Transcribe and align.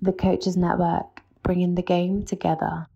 The 0.00 0.12
Coaches 0.12 0.56
Network, 0.56 1.22
bringing 1.42 1.74
the 1.74 1.82
game 1.82 2.24
together. 2.24 2.86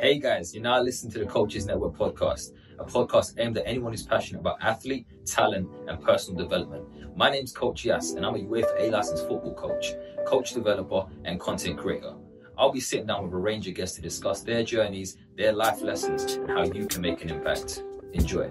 Hey 0.00 0.18
guys, 0.18 0.54
you're 0.54 0.62
now 0.62 0.80
listening 0.80 1.12
to 1.12 1.18
the 1.18 1.26
Coaches 1.26 1.66
Network 1.66 1.98
podcast, 1.98 2.52
a 2.78 2.84
podcast 2.84 3.34
aimed 3.36 3.58
at 3.58 3.66
anyone 3.66 3.92
who's 3.92 4.06
passionate 4.06 4.40
about 4.40 4.56
athlete, 4.62 5.06
talent, 5.26 5.68
and 5.86 6.00
personal 6.00 6.42
development. 6.42 6.86
My 7.14 7.28
name's 7.28 7.52
Coach 7.52 7.84
Yas, 7.84 8.12
and 8.12 8.24
I'm 8.24 8.36
a 8.36 8.38
UEFA 8.38 8.90
licensed 8.90 9.28
football 9.28 9.52
coach, 9.52 9.92
coach 10.26 10.54
developer, 10.54 11.04
and 11.26 11.38
content 11.38 11.76
creator. 11.76 12.14
I'll 12.56 12.72
be 12.72 12.80
sitting 12.80 13.06
down 13.06 13.24
with 13.24 13.34
a 13.34 13.36
range 13.36 13.68
of 13.68 13.74
guests 13.74 13.96
to 13.96 14.02
discuss 14.02 14.40
their 14.40 14.64
journeys, 14.64 15.18
their 15.36 15.52
life 15.52 15.82
lessons, 15.82 16.36
and 16.36 16.48
how 16.48 16.62
you 16.62 16.86
can 16.86 17.02
make 17.02 17.22
an 17.22 17.28
impact. 17.28 17.82
Enjoy. 18.14 18.50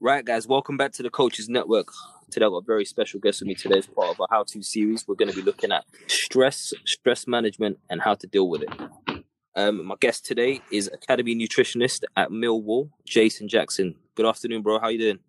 Right, 0.00 0.24
guys, 0.24 0.48
welcome 0.48 0.76
back 0.76 0.90
to 0.94 1.04
the 1.04 1.10
Coaches 1.10 1.48
Network. 1.48 1.92
Today 2.34 2.46
I've 2.46 2.50
got 2.50 2.64
a 2.64 2.66
very 2.66 2.84
special 2.84 3.20
guest 3.20 3.40
with 3.40 3.46
me 3.46 3.54
today 3.54 3.78
as 3.78 3.86
part 3.86 4.08
of 4.08 4.20
our 4.20 4.26
how-to 4.28 4.60
series. 4.60 5.06
We're 5.06 5.14
going 5.14 5.30
to 5.30 5.36
be 5.36 5.42
looking 5.42 5.70
at 5.70 5.84
stress, 6.08 6.74
stress 6.84 7.28
management, 7.28 7.78
and 7.88 8.00
how 8.00 8.14
to 8.14 8.26
deal 8.26 8.48
with 8.48 8.62
it. 8.62 9.24
Um, 9.54 9.86
my 9.86 9.94
guest 10.00 10.26
today 10.26 10.60
is 10.72 10.90
Academy 10.92 11.36
nutritionist 11.36 12.02
at 12.16 12.30
Millwall, 12.30 12.90
Jason 13.06 13.46
Jackson. 13.46 13.94
Good 14.16 14.26
afternoon, 14.26 14.62
bro. 14.62 14.80
How 14.80 14.88
you 14.88 14.98
doing? 14.98 15.20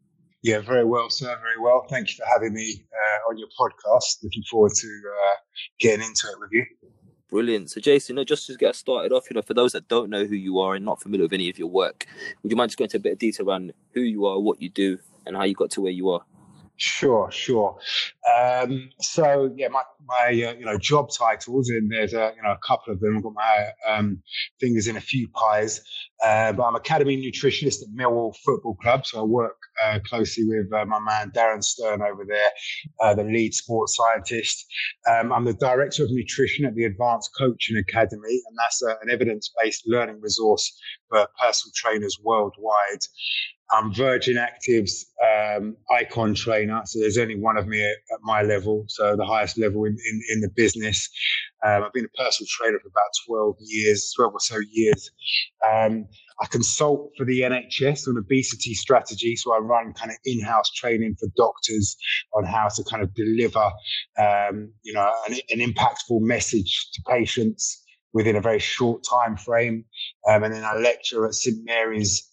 Yeah, 0.41 0.61
very 0.61 0.83
well, 0.83 1.11
sir. 1.11 1.27
Very 1.27 1.59
well. 1.61 1.85
Thank 1.91 2.09
you 2.09 2.15
for 2.15 2.25
having 2.25 2.55
me 2.55 2.83
uh, 2.91 3.29
on 3.29 3.37
your 3.37 3.49
podcast. 3.49 4.23
Looking 4.23 4.41
forward 4.49 4.71
to 4.73 4.87
uh, 4.87 5.35
getting 5.79 6.03
into 6.03 6.25
it 6.25 6.39
with 6.39 6.49
you. 6.53 6.65
Brilliant. 7.29 7.69
So, 7.69 7.81
Jason, 7.81 8.17
just 8.25 8.47
to 8.47 8.55
get 8.55 8.75
started 8.75 9.11
off, 9.11 9.29
you 9.29 9.35
know, 9.35 9.43
for 9.43 9.53
those 9.53 9.73
that 9.73 9.87
don't 9.87 10.09
know 10.09 10.25
who 10.25 10.35
you 10.35 10.57
are 10.57 10.73
and 10.73 10.83
not 10.83 11.03
familiar 11.03 11.25
with 11.25 11.33
any 11.33 11.51
of 11.51 11.59
your 11.59 11.69
work, 11.69 12.07
would 12.41 12.51
you 12.51 12.57
mind 12.57 12.71
just 12.71 12.79
going 12.79 12.87
into 12.87 12.97
a 12.97 12.99
bit 12.99 13.13
of 13.13 13.19
detail 13.19 13.47
around 13.47 13.73
who 13.93 14.01
you 14.01 14.25
are, 14.25 14.39
what 14.39 14.59
you 14.59 14.69
do, 14.69 14.97
and 15.27 15.37
how 15.37 15.43
you 15.43 15.53
got 15.53 15.69
to 15.69 15.81
where 15.81 15.91
you 15.91 16.09
are? 16.09 16.25
Sure, 16.77 17.31
sure. 17.31 17.77
Um, 18.37 18.89
so 18.99 19.49
yeah, 19.55 19.69
my 19.69 19.83
my 20.05 20.27
uh, 20.27 20.53
you 20.59 20.65
know 20.65 20.77
job 20.77 21.09
titles, 21.17 21.69
and 21.69 21.89
there's 21.89 22.13
a 22.13 22.33
you 22.35 22.43
know 22.43 22.51
a 22.51 22.59
couple 22.67 22.91
of 22.91 22.99
them. 22.99 23.15
I've 23.15 23.23
got 23.23 23.33
my 23.33 23.67
um, 23.87 24.21
fingers 24.59 24.87
in 24.87 24.97
a 24.97 25.01
few 25.01 25.29
pies, 25.29 25.79
uh, 26.21 26.51
but 26.51 26.63
I'm 26.63 26.75
academy 26.75 27.15
nutritionist 27.15 27.81
at 27.81 27.87
Millwall 27.97 28.35
Football 28.43 28.75
Club. 28.75 29.05
So 29.05 29.21
I 29.21 29.23
work 29.23 29.55
uh, 29.81 29.99
closely 30.05 30.43
with 30.45 30.71
uh, 30.73 30.85
my 30.85 30.99
man 30.99 31.31
Darren 31.31 31.63
Stern 31.63 32.01
over 32.01 32.25
there, 32.27 32.49
uh, 33.01 33.13
the 33.13 33.23
lead 33.23 33.53
sports 33.53 33.95
scientist. 33.95 34.65
Um, 35.09 35.31
I'm 35.31 35.45
the 35.45 35.53
director 35.53 36.03
of 36.03 36.11
nutrition 36.11 36.65
at 36.65 36.75
the 36.75 36.83
Advanced 36.83 37.31
Coaching 37.37 37.77
Academy, 37.77 38.41
and 38.47 38.57
that's 38.57 38.83
a, 38.83 38.97
an 39.01 39.09
evidence-based 39.09 39.83
learning 39.87 40.19
resource 40.19 40.77
for 41.07 41.25
personal 41.41 41.71
trainers 41.73 42.17
worldwide. 42.21 43.05
I'm 43.71 43.93
Virgin 43.93 44.37
Active's 44.37 45.05
um, 45.23 45.75
icon 45.91 46.35
trainer, 46.35 46.81
so 46.85 46.99
there's 46.99 47.17
only 47.17 47.35
one 47.35 47.57
of 47.57 47.67
me 47.67 47.83
at, 47.83 47.97
at 48.13 48.19
my 48.21 48.43
level, 48.43 48.85
so 48.87 49.15
the 49.15 49.25
highest 49.25 49.57
level 49.57 49.85
in, 49.85 49.93
in, 49.93 50.21
in 50.33 50.41
the 50.41 50.49
business. 50.55 51.09
Um, 51.65 51.83
I've 51.83 51.93
been 51.93 52.05
a 52.05 52.23
personal 52.23 52.47
trainer 52.51 52.79
for 52.79 52.89
about 52.89 53.09
12 53.27 53.55
years, 53.61 54.13
12 54.15 54.33
or 54.33 54.39
so 54.39 54.57
years. 54.71 55.09
Um, 55.67 56.05
I 56.39 56.45
consult 56.47 57.11
for 57.17 57.25
the 57.25 57.41
NHS 57.41 58.07
on 58.07 58.17
obesity 58.17 58.75
strategy, 58.75 59.35
so 59.35 59.53
I 59.53 59.57
run 59.57 59.93
kind 59.93 60.11
of 60.11 60.17
in-house 60.25 60.69
training 60.71 61.15
for 61.19 61.27
doctors 61.35 61.97
on 62.35 62.45
how 62.45 62.67
to 62.67 62.83
kind 62.83 63.01
of 63.01 63.15
deliver, 63.15 63.71
um, 64.19 64.71
you 64.83 64.93
know, 64.93 65.11
an, 65.27 65.37
an 65.49 65.59
impactful 65.59 66.21
message 66.21 66.89
to 66.93 67.01
patients 67.07 67.81
within 68.13 68.35
a 68.35 68.41
very 68.41 68.59
short 68.59 69.03
time 69.03 69.35
frame. 69.37 69.85
Um, 70.29 70.43
and 70.43 70.53
then 70.53 70.63
I 70.63 70.75
lecture 70.75 71.25
at 71.25 71.33
St 71.33 71.57
Mary's 71.63 72.29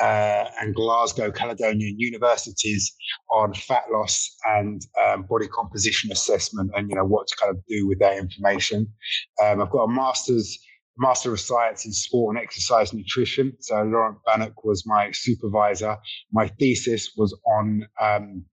uh, 0.00 0.44
and 0.60 0.74
Glasgow 0.74 1.30
Caledonian 1.30 1.96
universities 1.98 2.94
on 3.30 3.54
fat 3.54 3.84
loss 3.92 4.36
and 4.46 4.82
um, 5.06 5.26
body 5.28 5.48
composition 5.48 6.10
assessment, 6.12 6.70
and 6.74 6.90
you 6.90 6.96
know 6.96 7.04
what 7.04 7.26
to 7.28 7.36
kind 7.36 7.50
of 7.50 7.64
do 7.66 7.86
with 7.86 7.98
that 8.00 8.16
information. 8.16 8.86
Um, 9.42 9.60
I've 9.60 9.70
got 9.70 9.84
a 9.84 9.88
master's 9.88 10.58
master 10.96 11.32
of 11.32 11.40
science 11.40 11.84
in 11.86 11.92
sport 11.92 12.36
and 12.36 12.44
exercise 12.44 12.92
nutrition. 12.92 13.52
So 13.60 13.82
Laurent 13.82 14.18
Bannock 14.26 14.64
was 14.64 14.84
my 14.86 15.10
supervisor. 15.12 15.96
My 16.32 16.48
thesis 16.48 17.12
was 17.16 17.36
on 17.46 17.86
um, 18.00 18.44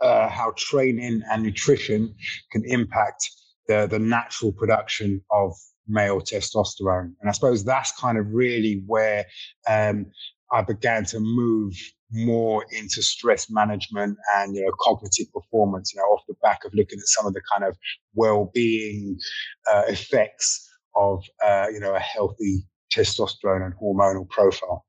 uh, 0.00 0.28
how 0.28 0.52
training 0.56 1.22
and 1.30 1.42
nutrition 1.42 2.14
can 2.52 2.62
impact 2.66 3.30
the 3.68 3.86
the 3.86 3.98
natural 3.98 4.52
production 4.52 5.22
of 5.30 5.52
male 5.88 6.20
testosterone. 6.20 7.12
And 7.20 7.28
I 7.28 7.32
suppose 7.32 7.64
that's 7.64 7.92
kind 7.92 8.18
of 8.18 8.26
really 8.32 8.82
where 8.86 9.26
um, 9.68 10.06
I 10.52 10.62
began 10.62 11.04
to 11.06 11.20
move 11.20 11.74
more 12.12 12.64
into 12.70 13.02
stress 13.02 13.50
management 13.50 14.16
and 14.36 14.54
you 14.54 14.64
know 14.64 14.70
cognitive 14.80 15.26
performance 15.32 15.92
you 15.92 16.00
know 16.00 16.04
off 16.04 16.22
the 16.28 16.34
back 16.40 16.64
of 16.64 16.72
looking 16.72 16.98
at 16.98 17.06
some 17.06 17.26
of 17.26 17.34
the 17.34 17.40
kind 17.52 17.64
of 17.68 17.76
well-being 18.14 19.18
uh, 19.72 19.82
effects 19.88 20.70
of 20.94 21.24
uh, 21.44 21.66
you 21.72 21.80
know 21.80 21.94
a 21.94 22.00
healthy 22.00 22.64
testosterone 22.94 23.64
and 23.64 23.74
hormonal 23.74 24.28
profile. 24.28 24.86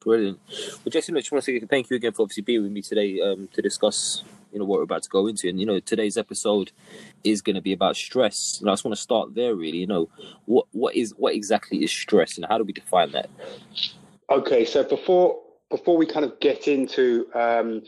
Brilliant. 0.00 0.38
Well 0.48 0.90
jason 0.90 1.16
i 1.16 1.20
just 1.20 1.32
want 1.32 1.44
to 1.44 1.60
say 1.60 1.66
thank 1.66 1.90
you 1.90 1.96
again 1.96 2.12
for 2.12 2.22
obviously 2.22 2.44
being 2.44 2.62
with 2.62 2.72
me 2.72 2.82
today 2.82 3.20
um, 3.20 3.48
to 3.52 3.60
discuss 3.60 4.22
you 4.52 4.58
know 4.58 4.64
what 4.64 4.78
we're 4.78 4.84
about 4.84 5.02
to 5.02 5.08
go 5.08 5.26
into. 5.26 5.48
And 5.48 5.60
you 5.60 5.66
know 5.66 5.80
today's 5.80 6.16
episode 6.16 6.72
is 7.24 7.42
going 7.42 7.56
to 7.56 7.62
be 7.62 7.72
about 7.72 7.96
stress. 7.96 8.58
And 8.60 8.68
i 8.68 8.72
just 8.72 8.84
want 8.84 8.96
to 8.96 9.00
start 9.00 9.34
there 9.34 9.54
really. 9.54 9.78
You 9.78 9.86
know 9.86 10.08
what 10.46 10.66
what 10.72 10.94
is 10.94 11.14
what 11.16 11.34
exactly 11.34 11.84
is 11.84 11.90
stress 11.90 12.36
and 12.36 12.46
how 12.48 12.58
do 12.58 12.64
we 12.64 12.72
define 12.72 13.12
that 13.12 13.30
Okay, 14.30 14.64
so 14.64 14.84
before 14.84 15.40
before 15.70 15.96
we 15.96 16.06
kind 16.06 16.24
of 16.24 16.38
get 16.40 16.68
into 16.68 17.26
um, 17.34 17.82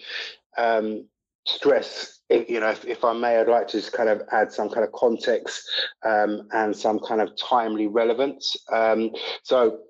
um, 0.58 1.06
stress, 1.46 2.20
if, 2.28 2.48
you 2.48 2.60
know, 2.60 2.70
if, 2.70 2.84
if, 2.84 3.04
I 3.04 3.12
may, 3.12 3.38
I'd 3.38 3.48
like 3.48 3.68
to 3.68 3.78
just 3.78 3.92
kind 3.92 4.08
of 4.08 4.22
add 4.30 4.52
some 4.52 4.68
kind 4.68 4.84
of 4.84 4.92
context 4.92 5.68
um, 6.04 6.48
and 6.52 6.76
some 6.76 7.00
kind 7.00 7.20
of 7.20 7.36
timely 7.36 7.88
relevance. 7.88 8.56
Um, 8.72 9.10
so, 9.42 9.80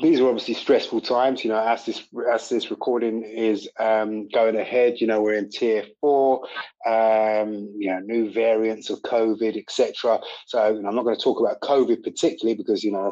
these 0.00 0.20
are 0.20 0.28
obviously 0.28 0.54
stressful 0.54 1.00
times. 1.00 1.44
You 1.44 1.50
know, 1.50 1.64
as 1.64 1.86
this 1.86 2.02
as 2.32 2.48
this 2.48 2.70
recording 2.70 3.22
is 3.22 3.68
um, 3.78 4.28
going 4.28 4.56
ahead, 4.56 5.00
you 5.00 5.06
know, 5.06 5.20
we're 5.20 5.34
in 5.34 5.50
tier 5.50 5.84
four. 6.00 6.46
Um, 6.86 7.72
you 7.78 7.88
know, 7.90 8.00
new 8.00 8.30
variants 8.30 8.90
of 8.90 9.00
COVID, 9.02 9.56
etc. 9.56 10.20
So 10.46 10.74
know, 10.74 10.88
I'm 10.88 10.94
not 10.94 11.04
going 11.04 11.16
to 11.16 11.22
talk 11.22 11.40
about 11.40 11.60
COVID 11.60 12.02
particularly 12.02 12.54
because 12.54 12.84
you 12.84 12.92
know 12.92 13.10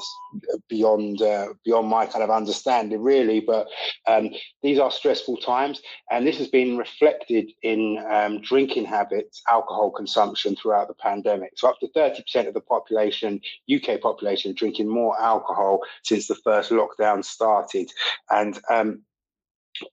beyond 0.69 1.23
uh, 1.23 1.49
beyond 1.65 1.89
my 1.89 2.07
kind 2.07 2.23
of 2.23 2.31
understanding 2.31 3.01
really. 3.01 3.41
But 3.41 3.69
um, 4.07 4.31
these 4.63 4.79
are 4.79 4.91
stressful 4.91 5.39
times, 5.39 5.81
and 6.11 6.27
this 6.27 6.39
has 6.39 6.49
been 6.49 6.77
reflected 6.77 7.53
in 7.63 8.05
um, 8.11 8.41
drinking 8.43 8.87
habits, 8.87 9.41
alcohol 9.49 9.91
consumption 9.91 10.57
throughout 10.57 10.89
the 10.89 10.95
pandemic. 10.95 11.53
So 11.57 11.69
up 11.69 11.79
to 11.81 11.89
30% 11.97 12.49
of 12.49 12.55
the 12.55 12.61
population, 12.61 13.41
UK 13.73 14.01
population, 14.01 14.55
drinking 14.55 14.89
more 14.89 15.19
alcohol 15.21 15.81
since 16.03 16.27
the 16.27 16.35
first 16.35 16.72
lockdown 16.73 17.25
started. 17.25 17.91
And 18.31 18.59
um, 18.71 19.03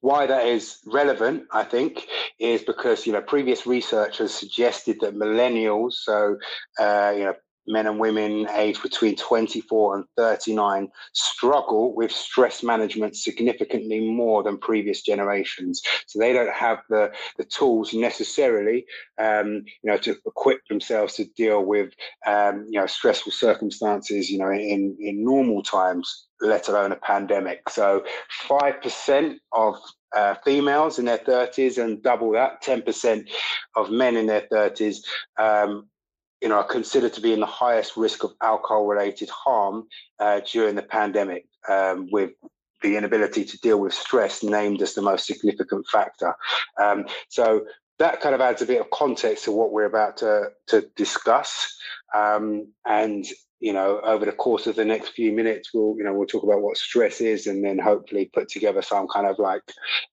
why 0.01 0.25
that 0.27 0.45
is 0.45 0.79
relevant, 0.85 1.43
I 1.51 1.63
think, 1.63 2.07
is 2.39 2.61
because 2.63 3.05
you 3.05 3.13
know 3.13 3.21
previous 3.21 3.65
research 3.65 4.17
has 4.17 4.33
suggested 4.33 4.97
that 5.01 5.15
millennials, 5.15 5.93
so 5.93 6.37
uh, 6.79 7.13
you 7.15 7.23
know 7.25 7.33
men 7.69 7.87
and 7.87 7.99
women 7.99 8.47
aged 8.55 8.81
between 8.81 9.15
24 9.15 9.95
and 9.95 10.05
39 10.17 10.89
struggle 11.13 11.95
with 11.95 12.11
stress 12.11 12.63
management 12.63 13.15
significantly 13.15 14.01
more 14.09 14.43
than 14.43 14.57
previous 14.57 15.01
generations. 15.01 15.81
So 16.07 16.19
they 16.19 16.33
don't 16.33 16.53
have 16.53 16.79
the, 16.89 17.11
the 17.37 17.45
tools 17.45 17.93
necessarily, 17.93 18.85
um, 19.19 19.63
you 19.83 19.91
know, 19.91 19.97
to 19.97 20.17
equip 20.25 20.65
themselves 20.67 21.13
to 21.15 21.25
deal 21.37 21.63
with, 21.63 21.93
um, 22.25 22.65
you 22.69 22.79
know, 22.79 22.87
stressful 22.87 23.31
circumstances, 23.31 24.29
you 24.29 24.39
know, 24.39 24.51
in, 24.51 24.97
in 24.99 25.23
normal 25.23 25.61
times, 25.61 26.27
let 26.41 26.67
alone 26.67 26.91
a 26.91 26.97
pandemic. 26.97 27.69
So 27.69 28.03
5% 28.47 29.35
of 29.53 29.75
uh, 30.15 30.35
females 30.43 30.97
in 30.97 31.05
their 31.05 31.19
30s 31.19 31.81
and 31.81 32.01
double 32.01 32.31
that, 32.31 32.63
10% 32.63 33.29
of 33.75 33.91
men 33.91 34.17
in 34.17 34.25
their 34.25 34.47
30s 34.51 34.97
um, 35.39 35.87
you 36.41 36.49
know, 36.49 36.55
are 36.55 36.63
considered 36.63 37.13
to 37.13 37.21
be 37.21 37.33
in 37.33 37.39
the 37.39 37.45
highest 37.45 37.97
risk 37.97 38.23
of 38.23 38.33
alcohol-related 38.41 39.29
harm 39.29 39.87
uh, 40.19 40.41
during 40.51 40.75
the 40.75 40.81
pandemic, 40.81 41.45
um, 41.67 42.07
with 42.11 42.31
the 42.81 42.95
inability 42.95 43.43
to 43.43 43.57
deal 43.59 43.79
with 43.79 43.93
stress 43.93 44.41
named 44.41 44.81
as 44.81 44.93
the 44.93 45.01
most 45.01 45.25
significant 45.25 45.85
factor. 45.87 46.33
Um, 46.81 47.05
so 47.27 47.65
that 47.97 48.21
kind 48.21 48.33
of 48.33 48.41
adds 48.41 48.61
a 48.61 48.65
bit 48.65 48.79
of 48.79 48.89
context 48.91 49.43
to 49.43 49.51
what 49.51 49.71
we're 49.71 49.85
about 49.85 50.17
to 50.17 50.49
to 50.67 50.89
discuss. 50.95 51.75
Um, 52.15 52.71
and 52.85 53.25
you 53.59 53.73
know, 53.73 53.99
over 54.05 54.25
the 54.25 54.31
course 54.31 54.67
of 54.67 54.77
the 54.77 54.85
next 54.85 55.09
few 55.09 55.33
minutes, 55.33 55.71
we'll 55.73 55.95
you 55.97 56.03
know 56.03 56.13
we'll 56.13 56.25
talk 56.25 56.43
about 56.43 56.61
what 56.61 56.77
stress 56.77 57.19
is, 57.19 57.45
and 57.45 57.63
then 57.63 57.77
hopefully 57.77 58.31
put 58.33 58.47
together 58.47 58.81
some 58.81 59.07
kind 59.13 59.27
of 59.27 59.37
like 59.37 59.63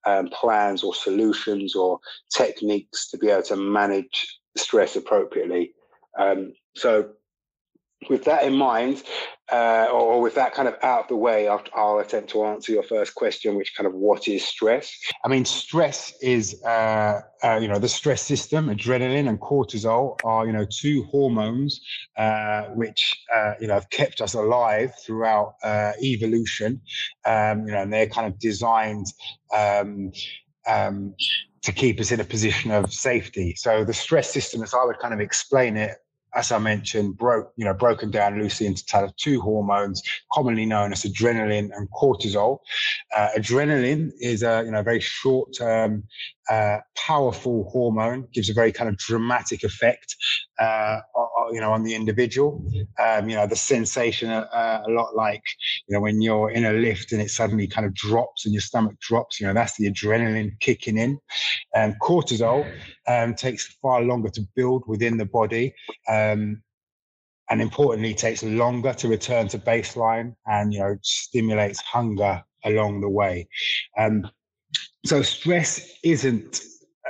um, 0.04 0.28
plans 0.28 0.82
or 0.82 0.94
solutions 0.94 1.76
or 1.76 2.00
techniques 2.34 3.08
to 3.10 3.18
be 3.18 3.30
able 3.30 3.42
to 3.44 3.56
manage 3.56 4.40
stress 4.56 4.96
appropriately. 4.96 5.72
Um, 6.18 6.54
so, 6.74 7.10
with 8.08 8.24
that 8.24 8.44
in 8.44 8.54
mind, 8.54 9.02
uh, 9.52 9.86
or 9.92 10.20
with 10.20 10.34
that 10.34 10.52
kind 10.54 10.66
of 10.66 10.74
out 10.82 11.02
of 11.02 11.08
the 11.08 11.16
way, 11.16 11.46
I'll, 11.46 11.62
I'll, 11.74 11.98
attempt 11.98 12.30
to 12.30 12.44
answer 12.44 12.72
your 12.72 12.82
first 12.82 13.14
question, 13.14 13.54
which 13.54 13.74
kind 13.76 13.86
of 13.86 13.94
what 13.94 14.26
is 14.26 14.44
stress? 14.44 14.92
I 15.24 15.28
mean, 15.28 15.44
stress 15.44 16.12
is, 16.20 16.62
uh, 16.64 17.20
uh, 17.44 17.58
you 17.60 17.68
know, 17.68 17.78
the 17.78 17.88
stress 17.88 18.22
system, 18.22 18.68
adrenaline 18.68 19.28
and 19.28 19.40
cortisol 19.40 20.18
are, 20.24 20.46
you 20.46 20.52
know, 20.52 20.66
two 20.68 21.04
hormones 21.04 21.80
uh, 22.16 22.64
which, 22.74 23.24
uh, 23.34 23.54
you 23.60 23.68
know, 23.68 23.74
have 23.74 23.90
kept 23.90 24.20
us 24.20 24.34
alive 24.34 24.92
throughout 25.04 25.54
uh, 25.62 25.92
evolution. 26.02 26.80
Um, 27.24 27.66
you 27.66 27.72
know, 27.72 27.82
and 27.82 27.92
they're 27.92 28.08
kind 28.08 28.26
of 28.26 28.38
designed. 28.38 29.06
Um, 29.54 30.12
um, 30.66 31.14
to 31.62 31.72
keep 31.72 32.00
us 32.00 32.12
in 32.12 32.20
a 32.20 32.24
position 32.24 32.70
of 32.70 32.92
safety. 32.92 33.54
So 33.56 33.84
the 33.84 33.92
stress 33.92 34.32
system, 34.32 34.62
as 34.62 34.72
I 34.72 34.84
would 34.84 34.98
kind 35.00 35.12
of 35.12 35.18
explain 35.20 35.76
it, 35.76 35.96
as 36.36 36.52
I 36.52 36.58
mentioned, 36.58 37.16
broke, 37.16 37.52
you 37.56 37.64
know, 37.64 37.72
broken 37.74 38.10
down 38.10 38.38
loosely 38.38 38.66
into 38.66 39.12
two 39.16 39.40
hormones, 39.40 40.02
commonly 40.32 40.66
known 40.66 40.92
as 40.92 41.02
adrenaline 41.02 41.70
and 41.74 41.88
cortisol. 41.90 42.58
Uh, 43.16 43.28
adrenaline 43.36 44.10
is 44.20 44.42
a, 44.42 44.62
you 44.64 44.70
know, 44.70 44.82
very 44.82 45.00
short-term, 45.00 46.04
uh, 46.50 46.78
powerful 46.96 47.68
hormone, 47.70 48.28
gives 48.32 48.50
a 48.50 48.54
very 48.54 48.70
kind 48.70 48.88
of 48.88 48.96
dramatic 48.98 49.64
effect, 49.64 50.14
uh, 50.58 51.00
you 51.52 51.60
know, 51.60 51.72
on 51.72 51.82
the 51.82 51.94
individual. 51.94 52.64
Um, 52.98 53.28
you 53.28 53.36
know, 53.36 53.46
the 53.46 53.56
sensation 53.56 54.30
uh, 54.30 54.82
a 54.86 54.90
lot 54.90 55.14
like, 55.14 55.42
you 55.86 55.94
know, 55.94 56.00
when 56.00 56.20
you're 56.20 56.50
in 56.50 56.64
a 56.64 56.72
lift 56.72 57.12
and 57.12 57.20
it 57.20 57.30
suddenly 57.30 57.66
kind 57.66 57.86
of 57.86 57.94
drops 57.94 58.44
and 58.44 58.54
your 58.54 58.62
stomach 58.62 58.98
drops, 59.00 59.40
you 59.40 59.46
know, 59.46 59.54
that's 59.54 59.76
the 59.76 59.90
adrenaline 59.90 60.58
kicking 60.60 60.98
in. 60.98 61.18
And 61.74 61.94
cortisol 62.00 62.70
um, 63.06 63.34
takes 63.34 63.76
far 63.82 64.02
longer 64.02 64.30
to 64.30 64.42
build 64.54 64.84
within 64.86 65.16
the 65.16 65.26
body. 65.26 65.74
Um, 66.08 66.62
and 67.48 67.62
importantly, 67.62 68.12
takes 68.12 68.42
longer 68.42 68.92
to 68.94 69.08
return 69.08 69.46
to 69.48 69.58
baseline 69.58 70.34
and, 70.46 70.72
you 70.72 70.80
know, 70.80 70.96
stimulates 71.02 71.80
hunger 71.80 72.42
along 72.64 73.00
the 73.00 73.08
way. 73.08 73.48
Um, 73.96 74.28
so 75.04 75.22
stress 75.22 75.96
isn't 76.02 76.60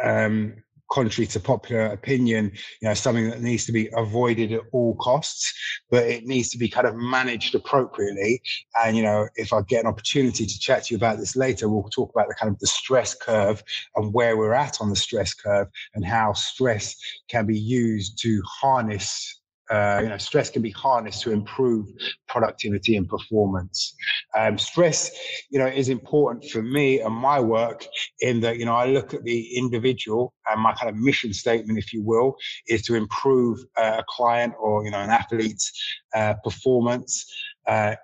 um, 0.02 0.62
contrary 0.90 1.26
to 1.26 1.40
popular 1.40 1.86
opinion, 1.86 2.52
you 2.80 2.88
know, 2.88 2.94
something 2.94 3.30
that 3.30 3.42
needs 3.42 3.66
to 3.66 3.72
be 3.72 3.88
avoided 3.96 4.52
at 4.52 4.60
all 4.72 4.94
costs, 4.96 5.52
but 5.90 6.04
it 6.04 6.24
needs 6.24 6.48
to 6.50 6.58
be 6.58 6.68
kind 6.68 6.86
of 6.86 6.96
managed 6.96 7.54
appropriately. 7.54 8.40
And, 8.82 8.96
you 8.96 9.02
know, 9.02 9.28
if 9.36 9.52
I 9.52 9.62
get 9.62 9.84
an 9.84 9.88
opportunity 9.88 10.46
to 10.46 10.58
chat 10.58 10.84
to 10.84 10.94
you 10.94 10.96
about 10.96 11.18
this 11.18 11.36
later, 11.36 11.68
we'll 11.68 11.84
talk 11.84 12.10
about 12.14 12.28
the 12.28 12.34
kind 12.34 12.52
of 12.52 12.58
the 12.58 12.66
stress 12.66 13.14
curve 13.14 13.62
and 13.96 14.12
where 14.12 14.36
we're 14.36 14.54
at 14.54 14.80
on 14.80 14.90
the 14.90 14.96
stress 14.96 15.34
curve 15.34 15.68
and 15.94 16.04
how 16.04 16.32
stress 16.32 16.96
can 17.28 17.46
be 17.46 17.58
used 17.58 18.18
to 18.22 18.42
harness 18.46 19.40
uh, 19.70 20.00
you 20.02 20.08
know, 20.08 20.18
stress 20.18 20.50
can 20.50 20.62
be 20.62 20.70
harnessed 20.70 21.22
to 21.22 21.32
improve 21.32 21.88
productivity 22.28 22.96
and 22.96 23.08
performance. 23.08 23.94
Um, 24.34 24.58
stress, 24.58 25.10
you 25.50 25.58
know, 25.58 25.66
is 25.66 25.88
important 25.88 26.44
for 26.50 26.62
me 26.62 27.00
and 27.00 27.14
my 27.14 27.40
work 27.40 27.84
in 28.20 28.40
that, 28.40 28.58
you 28.58 28.64
know, 28.64 28.74
I 28.74 28.86
look 28.86 29.14
at 29.14 29.24
the 29.24 29.56
individual 29.56 30.34
and 30.48 30.60
my 30.60 30.72
kind 30.74 30.88
of 30.88 30.96
mission 30.96 31.32
statement, 31.32 31.78
if 31.78 31.92
you 31.92 32.02
will, 32.02 32.36
is 32.68 32.82
to 32.82 32.94
improve 32.94 33.58
uh, 33.76 33.96
a 33.98 34.04
client 34.08 34.54
or, 34.60 34.84
you 34.84 34.90
know, 34.90 35.00
an 35.00 35.10
athlete's 35.10 35.72
uh, 36.14 36.34
performance. 36.44 37.26
Uh, 37.66 37.96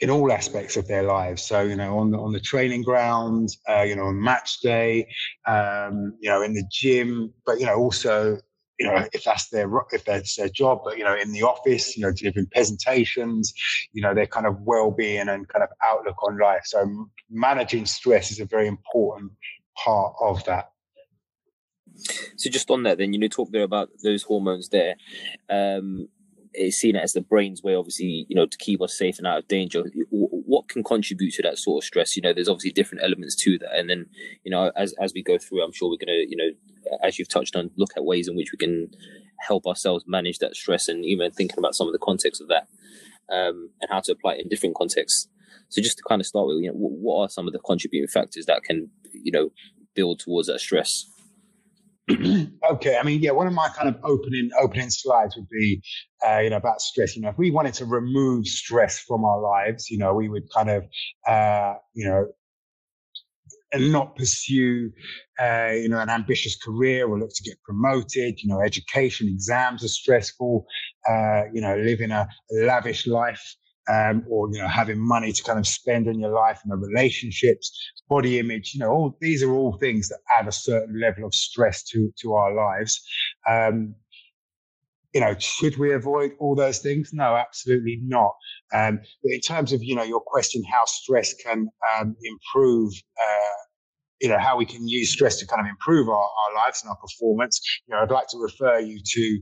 in 0.00 0.10
all 0.10 0.32
aspects 0.32 0.76
of 0.76 0.86
their 0.88 1.04
lives. 1.04 1.42
So, 1.42 1.62
you 1.62 1.76
know, 1.76 1.98
on 1.98 2.10
the, 2.10 2.18
on 2.18 2.32
the 2.32 2.40
training 2.40 2.82
ground, 2.82 3.56
uh, 3.68 3.82
you 3.82 3.94
know, 3.94 4.06
on 4.06 4.20
match 4.20 4.60
day, 4.60 5.08
um, 5.46 6.14
you 6.20 6.28
know, 6.28 6.42
in 6.42 6.52
the 6.52 6.64
gym, 6.70 7.32
but, 7.46 7.60
you 7.60 7.66
know, 7.66 7.76
also 7.76 8.38
you 8.78 8.86
know, 8.86 9.06
if 9.12 9.24
that's 9.24 9.48
their 9.48 9.70
if 9.92 10.04
that's 10.04 10.36
their 10.36 10.48
job, 10.48 10.80
but 10.84 10.98
you 10.98 11.04
know, 11.04 11.16
in 11.16 11.32
the 11.32 11.42
office, 11.42 11.96
you 11.96 12.02
know, 12.02 12.12
delivering 12.12 12.46
presentations, 12.46 13.54
you 13.92 14.02
know, 14.02 14.14
their 14.14 14.26
kind 14.26 14.46
of 14.46 14.60
well-being 14.62 15.28
and 15.28 15.48
kind 15.48 15.62
of 15.62 15.68
outlook 15.82 16.22
on 16.24 16.38
life. 16.38 16.62
So 16.64 17.08
managing 17.30 17.86
stress 17.86 18.30
is 18.30 18.40
a 18.40 18.44
very 18.44 18.66
important 18.66 19.32
part 19.76 20.14
of 20.20 20.44
that. 20.44 20.70
So 22.36 22.50
just 22.50 22.70
on 22.70 22.82
that, 22.82 22.98
then 22.98 23.12
you 23.12 23.18
know, 23.20 23.28
talk 23.28 23.50
there 23.52 23.62
about 23.62 23.90
those 24.02 24.24
hormones 24.24 24.68
there. 24.68 24.96
Um, 25.48 26.08
it's 26.54 26.76
seen 26.76 26.96
as 26.96 27.12
the 27.12 27.20
brain's 27.20 27.62
way, 27.62 27.74
obviously, 27.74 28.26
you 28.28 28.36
know, 28.36 28.46
to 28.46 28.58
keep 28.58 28.80
us 28.80 28.96
safe 28.96 29.18
and 29.18 29.26
out 29.26 29.38
of 29.38 29.48
danger. 29.48 29.84
What 30.10 30.68
can 30.68 30.84
contribute 30.84 31.34
to 31.34 31.42
that 31.42 31.58
sort 31.58 31.82
of 31.82 31.86
stress? 31.86 32.16
You 32.16 32.22
know, 32.22 32.32
there's 32.32 32.48
obviously 32.48 32.70
different 32.70 33.04
elements 33.04 33.34
to 33.36 33.58
that, 33.58 33.76
and 33.76 33.90
then, 33.90 34.06
you 34.44 34.50
know, 34.50 34.70
as 34.76 34.94
as 35.00 35.12
we 35.14 35.22
go 35.22 35.38
through, 35.38 35.62
I'm 35.62 35.72
sure 35.72 35.90
we're 35.90 36.04
gonna, 36.04 36.24
you 36.26 36.36
know, 36.36 36.50
as 37.02 37.18
you've 37.18 37.28
touched 37.28 37.56
on, 37.56 37.70
look 37.76 37.90
at 37.96 38.04
ways 38.04 38.28
in 38.28 38.36
which 38.36 38.52
we 38.52 38.58
can 38.58 38.90
help 39.46 39.66
ourselves 39.66 40.04
manage 40.06 40.38
that 40.38 40.56
stress, 40.56 40.88
and 40.88 41.04
even 41.04 41.30
thinking 41.30 41.58
about 41.58 41.74
some 41.74 41.86
of 41.86 41.92
the 41.92 41.98
context 41.98 42.40
of 42.40 42.48
that, 42.48 42.68
um, 43.30 43.70
and 43.80 43.90
how 43.90 44.00
to 44.00 44.12
apply 44.12 44.34
it 44.34 44.42
in 44.42 44.48
different 44.48 44.76
contexts. 44.76 45.28
So, 45.68 45.82
just 45.82 45.98
to 45.98 46.04
kind 46.06 46.20
of 46.20 46.26
start 46.26 46.46
with, 46.46 46.58
you 46.58 46.68
know, 46.68 46.74
what 46.76 47.22
are 47.22 47.28
some 47.28 47.46
of 47.46 47.52
the 47.52 47.58
contributing 47.58 48.08
factors 48.08 48.46
that 48.46 48.62
can, 48.62 48.90
you 49.12 49.32
know, 49.32 49.50
build 49.94 50.20
towards 50.20 50.48
that 50.48 50.60
stress? 50.60 51.06
okay, 52.70 52.98
I 52.98 53.02
mean, 53.02 53.22
yeah, 53.22 53.30
one 53.30 53.46
of 53.46 53.54
my 53.54 53.68
kind 53.68 53.88
of 53.88 53.96
opening 54.04 54.50
opening 54.60 54.90
slides 54.90 55.36
would 55.36 55.48
be, 55.48 55.82
uh, 56.26 56.38
you 56.40 56.50
know, 56.50 56.56
about 56.56 56.82
stress. 56.82 57.16
You 57.16 57.22
know, 57.22 57.30
if 57.30 57.38
we 57.38 57.50
wanted 57.50 57.74
to 57.74 57.86
remove 57.86 58.46
stress 58.46 58.98
from 58.98 59.24
our 59.24 59.40
lives, 59.40 59.90
you 59.90 59.96
know, 59.98 60.12
we 60.12 60.28
would 60.28 60.44
kind 60.52 60.68
of, 60.68 60.84
uh, 61.26 61.74
you 61.94 62.06
know, 62.06 62.26
and 63.72 63.90
not 63.90 64.16
pursue, 64.16 64.90
uh, 65.40 65.70
you 65.72 65.88
know, 65.88 65.98
an 65.98 66.10
ambitious 66.10 66.56
career 66.62 67.08
or 67.08 67.18
look 67.18 67.30
to 67.34 67.42
get 67.42 67.60
promoted. 67.62 68.38
You 68.42 68.48
know, 68.48 68.60
education, 68.60 69.28
exams 69.28 69.82
are 69.82 69.88
stressful. 69.88 70.66
Uh, 71.08 71.44
you 71.52 71.60
know, 71.62 71.76
living 71.76 72.10
a 72.10 72.28
lavish 72.52 73.06
life 73.06 73.56
um, 73.88 74.24
or 74.28 74.48
you 74.52 74.60
know 74.60 74.68
having 74.68 74.98
money 74.98 75.32
to 75.32 75.42
kind 75.42 75.58
of 75.58 75.66
spend 75.66 76.08
on 76.08 76.18
your 76.18 76.30
life 76.32 76.60
and 76.64 76.72
the 76.72 76.76
relationships, 76.76 77.70
body 78.08 78.38
image. 78.38 78.74
You 78.74 78.80
know, 78.80 78.90
all 78.90 79.16
these 79.20 79.42
are 79.42 79.52
all 79.52 79.76
things 79.78 80.08
that 80.08 80.18
add 80.36 80.48
a 80.48 80.52
certain 80.52 81.00
level 81.00 81.24
of 81.24 81.34
stress 81.34 81.82
to 81.84 82.12
to 82.20 82.34
our 82.34 82.54
lives. 82.54 83.00
Um, 83.48 83.94
you 85.14 85.20
know, 85.20 85.34
should 85.38 85.78
we 85.78 85.92
avoid 85.92 86.32
all 86.40 86.56
those 86.56 86.80
things? 86.80 87.10
No, 87.12 87.36
absolutely 87.36 88.00
not. 88.02 88.34
Um, 88.74 88.98
but 89.22 89.32
in 89.32 89.40
terms 89.40 89.72
of, 89.72 89.82
you 89.82 89.94
know, 89.94 90.02
your 90.02 90.20
question, 90.20 90.64
how 90.64 90.84
stress 90.86 91.32
can 91.34 91.68
um, 91.96 92.16
improve, 92.24 92.92
uh, 93.16 93.62
you 94.20 94.28
know, 94.28 94.38
how 94.38 94.56
we 94.56 94.66
can 94.66 94.88
use 94.88 95.12
stress 95.12 95.38
to 95.38 95.46
kind 95.46 95.60
of 95.60 95.68
improve 95.68 96.08
our, 96.08 96.14
our 96.16 96.54
lives 96.56 96.82
and 96.82 96.90
our 96.90 96.96
performance, 96.96 97.60
you 97.86 97.94
know, 97.94 98.02
I'd 98.02 98.10
like 98.10 98.26
to 98.28 98.38
refer 98.38 98.80
you 98.80 98.98
to 99.04 99.40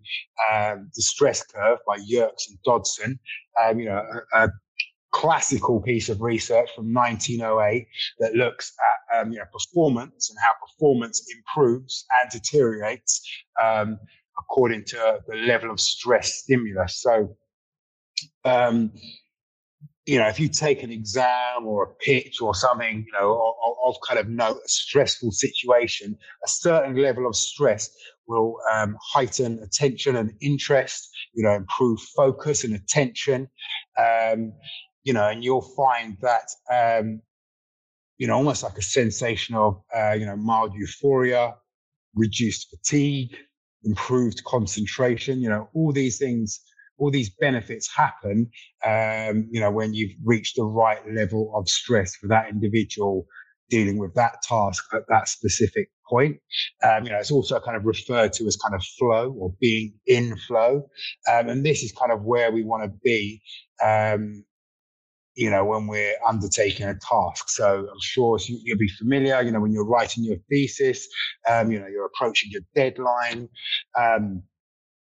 um, 0.53 0.91
the 0.95 1.03
stress 1.03 1.43
curve 1.43 1.79
by 1.87 1.97
Yerkes 2.05 2.49
and 2.51 2.59
Dodson. 2.65 3.19
Um, 3.65 3.81
you 3.81 3.87
know, 3.87 4.03
a, 4.35 4.45
a, 4.45 4.49
classical 5.13 5.81
piece 5.81 6.09
of 6.09 6.21
research 6.21 6.69
from 6.75 6.93
1908 6.93 7.87
that 8.19 8.35
looks 8.35 8.73
at 9.13 9.21
um, 9.21 9.33
you 9.33 9.39
know, 9.39 9.45
performance 9.53 10.31
and 10.31 10.39
how 10.45 10.53
performance 10.67 11.25
improves 11.37 12.05
and 12.21 12.31
deteriorates 12.31 13.23
um, 13.63 13.99
according 14.39 14.85
to 14.85 15.21
the 15.29 15.37
level 15.37 15.71
of 15.71 15.79
stress 15.79 16.43
stimulus. 16.43 16.97
So, 16.97 17.37
um, 18.45 18.93
you 20.07 20.19
know, 20.19 20.27
if 20.27 20.41
you 20.41 20.49
take 20.49 20.83
an 20.83 20.91
exam 20.91 21.65
or 21.65 21.85
a 21.85 21.95
pitch 22.05 22.41
or 22.41 22.55
something, 22.55 23.05
you 23.07 23.13
know, 23.13 23.55
of, 23.85 23.97
kind 24.07 24.19
of 24.19 24.29
note, 24.29 24.57
a 24.57 24.69
stressful 24.69 25.31
situation, 25.31 26.17
a 26.45 26.49
certain 26.49 26.97
level 26.97 27.27
of 27.27 27.37
stress 27.37 27.91
will 28.27 28.57
um, 28.73 28.97
heighten 29.01 29.61
attention 29.63 30.17
and 30.17 30.33
interest, 30.41 31.11
you 31.35 31.45
know, 31.45 31.53
improve 31.53 32.01
focus 32.17 32.65
and 32.65 32.75
attention. 32.75 33.49
Um, 33.99 34.53
you 35.05 35.13
know, 35.13 35.29
and 35.29 35.45
you'll 35.45 35.75
find 35.77 36.17
that, 36.21 36.51
um, 36.71 37.21
you 38.19 38.27
know, 38.27 38.37
almost 38.37 38.63
like 38.63 38.79
a 38.79 38.83
sensation 38.83 39.55
of, 39.55 39.83
uh, 39.95 40.13
you 40.13 40.27
know, 40.27 40.37
mild 40.37 40.75
euphoria, 40.75 41.55
reduced 42.15 42.69
fatigue, 42.71 43.37
improved 43.85 44.45
concentration, 44.45 45.41
you 45.41 45.49
know, 45.49 45.69
all 45.75 45.93
these 45.93 46.19
things, 46.19 46.61
all 46.99 47.11
these 47.11 47.31
benefits 47.41 47.89
happen, 47.95 48.49
um, 48.85 49.49
you 49.51 49.61
know, 49.61 49.71
when 49.71 49.95
you've 49.95 50.13
reached 50.25 50.57
the 50.57 50.65
right 50.65 51.01
level 51.13 51.53
of 51.57 51.69
stress 51.69 52.15
for 52.15 52.29
that 52.29 52.49
individual 52.49 53.27
dealing 53.71 53.99
with 53.99 54.15
that 54.15 54.43
task 54.43 54.85
at 54.93 55.03
that 55.09 55.27
specific 55.29 55.89
point. 56.09 56.37
Um, 56.85 57.05
you 57.05 57.11
know, 57.11 57.17
it's 57.17 57.31
also 57.31 57.59
kind 57.59 57.77
of 57.77 57.87
referred 57.87 58.35
to 58.35 58.47
as 58.47 58.57
kind 58.57 58.75
of 58.75 58.85
flow 58.99 59.35
or 59.39 59.55
being 59.61 59.95
in 60.07 60.37
flow. 60.37 60.89
Um, 61.31 61.49
and 61.49 61.65
this 61.65 61.83
is 61.83 61.91
kind 61.93 62.13
of 62.13 62.23
where 62.23 62.53
we 62.53 62.63
want 62.65 62.85
to 62.85 62.91
be 63.03 63.41
um, 63.83 64.45
you 65.35 65.51
know, 65.51 65.65
when 65.65 65.87
we're 65.87 66.15
undertaking 66.27 66.87
a 66.87 66.95
task. 66.95 67.49
So 67.49 67.89
I'm 67.91 68.01
sure 68.01 68.39
you'll 68.47 68.79
be 68.79 68.89
familiar, 68.89 69.41
you 69.43 69.51
know, 69.51 69.61
when 69.61 69.73
you're 69.73 69.87
writing 69.87 70.25
your 70.25 70.37
thesis, 70.51 71.07
um, 71.49 71.71
you 71.73 71.81
know, 71.81 71.87
you're 71.87 72.07
approaching 72.07 72.51
your 72.51 72.63
deadline, 72.75 73.49
um, 73.99 74.43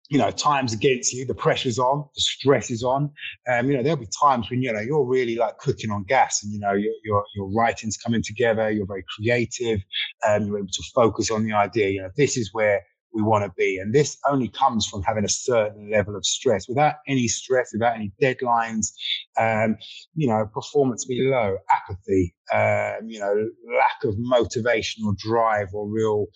you 0.10 0.20
know, 0.20 0.30
time's 0.30 0.72
against 0.72 1.14
you, 1.14 1.26
the 1.26 1.34
pressure's 1.34 1.80
on, 1.80 2.06
the 2.14 2.22
stress 2.22 2.70
is 2.70 2.84
on. 2.84 3.12
Um, 3.52 3.70
you 3.70 3.76
know, 3.76 3.82
there'll 3.82 3.98
be 3.98 4.08
times 4.22 4.50
when, 4.50 4.62
you 4.62 4.72
know, 4.72 4.80
you're 4.80 5.04
really 5.04 5.36
like 5.36 5.58
cooking 5.58 5.90
on 5.90 6.04
gas 6.04 6.44
and, 6.44 6.54
you 6.54 6.60
know, 6.60 6.74
your, 6.74 6.94
your, 7.04 7.26
your 7.36 7.52
writing's 7.52 7.98
coming 7.98 8.22
together, 8.22 8.70
you're 8.70 8.86
very 8.86 9.04
creative, 9.16 9.82
um, 10.28 10.46
you're 10.46 10.60
able 10.60 10.68
to 10.68 10.84
focus 10.94 11.32
on 11.32 11.44
the 11.44 11.54
idea. 11.54 11.90
You 11.90 12.04
know, 12.04 12.12
this 12.16 12.38
is 12.38 12.52
where 12.54 12.84
we 13.16 13.24
want 13.24 13.46
to 13.46 13.52
be. 13.58 13.78
And 13.78 13.94
this 13.94 14.18
only 14.30 14.50
comes 14.50 14.86
from 14.86 15.02
having 15.02 15.24
a 15.24 15.30
certain 15.30 15.90
level 15.90 16.16
of 16.16 16.26
stress. 16.26 16.68
Without 16.68 16.96
any 17.08 17.28
stress, 17.28 17.72
without 17.74 17.96
any 17.96 18.12
deadlines, 18.22 18.92
um, 19.40 19.78
you 20.16 20.28
know, 20.28 20.46
performance 20.54 21.06
be 21.06 21.22
low, 21.22 21.58
apathy, 21.72 22.36
um, 22.54 23.10
you 23.10 23.20
know, 23.20 23.50
lack 23.78 24.04
of 24.04 24.16
motivation 24.18 25.06
or 25.06 25.14
drive 25.18 25.70
or 25.74 25.88
real 25.88 26.28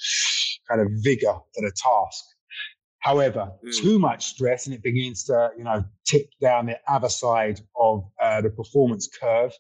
kind 0.70 0.82
of 0.82 0.88
vigor 1.04 1.34
for 1.54 1.66
a 1.66 1.72
task. 1.72 2.24
However, 3.02 3.52
mm. 3.66 3.78
too 3.78 3.98
much 3.98 4.26
stress 4.26 4.66
and 4.66 4.76
it 4.76 4.84
begins 4.84 5.24
to, 5.26 5.52
you 5.58 5.64
know, 5.64 5.84
tip 6.06 6.30
down 6.42 6.66
the 6.66 6.78
other 6.88 7.10
side 7.10 7.62
of 7.80 8.04
uh, 8.22 8.42
the 8.42 8.50
performance 8.50 9.08
curve 9.08 9.54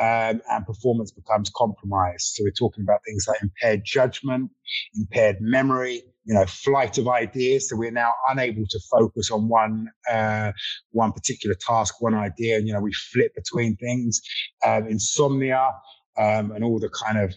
um, 0.00 0.40
and 0.50 0.66
performance 0.66 1.10
becomes 1.10 1.50
compromised. 1.54 2.34
So 2.34 2.44
we're 2.44 2.52
talking 2.52 2.84
about 2.84 3.00
things 3.06 3.26
like 3.28 3.42
impaired 3.42 3.82
judgment, 3.84 4.50
impaired 4.94 5.38
memory, 5.40 6.02
you 6.24 6.34
know, 6.34 6.46
flight 6.46 6.96
of 6.96 7.06
ideas. 7.06 7.68
So 7.68 7.76
we're 7.76 7.90
now 7.90 8.12
unable 8.30 8.66
to 8.66 8.80
focus 8.90 9.30
on 9.30 9.48
one, 9.48 9.88
uh, 10.10 10.52
one 10.90 11.12
particular 11.12 11.54
task, 11.54 12.00
one 12.00 12.14
idea. 12.14 12.56
And, 12.56 12.66
you 12.66 12.72
know, 12.72 12.80
we 12.80 12.92
flip 12.92 13.34
between 13.34 13.76
things, 13.76 14.20
um, 14.64 14.86
insomnia, 14.88 15.70
um, 16.18 16.50
and 16.52 16.64
all 16.64 16.78
the 16.78 16.88
kind 16.88 17.18
of, 17.18 17.34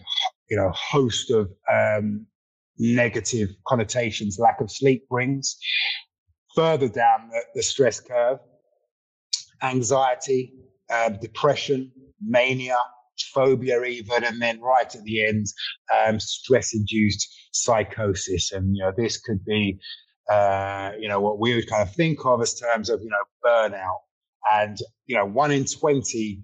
you 0.48 0.56
know, 0.56 0.72
host 0.74 1.30
of, 1.30 1.50
um, 1.70 2.26
negative 2.80 3.50
connotations 3.68 4.38
lack 4.38 4.60
of 4.60 4.70
sleep 4.70 5.08
brings. 5.08 5.56
Further 6.56 6.88
down 6.88 7.28
the, 7.30 7.42
the 7.54 7.62
stress 7.62 8.00
curve, 8.00 8.40
anxiety, 9.62 10.54
uh, 10.90 11.10
depression, 11.10 11.92
mania, 12.20 12.78
phobia, 13.32 13.82
even, 13.84 14.24
and 14.24 14.40
then 14.40 14.60
right 14.60 14.92
at 14.94 15.04
the 15.04 15.26
end, 15.26 15.46
um, 15.96 16.18
stress 16.18 16.74
induced 16.74 17.28
psychosis. 17.52 18.50
And, 18.52 18.74
you 18.74 18.82
know, 18.82 18.92
this 18.96 19.18
could 19.18 19.44
be, 19.44 19.78
uh, 20.28 20.92
you 20.98 21.08
know, 21.08 21.20
what 21.20 21.38
we 21.38 21.54
would 21.54 21.68
kind 21.68 21.82
of 21.82 21.94
think 21.94 22.24
of 22.24 22.40
as 22.40 22.58
terms 22.58 22.90
of, 22.90 23.00
you 23.02 23.10
know, 23.10 23.16
burnout. 23.44 23.98
And, 24.52 24.78
you 25.06 25.16
know, 25.16 25.26
one 25.26 25.50
in 25.50 25.66
20 25.66 26.40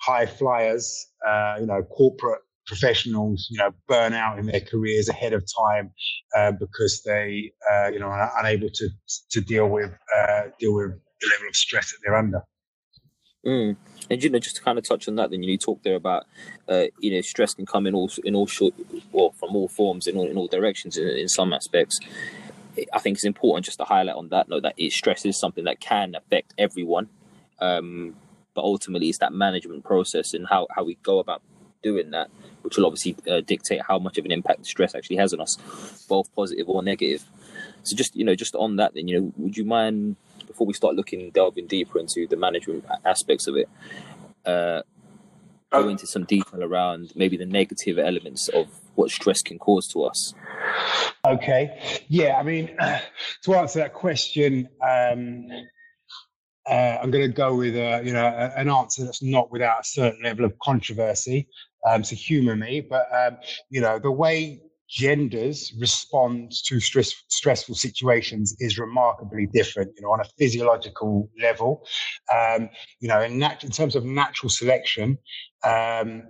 high 0.00 0.26
flyers, 0.26 1.08
uh, 1.26 1.56
you 1.58 1.66
know, 1.66 1.82
corporate 1.82 2.42
professionals, 2.70 3.48
you 3.50 3.58
know, 3.58 3.72
burn 3.88 4.12
out 4.12 4.38
in 4.38 4.46
their 4.46 4.60
careers 4.60 5.08
ahead 5.08 5.32
of 5.32 5.42
time 5.66 5.90
uh, 6.36 6.52
because 6.52 7.02
they, 7.04 7.50
uh, 7.68 7.88
you 7.88 7.98
know, 7.98 8.06
are 8.06 8.32
unable 8.38 8.68
to 8.72 8.88
to 9.30 9.40
deal 9.40 9.68
with 9.68 9.90
uh, 10.16 10.42
deal 10.60 10.72
with 10.72 10.92
the 11.20 11.30
level 11.32 11.48
of 11.48 11.56
stress 11.56 11.90
that 11.90 11.98
they're 12.04 12.16
under. 12.16 12.42
Mm. 13.44 13.76
And 14.08 14.22
you 14.22 14.30
know, 14.30 14.38
just 14.38 14.56
to 14.56 14.62
kind 14.62 14.78
of 14.78 14.84
touch 14.84 15.08
on 15.08 15.16
that, 15.16 15.30
then 15.30 15.42
you, 15.42 15.58
talk 15.58 15.82
there 15.82 15.96
about, 15.96 16.26
uh, 16.68 16.84
you 17.00 17.10
know, 17.10 17.20
stress 17.22 17.54
can 17.54 17.66
come 17.66 17.88
in 17.88 17.94
all 17.94 18.08
in 18.24 18.36
all 18.36 18.46
short, 18.46 18.74
well, 19.10 19.32
from 19.32 19.56
all 19.56 19.66
forms 19.66 20.06
in 20.06 20.16
all 20.16 20.30
in 20.30 20.36
all 20.36 20.46
directions 20.46 20.96
in, 20.96 21.08
in 21.08 21.28
some 21.28 21.52
aspects. 21.52 21.98
I 22.92 23.00
think 23.00 23.16
it's 23.16 23.24
important 23.24 23.64
just 23.64 23.78
to 23.78 23.84
highlight 23.84 24.14
on 24.14 24.28
that 24.28 24.48
note 24.48 24.62
that 24.62 24.74
it, 24.76 24.92
stress 24.92 25.26
is 25.26 25.36
something 25.36 25.64
that 25.64 25.80
can 25.80 26.14
affect 26.14 26.54
everyone, 26.56 27.08
um, 27.60 28.14
but 28.54 28.62
ultimately 28.62 29.08
it's 29.08 29.18
that 29.18 29.32
management 29.32 29.82
process 29.82 30.34
and 30.34 30.46
how 30.46 30.68
how 30.70 30.84
we 30.84 30.94
go 31.02 31.18
about 31.18 31.42
doing 31.82 32.10
that 32.10 32.30
which 32.62 32.76
will 32.76 32.86
obviously 32.86 33.16
uh, 33.30 33.40
dictate 33.40 33.80
how 33.86 33.98
much 33.98 34.18
of 34.18 34.24
an 34.24 34.32
impact 34.32 34.66
stress 34.66 34.94
actually 34.94 35.16
has 35.16 35.32
on 35.32 35.40
us, 35.40 35.56
both 36.08 36.34
positive 36.34 36.68
or 36.68 36.82
negative. 36.82 37.24
So 37.82 37.96
just 37.96 38.14
you 38.16 38.24
know, 38.24 38.34
just 38.34 38.54
on 38.54 38.76
that, 38.76 38.94
then 38.94 39.08
you 39.08 39.20
know, 39.20 39.32
would 39.36 39.56
you 39.56 39.64
mind 39.64 40.16
before 40.46 40.66
we 40.66 40.74
start 40.74 40.94
looking 40.94 41.30
delving 41.30 41.66
deeper 41.66 41.98
into 41.98 42.26
the 42.26 42.36
management 42.36 42.84
aspects 43.04 43.46
of 43.46 43.56
it, 43.56 43.68
uh, 44.44 44.82
go 45.70 45.88
into 45.88 46.06
some 46.06 46.24
detail 46.24 46.62
around 46.62 47.12
maybe 47.14 47.36
the 47.36 47.46
negative 47.46 47.98
elements 47.98 48.48
of 48.48 48.66
what 48.96 49.10
stress 49.10 49.40
can 49.40 49.58
cause 49.58 49.86
to 49.88 50.04
us? 50.04 50.34
Okay, 51.24 52.02
yeah, 52.08 52.36
I 52.36 52.42
mean, 52.42 52.76
to 53.42 53.54
answer 53.54 53.78
that 53.80 53.94
question. 53.94 54.68
Um, 54.86 55.48
uh, 56.68 56.98
I'm 57.02 57.10
going 57.10 57.26
to 57.26 57.34
go 57.34 57.56
with 57.56 57.74
a, 57.74 58.02
you 58.04 58.12
know 58.12 58.26
an 58.26 58.68
answer 58.68 59.04
that's 59.04 59.22
not 59.22 59.50
without 59.50 59.80
a 59.80 59.84
certain 59.84 60.22
level 60.22 60.44
of 60.44 60.56
controversy 60.58 61.48
um, 61.88 62.02
to 62.02 62.14
humour 62.14 62.56
me. 62.56 62.80
But 62.80 63.06
um, 63.14 63.38
you 63.70 63.80
know, 63.80 63.98
the 63.98 64.10
way 64.10 64.62
genders 64.88 65.72
respond 65.78 66.52
to 66.66 66.80
stress, 66.80 67.14
stressful 67.28 67.76
situations 67.76 68.56
is 68.58 68.78
remarkably 68.78 69.46
different. 69.52 69.92
You 69.96 70.02
know, 70.02 70.12
on 70.12 70.20
a 70.20 70.28
physiological 70.38 71.30
level, 71.40 71.86
um, 72.32 72.68
you 73.00 73.08
know, 73.08 73.20
in, 73.20 73.38
nat- 73.38 73.64
in 73.64 73.70
terms 73.70 73.96
of 73.96 74.04
natural 74.04 74.50
selection. 74.50 75.18
Um, 75.64 76.24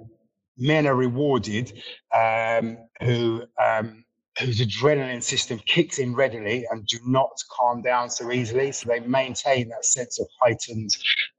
men 0.58 0.86
are 0.86 0.94
rewarded 0.94 1.72
um, 2.14 2.76
who 3.02 3.42
um, 3.62 4.04
whose 4.38 4.60
adrenaline 4.60 5.22
system 5.22 5.58
kicks 5.66 5.98
in 5.98 6.14
readily 6.14 6.64
and 6.70 6.86
do 6.86 6.98
not 7.06 7.30
calm 7.50 7.82
down 7.82 8.08
so 8.10 8.30
easily. 8.30 8.72
So 8.72 8.88
they 8.88 9.00
maintain 9.00 9.68
that 9.68 9.84
sense 9.84 10.20
of 10.20 10.28
heightened 10.40 10.90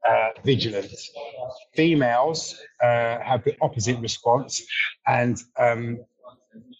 uh, 0.08 0.28
vigilance. 0.44 1.10
Females 1.74 2.60
uh, 2.82 3.18
have 3.20 3.44
the 3.44 3.56
opposite 3.60 3.98
response, 4.00 4.62
and 5.06 5.42
um, 5.58 5.98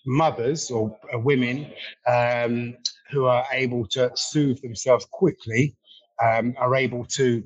mothers 0.07 0.71
or 0.71 0.97
uh, 1.15 1.19
women 1.19 1.73
um, 2.07 2.77
who 3.11 3.27
are 3.27 3.45
able 3.53 3.87
to 3.87 4.11
soothe 4.15 4.61
themselves 4.63 5.07
quickly 5.11 5.77
um, 6.23 6.55
are 6.59 6.75
able 6.75 7.05
to 7.05 7.43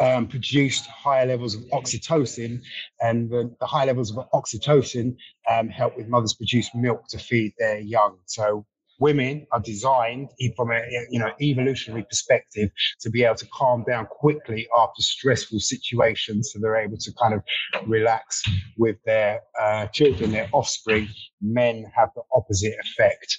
um, 0.00 0.26
produced 0.26 0.86
higher 0.86 1.26
levels 1.26 1.54
of 1.54 1.62
oxytocin, 1.70 2.60
and 3.00 3.30
the, 3.30 3.54
the 3.60 3.66
high 3.66 3.84
levels 3.84 4.16
of 4.16 4.28
oxytocin 4.30 5.16
um, 5.50 5.68
help 5.68 5.96
with 5.96 6.08
mothers 6.08 6.34
produce 6.34 6.74
milk 6.74 7.06
to 7.08 7.18
feed 7.18 7.52
their 7.58 7.78
young. 7.78 8.16
So 8.26 8.66
women 9.06 9.46
are 9.52 9.60
designed 9.60 10.28
from 10.56 10.70
a 10.70 10.80
you 11.10 11.18
know 11.18 11.30
evolutionary 11.40 12.04
perspective 12.12 12.68
to 13.00 13.10
be 13.10 13.24
able 13.24 13.40
to 13.44 13.48
calm 13.60 13.84
down 13.90 14.06
quickly 14.06 14.62
after 14.82 15.02
stressful 15.02 15.60
situations 15.60 16.50
so 16.52 16.58
they're 16.60 16.82
able 16.86 16.98
to 16.98 17.12
kind 17.22 17.34
of 17.34 17.42
relax 17.86 18.42
with 18.78 18.96
their 19.06 19.40
uh, 19.60 19.86
children 19.98 20.32
their 20.32 20.48
offspring 20.52 21.08
men 21.42 21.76
have 21.96 22.10
the 22.16 22.22
opposite 22.38 22.74
effect 22.84 23.30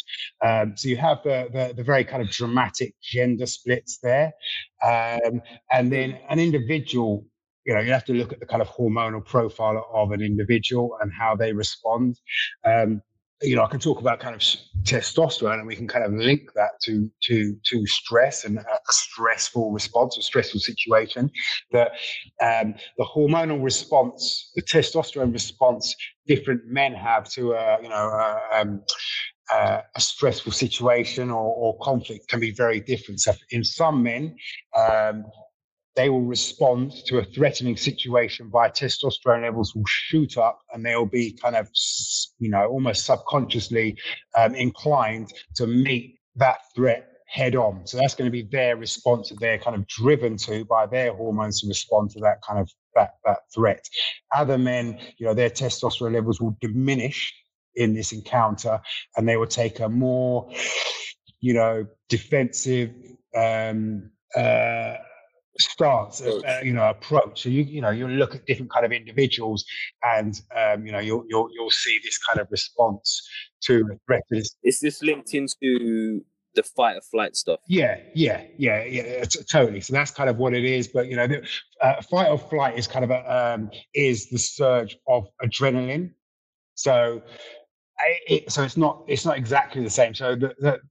Um, 0.45 0.73
so 0.77 0.89
you 0.89 0.97
have 0.97 1.19
the, 1.23 1.49
the, 1.51 1.73
the 1.75 1.83
very 1.83 2.03
kind 2.03 2.21
of 2.21 2.29
dramatic 2.29 2.95
gender 3.01 3.45
splits 3.45 3.99
there, 4.03 4.33
um, 4.83 5.41
and 5.71 5.91
then 5.91 6.19
an 6.29 6.39
individual. 6.39 7.25
You 7.65 7.75
know, 7.75 7.81
you 7.81 7.93
have 7.93 8.05
to 8.05 8.13
look 8.13 8.33
at 8.33 8.41
the 8.41 8.45
kind 8.45 8.61
of 8.61 8.67
hormonal 8.67 9.25
profile 9.25 9.87
of 9.93 10.11
an 10.11 10.21
individual 10.21 10.97
and 11.01 11.11
how 11.17 11.35
they 11.35 11.53
respond. 11.53 12.19
Um, 12.65 13.01
you 13.43 13.55
know, 13.55 13.63
I 13.63 13.67
can 13.67 13.79
talk 13.79 13.99
about 13.99 14.19
kind 14.19 14.35
of 14.35 14.41
testosterone, 14.83 15.59
and 15.59 15.67
we 15.67 15.75
can 15.75 15.87
kind 15.87 16.05
of 16.05 16.13
link 16.13 16.53
that 16.55 16.71
to 16.83 17.09
to 17.23 17.55
to 17.65 17.85
stress 17.85 18.45
and 18.45 18.57
a 18.57 18.93
stressful 18.93 19.71
response, 19.71 20.17
a 20.17 20.21
stressful 20.21 20.59
situation. 20.59 21.29
That 21.71 21.91
um, 22.41 22.75
the 22.97 23.05
hormonal 23.05 23.63
response, 23.63 24.51
the 24.55 24.61
testosterone 24.61 25.33
response, 25.33 25.95
different 26.27 26.65
men 26.65 26.93
have 26.93 27.29
to 27.31 27.53
a 27.53 27.81
you 27.81 27.89
know 27.89 28.39
um, 28.53 28.81
a 29.51 29.99
stressful 29.99 30.51
situation 30.51 31.29
or, 31.29 31.53
or, 31.55 31.77
conflict 31.79 32.27
can 32.27 32.39
be 32.39 32.51
very 32.51 32.79
different. 32.79 33.19
So, 33.19 33.33
in 33.51 33.63
some 33.63 34.01
men, 34.01 34.35
um, 34.75 35.25
they 35.95 36.09
will 36.09 36.21
respond 36.21 36.91
to 37.05 37.19
a 37.19 37.25
threatening 37.25 37.77
situation 37.77 38.49
by 38.49 38.69
testosterone 38.69 39.43
levels 39.43 39.75
will 39.75 39.85
shoot 39.87 40.37
up 40.37 40.59
and 40.73 40.85
they'll 40.85 41.05
be 41.05 41.31
kind 41.33 41.55
of, 41.55 41.69
you 42.39 42.49
know, 42.49 42.65
almost 42.67 43.05
subconsciously 43.05 43.97
um, 44.37 44.55
inclined 44.55 45.31
to 45.55 45.67
meet 45.67 46.19
that 46.35 46.59
threat 46.75 47.09
head 47.27 47.55
on. 47.55 47.85
So 47.87 47.97
that's 47.97 48.13
going 48.13 48.27
to 48.27 48.31
be 48.31 48.43
their 48.43 48.77
response 48.77 49.29
that 49.29 49.39
they're 49.39 49.57
kind 49.57 49.75
of 49.75 49.87
driven 49.87 50.37
to 50.37 50.65
by 50.65 50.85
their 50.85 51.13
hormones 51.13 51.61
to 51.61 51.67
respond 51.67 52.11
to 52.11 52.19
that 52.19 52.41
kind 52.47 52.59
of 52.59 52.71
that, 52.95 53.15
that 53.25 53.39
threat. 53.53 53.83
Other 54.35 54.57
men, 54.57 54.99
you 55.17 55.25
know, 55.25 55.33
their 55.33 55.49
testosterone 55.49 56.13
levels 56.13 56.39
will 56.39 56.55
diminish 56.61 57.33
in 57.75 57.95
this 57.95 58.11
encounter 58.11 58.79
and 59.17 59.27
they 59.27 59.35
will 59.35 59.47
take 59.47 59.79
a 59.79 59.89
more, 59.89 60.51
you 61.39 61.53
know, 61.55 61.87
defensive, 62.07 62.91
um, 63.35 64.11
uh, 64.35 64.95
stance, 65.59 66.21
uh, 66.21 66.61
you 66.63 66.73
know, 66.73 66.89
approach. 66.89 67.43
So 67.43 67.49
you 67.49 67.63
you 67.63 67.81
know 67.81 67.89
you 67.89 68.07
look 68.07 68.35
at 68.35 68.45
different 68.45 68.71
kind 68.71 68.85
of 68.85 68.91
individuals, 68.91 69.65
and 70.03 70.39
um, 70.55 70.85
you 70.85 70.91
know 70.91 70.99
you'll 70.99 71.23
you'll 71.27 71.49
you'll 71.53 71.71
see 71.71 71.99
this 72.03 72.17
kind 72.17 72.39
of 72.39 72.47
response 72.51 73.27
to 73.63 73.87
a 73.93 73.97
threat. 74.05 74.23
Is 74.31 74.79
this 74.79 75.01
linked 75.01 75.33
into 75.33 76.21
the 76.55 76.63
fight 76.63 76.97
or 76.97 77.01
flight 77.01 77.35
stuff? 77.35 77.59
Yeah, 77.67 77.97
yeah, 78.13 78.43
yeah, 78.57 78.83
yeah, 78.83 79.23
t- 79.25 79.43
totally. 79.49 79.81
So 79.81 79.93
that's 79.93 80.11
kind 80.11 80.29
of 80.29 80.37
what 80.37 80.53
it 80.53 80.65
is. 80.65 80.87
But 80.87 81.07
you 81.07 81.15
know, 81.15 81.27
the, 81.27 81.47
uh, 81.81 82.01
fight 82.01 82.29
or 82.29 82.37
flight 82.37 82.77
is 82.77 82.87
kind 82.87 83.05
of 83.05 83.11
a 83.11 83.53
um, 83.53 83.71
is 83.93 84.29
the 84.29 84.39
surge 84.39 84.97
of 85.07 85.27
adrenaline. 85.43 86.11
So. 86.75 87.21
It, 88.27 88.51
so 88.51 88.63
it's 88.63 88.75
not 88.75 89.05
it's 89.07 89.23
not 89.23 89.37
exactly 89.37 89.81
the 89.81 89.89
same. 89.89 90.13
So 90.13 90.35
the, 90.35 90.53
the 90.59 90.81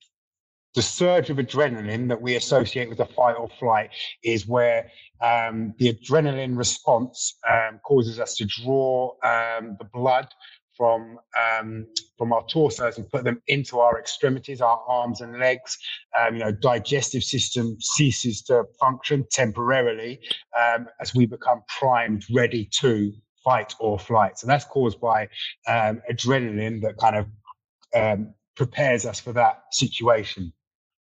the 0.75 0.83
surge 0.83 1.29
of 1.29 1.37
adrenaline 1.37 2.09
that 2.09 2.21
we 2.21 2.37
associate 2.37 2.88
with 2.88 3.00
a 3.00 3.07
fight 3.07 3.35
or 3.35 3.49
flight 3.61 3.91
is 4.25 4.47
where 4.47 4.91
um, 5.21 5.75
the 5.79 5.93
adrenaline 5.93 6.57
response 6.57 7.37
um, 7.49 7.79
causes 7.85 8.19
us 8.19 8.37
to 8.37 8.47
draw 8.47 9.12
um, 9.23 9.76
the 9.79 9.88
blood 9.93 10.29
from 10.75 11.19
um, 11.38 11.87
from 12.17 12.33
our 12.33 12.45
torsos 12.47 12.97
and 12.97 13.09
put 13.11 13.25
them 13.25 13.43
into 13.47 13.79
our 13.79 14.00
extremities, 14.00 14.62
our 14.62 14.83
arms 14.88 15.21
and 15.21 15.38
legs. 15.38 15.76
Um, 16.19 16.37
you 16.37 16.41
know, 16.45 16.52
digestive 16.52 17.23
system 17.23 17.76
ceases 17.79 18.41
to 18.45 18.64
function 18.81 19.26
temporarily 19.31 20.21
um, 20.59 20.88
as 21.00 21.14
we 21.14 21.26
become 21.26 21.62
primed, 21.79 22.25
ready 22.35 22.69
to 22.81 23.12
fight 23.45 23.75
or 23.79 23.99
flight. 23.99 24.38
So 24.38 24.47
that's 24.47 24.64
caused 24.64 24.99
by 25.00 25.29
adrenaline 25.69 26.81
that 26.83 26.97
kind 26.97 27.17
of 27.17 28.29
prepares 28.57 29.05
us 29.05 29.21
for 29.21 29.33
that 29.35 29.64
situation 29.73 30.52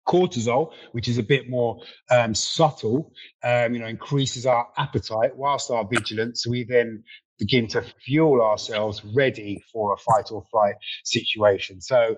cortisol, 0.06 0.72
which 0.92 1.08
is 1.08 1.18
a 1.18 1.22
bit 1.22 1.48
more 1.48 1.80
um, 2.10 2.34
subtle, 2.34 3.12
um, 3.42 3.74
you 3.74 3.80
know, 3.80 3.86
increases 3.86 4.46
our 4.46 4.68
appetite 4.76 5.36
whilst 5.36 5.70
our 5.70 5.86
vigilance. 5.86 6.46
We 6.46 6.64
then 6.64 7.02
begin 7.38 7.66
to 7.66 7.82
fuel 8.04 8.40
ourselves 8.40 9.02
ready 9.14 9.62
for 9.72 9.94
a 9.94 9.96
fight 9.96 10.30
or 10.30 10.44
flight 10.50 10.76
situation. 11.04 11.80
So 11.80 12.16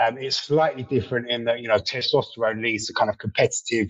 um, 0.00 0.18
it's 0.18 0.36
slightly 0.36 0.82
different 0.82 1.30
in 1.30 1.44
that, 1.44 1.60
you 1.60 1.68
know, 1.68 1.78
testosterone 1.78 2.62
leads 2.62 2.86
to 2.86 2.92
kind 2.92 3.10
of 3.10 3.18
competitive, 3.18 3.88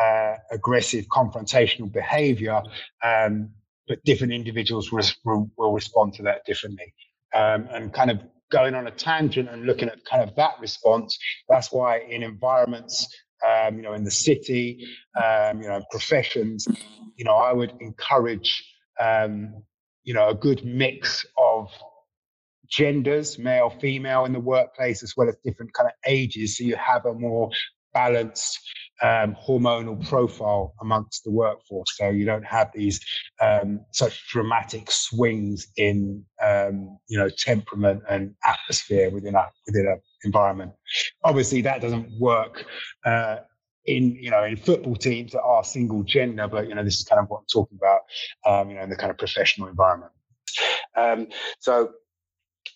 uh, 0.00 0.34
aggressive, 0.50 1.06
confrontational 1.06 1.90
behavior. 1.90 2.62
Um, 3.02 3.50
but 3.86 4.04
different 4.04 4.34
individuals 4.34 4.92
will, 4.92 5.50
will 5.56 5.72
respond 5.72 6.12
to 6.14 6.22
that 6.24 6.44
differently. 6.44 6.92
Um, 7.34 7.68
and 7.70 7.92
kind 7.92 8.10
of 8.10 8.20
going 8.50 8.74
on 8.74 8.86
a 8.86 8.90
tangent 8.90 9.48
and 9.48 9.66
looking 9.66 9.88
at 9.88 10.04
kind 10.04 10.22
of 10.22 10.34
that 10.36 10.54
response. 10.60 11.18
That's 11.48 11.72
why 11.72 12.00
in 12.00 12.22
environments, 12.22 13.06
um, 13.46 13.76
you 13.76 13.82
know, 13.82 13.92
in 13.92 14.04
the 14.04 14.10
city, 14.10 14.86
um, 15.22 15.62
you 15.62 15.68
know, 15.68 15.82
professions, 15.90 16.66
you 17.16 17.24
know, 17.24 17.36
I 17.36 17.52
would 17.52 17.72
encourage, 17.80 18.64
um, 19.00 19.62
you 20.04 20.14
know, 20.14 20.28
a 20.28 20.34
good 20.34 20.64
mix 20.64 21.24
of 21.36 21.70
genders, 22.68 23.38
male, 23.38 23.70
female 23.80 24.24
in 24.24 24.32
the 24.32 24.40
workplace, 24.40 25.02
as 25.02 25.14
well 25.16 25.28
as 25.28 25.36
different 25.44 25.72
kind 25.72 25.88
of 25.88 25.94
ages. 26.06 26.58
So 26.58 26.64
you 26.64 26.76
have 26.76 27.06
a 27.06 27.14
more 27.14 27.50
balanced 27.94 28.58
um, 29.02 29.36
hormonal 29.46 30.06
profile 30.08 30.74
amongst 30.80 31.24
the 31.24 31.30
workforce. 31.30 31.96
So 31.96 32.10
you 32.10 32.24
don't 32.24 32.44
have 32.44 32.70
these 32.74 33.00
um, 33.40 33.80
such 33.92 34.28
dramatic 34.28 34.90
swings 34.90 35.68
in 35.76 36.24
um, 36.44 36.98
you 37.08 37.18
know 37.18 37.28
temperament 37.28 38.02
and 38.08 38.34
atmosphere 38.44 39.10
within 39.10 39.34
a 39.34 39.46
within 39.66 39.86
an 39.86 40.00
environment. 40.24 40.72
Obviously, 41.24 41.62
that 41.62 41.80
doesn't 41.80 42.10
work. 42.18 42.64
Uh, 43.04 43.38
in 43.86 44.14
you 44.16 44.30
know 44.30 44.44
in 44.44 44.56
football 44.56 44.94
teams 44.94 45.32
that 45.32 45.40
are 45.40 45.64
single 45.64 46.02
gender, 46.02 46.46
but 46.46 46.68
you 46.68 46.74
know 46.74 46.84
this 46.84 46.98
is 46.98 47.04
kind 47.04 47.20
of 47.20 47.28
what 47.28 47.38
I'm 47.38 47.46
talking 47.50 47.78
about. 47.78 48.00
Um, 48.46 48.70
you 48.70 48.76
know 48.76 48.82
in 48.82 48.90
the 48.90 48.96
kind 48.96 49.10
of 49.10 49.18
professional 49.18 49.68
environment. 49.68 50.12
Um, 50.94 51.28
so 51.58 51.92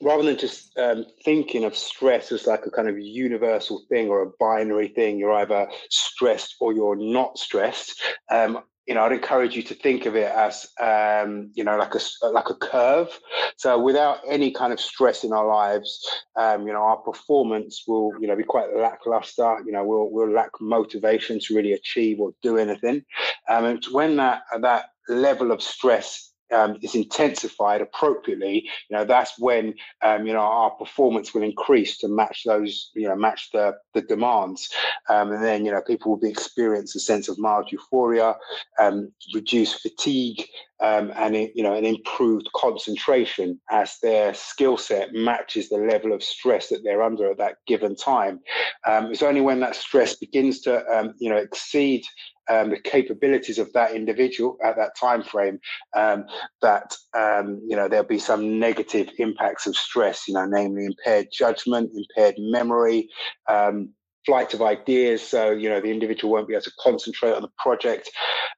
rather 0.01 0.23
than 0.23 0.39
just 0.39 0.77
um, 0.79 1.05
thinking 1.25 1.65
of 1.65 1.77
stress 1.77 2.33
as 2.33 2.47
like 2.47 2.67
a 2.67 2.71
kind 2.71 2.89
of 2.89 2.99
universal 2.99 3.83
thing 3.89 4.09
or 4.09 4.23
a 4.23 4.31
binary 4.41 4.89
thing, 4.89 5.19
you're 5.19 5.33
either 5.33 5.69
stressed 5.91 6.57
or 6.61 6.73
you're 6.73 6.97
not 6.97 7.39
stressed. 7.39 8.01
Um, 8.31 8.61
you 8.87 8.95
know, 8.95 9.03
I'd 9.05 9.13
encourage 9.13 9.55
you 9.55 9.63
to 9.63 9.75
think 9.75 10.07
of 10.07 10.17
it 10.17 10.31
as, 10.33 10.67
um, 10.81 11.51
you 11.55 11.63
know, 11.63 11.77
like 11.77 11.95
a 11.95 12.01
like 12.27 12.51
a 12.51 12.55
curve. 12.55 13.09
So 13.57 13.79
without 13.79 14.19
any 14.29 14.51
kind 14.51 14.73
of 14.73 14.81
stress 14.81 15.23
in 15.23 15.33
our 15.33 15.47
lives, 15.47 16.05
um, 16.37 16.67
you 16.67 16.73
know, 16.73 16.83
our 16.83 16.97
performance 16.97 17.85
will, 17.87 18.13
you 18.21 18.27
know, 18.27 18.35
be 18.35 18.43
quite 18.43 18.75
lackluster. 18.77 19.59
You 19.65 19.73
know, 19.73 19.85
we'll 19.85 20.11
we'll 20.11 20.33
lack 20.33 20.51
motivation 20.61 21.39
to 21.41 21.55
really 21.55 21.73
achieve 21.73 22.19
or 22.19 22.33
do 22.43 22.59
anything. 22.59 23.05
Um, 23.49 23.79
when 23.93 24.17
that 24.17 24.43
that 24.61 24.87
level 25.09 25.53
of 25.53 25.63
stress 25.63 26.32
um, 26.53 26.79
is 26.83 26.95
intensified 26.95 27.81
appropriately, 27.81 28.69
you 28.89 28.97
know, 28.97 29.05
that's 29.05 29.39
when 29.39 29.75
um, 30.03 30.27
you 30.27 30.33
know 30.33 30.41
our 30.41 30.71
performance 30.71 31.35
will 31.35 31.43
increase 31.43 31.99
to 31.99 32.09
match 32.09 32.43
those, 32.47 32.91
you 32.95 33.09
know, 33.09 33.17
match 33.17 33.51
the 33.53 33.75
the 33.95 34.03
demands, 34.03 34.69
um, 35.09 35.33
and 35.33 35.43
then 35.43 35.65
you 35.65 35.73
know 35.73 35.83
people 35.83 36.11
will 36.11 36.21
be 36.21 36.31
experience 36.31 36.95
a 36.95 37.01
sense 37.01 37.29
of 37.29 37.39
mild 37.39 37.71
euphoria, 37.73 38.37
um, 38.79 39.13
reduced 39.35 39.81
fatigue, 39.81 40.45
um, 40.81 41.13
and 41.17 41.37
you 41.55 41.63
know 41.63 41.75
an 41.75 41.85
improved 41.85 42.49
concentration 42.55 43.59
as 43.71 43.99
their 44.03 44.35
skill 44.35 44.77
set 44.77 45.13
matches 45.13 45.69
the 45.69 45.79
level 45.79 46.13
of 46.13 46.23
stress 46.23 46.69
that 46.69 46.81
they're 46.83 47.03
under 47.03 47.31
at 47.31 47.39
that 47.39 47.57
given 47.67 47.95
time. 47.95 48.41
Um, 48.87 49.07
it's 49.07 49.23
only 49.23 49.41
when 49.41 49.61
that 49.61 49.77
stress 49.77 50.17
begins 50.17 50.61
to 50.63 50.85
um, 50.89 51.15
you 51.19 51.31
know 51.31 51.37
exceed 51.37 52.05
um, 52.51 52.71
the 52.71 52.81
capabilities 52.81 53.59
of 53.59 53.73
that 53.73 53.93
individual 53.93 54.57
at 54.65 54.77
that 54.77 54.97
time 54.97 55.23
frame 55.23 55.59
um, 55.95 56.25
that 56.61 56.97
um, 57.15 57.61
you 57.67 57.77
know 57.77 57.89
there'll 57.89 58.05
be 58.05 58.19
some 58.19 58.59
negative 58.59 59.09
impacts 59.19 59.67
of 59.67 59.77
stress 59.77 60.29
you 60.29 60.35
know 60.35 60.47
namely 60.47 60.87
impaired 60.87 61.29
judgment 61.33 61.91
impaired 61.95 62.35
memory 62.39 63.09
um, 63.49 63.91
flight 64.25 64.55
of 64.55 64.63
ideas. 64.63 65.23
So 65.23 65.51
you 65.51 65.69
know 65.69 65.81
the 65.81 65.91
individual 65.91 66.33
won't 66.33 66.49
be 66.49 66.55
able 66.55 66.63
to 66.63 66.73
concentrate 66.81 67.33
on 67.33 67.43
the 67.43 67.51
project 67.59 68.11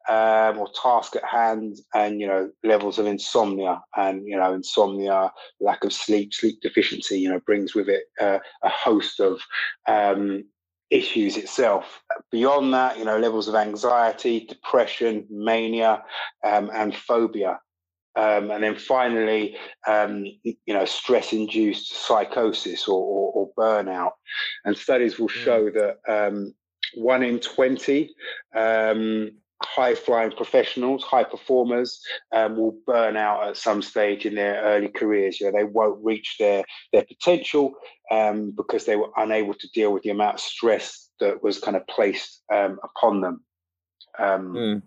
um, 0.08 0.58
or 0.58 0.68
task 0.80 1.16
at 1.16 1.24
hand 1.24 1.78
and 1.94 2.20
you 2.20 2.26
know 2.26 2.50
levels 2.62 2.98
of 2.98 3.06
insomnia 3.06 3.80
and 3.96 4.26
you 4.26 4.36
know 4.36 4.52
insomnia 4.52 5.32
lack 5.60 5.84
of 5.84 5.92
sleep 5.92 6.34
sleep 6.34 6.60
deficiency 6.60 7.18
you 7.18 7.28
know 7.28 7.40
brings 7.40 7.74
with 7.74 7.88
it 7.88 8.04
uh, 8.20 8.38
a 8.62 8.68
host 8.68 9.20
of 9.20 9.40
um, 9.88 10.44
issues 10.94 11.36
itself. 11.36 12.02
Beyond 12.30 12.72
that, 12.72 12.98
you 12.98 13.04
know, 13.04 13.18
levels 13.18 13.48
of 13.48 13.56
anxiety, 13.56 14.46
depression, 14.46 15.26
mania, 15.28 16.04
um, 16.44 16.70
and 16.72 16.94
phobia. 16.94 17.58
Um, 18.16 18.52
and 18.52 18.62
then 18.62 18.76
finally, 18.76 19.56
um, 19.88 20.24
you 20.44 20.56
know, 20.68 20.84
stress-induced 20.84 21.92
psychosis 22.06 22.86
or, 22.86 23.02
or, 23.02 23.32
or, 23.32 23.50
burnout. 23.58 24.12
And 24.64 24.76
studies 24.76 25.18
will 25.18 25.28
hmm. 25.28 25.40
show 25.40 25.70
that 25.70 25.96
um, 26.08 26.54
one 26.94 27.24
in 27.24 27.40
20 27.40 28.14
um, 28.54 29.32
high 29.74 29.94
flying 29.94 30.32
professionals, 30.32 31.02
high 31.02 31.24
performers, 31.24 32.00
um, 32.32 32.56
will 32.56 32.76
burn 32.86 33.16
out 33.16 33.48
at 33.48 33.56
some 33.56 33.82
stage 33.82 34.26
in 34.26 34.34
their 34.34 34.62
early 34.62 34.88
careers. 34.88 35.40
You 35.40 35.46
know, 35.46 35.58
they 35.58 35.64
won't 35.64 36.04
reach 36.04 36.36
their 36.38 36.64
their 36.92 37.04
potential 37.04 37.74
um, 38.10 38.52
because 38.56 38.84
they 38.84 38.96
were 38.96 39.10
unable 39.16 39.54
to 39.54 39.68
deal 39.74 39.92
with 39.92 40.02
the 40.02 40.10
amount 40.10 40.34
of 40.34 40.40
stress 40.40 41.08
that 41.20 41.42
was 41.42 41.58
kind 41.58 41.76
of 41.76 41.86
placed 41.86 42.42
um, 42.52 42.78
upon 42.82 43.20
them. 43.20 43.44
Mm. 44.54 44.82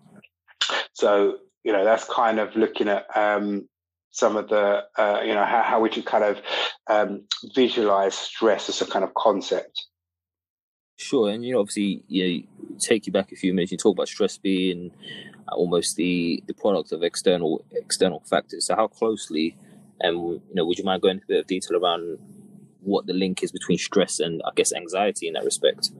So 0.93 1.37
you 1.63 1.73
know, 1.73 1.83
that's 1.83 2.05
kind 2.05 2.39
of 2.39 2.55
looking 2.55 2.87
at 2.87 3.05
um, 3.15 3.67
some 4.11 4.37
of 4.37 4.47
the 4.47 4.83
uh, 4.97 5.21
you 5.23 5.33
know 5.33 5.45
how, 5.45 5.63
how 5.63 5.79
we 5.81 5.89
can 5.89 6.03
kind 6.03 6.23
of 6.23 6.41
um, 6.89 7.23
visualize 7.53 8.15
stress 8.15 8.69
as 8.69 8.81
a 8.81 8.85
kind 8.85 9.03
of 9.03 9.13
concept. 9.13 9.86
Sure, 10.99 11.29
and 11.29 11.45
you 11.45 11.53
know, 11.53 11.59
obviously, 11.59 12.03
you 12.07 12.27
know, 12.27 12.77
take 12.79 13.05
you 13.05 13.13
back 13.13 13.31
a 13.31 13.35
few 13.35 13.53
minutes. 13.53 13.71
You 13.71 13.77
talk 13.77 13.95
about 13.95 14.07
stress 14.07 14.39
being 14.39 14.91
almost 15.49 15.95
the 15.95 16.43
the 16.47 16.55
product 16.55 16.91
of 16.91 17.03
external 17.03 17.63
external 17.71 18.23
factors. 18.27 18.65
So, 18.65 18.75
how 18.75 18.87
closely, 18.87 19.55
and 19.99 20.17
um, 20.17 20.23
you 20.25 20.55
know, 20.55 20.65
would 20.65 20.79
you 20.79 20.83
mind 20.83 21.03
going 21.03 21.17
into 21.17 21.25
a 21.25 21.27
bit 21.27 21.39
of 21.41 21.47
detail 21.47 21.77
around 21.77 22.17
what 22.81 23.05
the 23.05 23.13
link 23.13 23.43
is 23.43 23.51
between 23.51 23.77
stress 23.77 24.19
and, 24.19 24.41
I 24.43 24.49
guess, 24.55 24.73
anxiety 24.73 25.27
in 25.27 25.33
that 25.33 25.43
respect? 25.43 25.91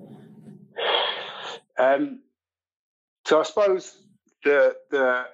Um, 1.78 2.22
so, 3.28 3.40
I 3.40 3.44
suppose 3.44 3.96
the 4.44 4.76
the 4.90 5.26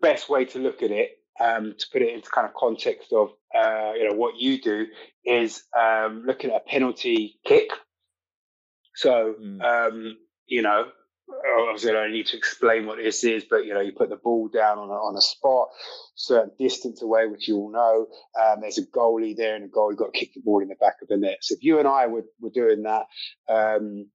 best 0.00 0.28
way 0.28 0.44
to 0.44 0.60
look 0.60 0.80
at 0.80 0.92
it, 0.92 1.18
um, 1.40 1.74
to 1.76 1.86
put 1.92 2.02
it 2.02 2.14
into 2.14 2.30
kind 2.30 2.46
of 2.46 2.54
context 2.54 3.12
of 3.12 3.30
uh, 3.52 3.94
you 3.96 4.08
know 4.08 4.14
what 4.14 4.36
you 4.36 4.62
do, 4.62 4.86
is 5.24 5.64
um, 5.76 6.22
looking 6.24 6.50
at 6.50 6.62
a 6.64 6.70
penalty 6.70 7.40
kick 7.44 7.72
so, 8.94 9.34
mm. 9.40 9.62
um, 9.62 10.16
you 10.46 10.62
know, 10.62 10.86
obviously 11.58 11.90
I 11.90 11.94
don't 11.94 12.12
need 12.12 12.26
to 12.26 12.36
explain 12.36 12.86
what 12.86 12.98
this 12.98 13.24
is, 13.24 13.44
but 13.48 13.64
you 13.64 13.74
know, 13.74 13.80
you 13.80 13.92
put 13.92 14.10
the 14.10 14.16
ball 14.16 14.48
down 14.48 14.78
on 14.78 14.88
a, 14.88 14.92
on 14.92 15.16
a 15.16 15.20
spot, 15.20 15.68
certain 16.14 16.50
distance 16.58 17.02
away, 17.02 17.26
which 17.26 17.48
you 17.48 17.56
all 17.56 17.72
know. 17.72 18.06
Um, 18.40 18.60
there's 18.60 18.78
a 18.78 18.86
goalie 18.86 19.36
there, 19.36 19.56
and 19.56 19.64
a 19.64 19.68
goalie 19.68 19.92
You've 19.92 19.98
got 19.98 20.12
to 20.12 20.18
kick 20.18 20.34
the 20.34 20.40
ball 20.40 20.62
in 20.62 20.68
the 20.68 20.76
back 20.76 20.96
of 21.02 21.08
the 21.08 21.16
net. 21.16 21.38
So 21.40 21.54
if 21.54 21.62
you 21.62 21.78
and 21.78 21.88
I 21.88 22.06
were, 22.06 22.24
were 22.40 22.50
doing 22.50 22.82
that, 22.82 23.06
um, 23.48 24.06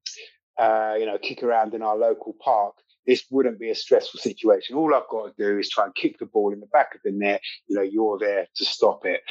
uh, 0.58 0.94
you 0.98 1.06
know, 1.06 1.18
kick 1.18 1.42
around 1.42 1.74
in 1.74 1.82
our 1.82 1.96
local 1.96 2.34
park, 2.42 2.74
this 3.06 3.24
wouldn't 3.30 3.58
be 3.58 3.70
a 3.70 3.74
stressful 3.74 4.20
situation. 4.20 4.76
All 4.76 4.94
I've 4.94 5.08
got 5.10 5.34
to 5.36 5.42
do 5.42 5.58
is 5.58 5.70
try 5.70 5.84
and 5.84 5.94
kick 5.94 6.18
the 6.18 6.26
ball 6.26 6.52
in 6.52 6.60
the 6.60 6.66
back 6.66 6.94
of 6.94 7.00
the 7.04 7.12
net. 7.12 7.40
You 7.66 7.76
know, 7.76 7.82
you're 7.82 8.18
there 8.18 8.46
to 8.56 8.64
stop 8.64 9.00
it. 9.04 9.22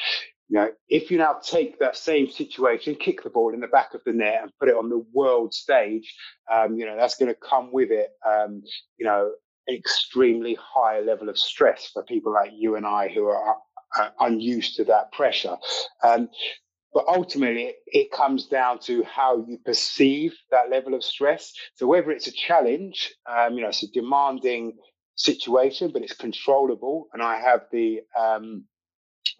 You 0.49 0.60
know, 0.60 0.69
if 0.88 1.12
you 1.12 1.17
now 1.17 1.39
take 1.43 1.79
that 1.79 1.97
same 1.97 2.29
situation, 2.29 2.95
kick 2.95 3.23
the 3.23 3.29
ball 3.29 3.53
in 3.53 3.60
the 3.60 3.67
back 3.67 3.93
of 3.93 4.01
the 4.05 4.13
net 4.13 4.39
and 4.41 4.51
put 4.60 4.69
it 4.69 4.75
on 4.75 4.89
the 4.89 5.03
world 5.13 5.53
stage, 5.53 6.15
um, 6.51 6.77
you 6.77 6.86
know, 6.86 6.95
that's 6.95 7.17
going 7.17 7.33
to 7.33 7.39
come 7.39 7.71
with 7.73 7.91
it, 7.91 8.10
um, 8.25 8.63
you 8.97 9.05
know, 9.05 9.31
extremely 9.69 10.57
high 10.60 11.01
level 11.01 11.27
of 11.27 11.38
stress 11.38 11.89
for 11.91 12.03
people 12.03 12.33
like 12.33 12.51
you 12.55 12.75
and 12.75 12.86
I 12.86 13.10
who 13.10 13.25
are 13.25 13.57
uh, 13.99 14.10
unused 14.21 14.77
to 14.77 14.86
that 14.86 15.12
pressure. 15.12 15.57
Um, 16.01 16.29
but 16.93 17.05
ultimately, 17.07 17.73
it 17.88 18.12
comes 18.12 18.47
down 18.47 18.79
to 18.79 19.03
how 19.03 19.45
you 19.47 19.60
perceive 19.65 20.33
that 20.51 20.69
level 20.69 20.93
of 20.93 21.03
stress. 21.03 21.53
So 21.75 21.86
whether 21.86 22.12
it's 22.12 22.27
a 22.27 22.31
challenge, 22.31 23.13
um, 23.29 23.55
you 23.55 23.62
know, 23.62 23.67
it's 23.67 23.83
a 23.83 23.91
demanding 23.91 24.77
situation, 25.15 25.91
but 25.91 26.01
it's 26.01 26.15
controllable, 26.15 27.07
and 27.13 27.21
I 27.21 27.39
have 27.39 27.62
the 27.71 28.01
um, 28.17 28.63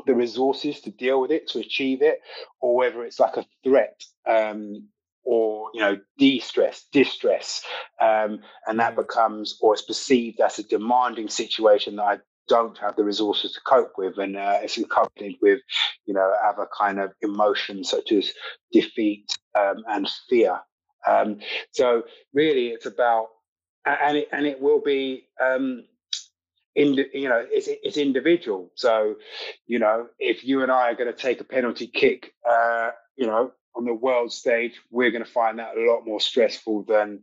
the 0.06 0.14
resources 0.14 0.82
to 0.82 0.92
deal 0.92 1.22
with 1.22 1.32
it, 1.32 1.48
to 1.50 1.60
achieve 1.60 2.02
it, 2.02 2.20
or 2.62 2.76
whether 2.76 3.04
it's 3.04 3.20
like 3.20 3.38
a 3.38 3.46
threat 3.64 4.02
um, 4.28 4.88
or 5.24 5.70
you 5.74 5.82
know 5.82 5.98
de-stress, 6.18 6.86
distress, 6.92 7.64
um, 8.02 8.40
and 8.68 8.80
that 8.80 8.96
becomes 8.96 9.58
or 9.62 9.74
it's 9.74 9.82
perceived 9.82 10.40
as 10.40 10.60
a 10.60 10.64
demanding 10.64 11.28
situation 11.28 11.96
that 11.98 12.04
I 12.04 12.18
don't 12.48 12.78
have 12.78 12.96
the 12.96 13.04
resources 13.04 13.54
to 13.54 13.62
cope 13.66 13.94
with, 13.98 14.18
and 14.18 14.38
uh, 14.38 14.60
it's 14.62 14.78
accompanied 14.78 15.38
with 15.42 15.60
you 16.06 16.14
know 16.14 16.34
other 16.46 16.68
kind 16.78 17.00
of 17.00 17.12
emotions 17.22 17.90
such 17.90 18.12
as 18.12 18.32
defeat 18.72 19.36
um, 19.58 19.84
and 19.88 20.08
fear. 20.30 20.60
Um, 21.08 21.40
so 21.72 22.04
really, 22.34 22.70
it's 22.70 22.86
about 22.86 23.28
and 23.86 24.18
it 24.18 24.30
and 24.32 24.46
it 24.46 24.62
will 24.62 24.82
be 24.82 25.28
um, 25.42 25.84
in, 26.78 26.94
you 27.12 27.28
know, 27.28 27.44
it's, 27.50 27.68
it's 27.68 27.98
individual. 27.98 28.72
So, 28.76 29.16
you 29.66 29.80
know, 29.80 30.08
if 30.20 30.46
you 30.46 30.62
and 30.62 30.72
I 30.72 30.92
are 30.92 30.96
going 30.96 31.12
to 31.12 31.20
take 31.20 31.42
a 31.42 31.44
penalty 31.44 31.88
kick, 31.88 32.34
uh, 32.48 32.92
you 33.16 33.26
know, 33.26 33.52
on 33.76 33.86
the 33.86 33.94
world 33.94 34.32
stage, 34.32 34.80
we're 34.92 35.10
going 35.10 35.24
to 35.24 35.30
find 35.30 35.58
that 35.58 35.76
a 35.76 35.92
lot 35.92 36.06
more 36.06 36.20
stressful 36.20 36.84
than, 36.84 37.22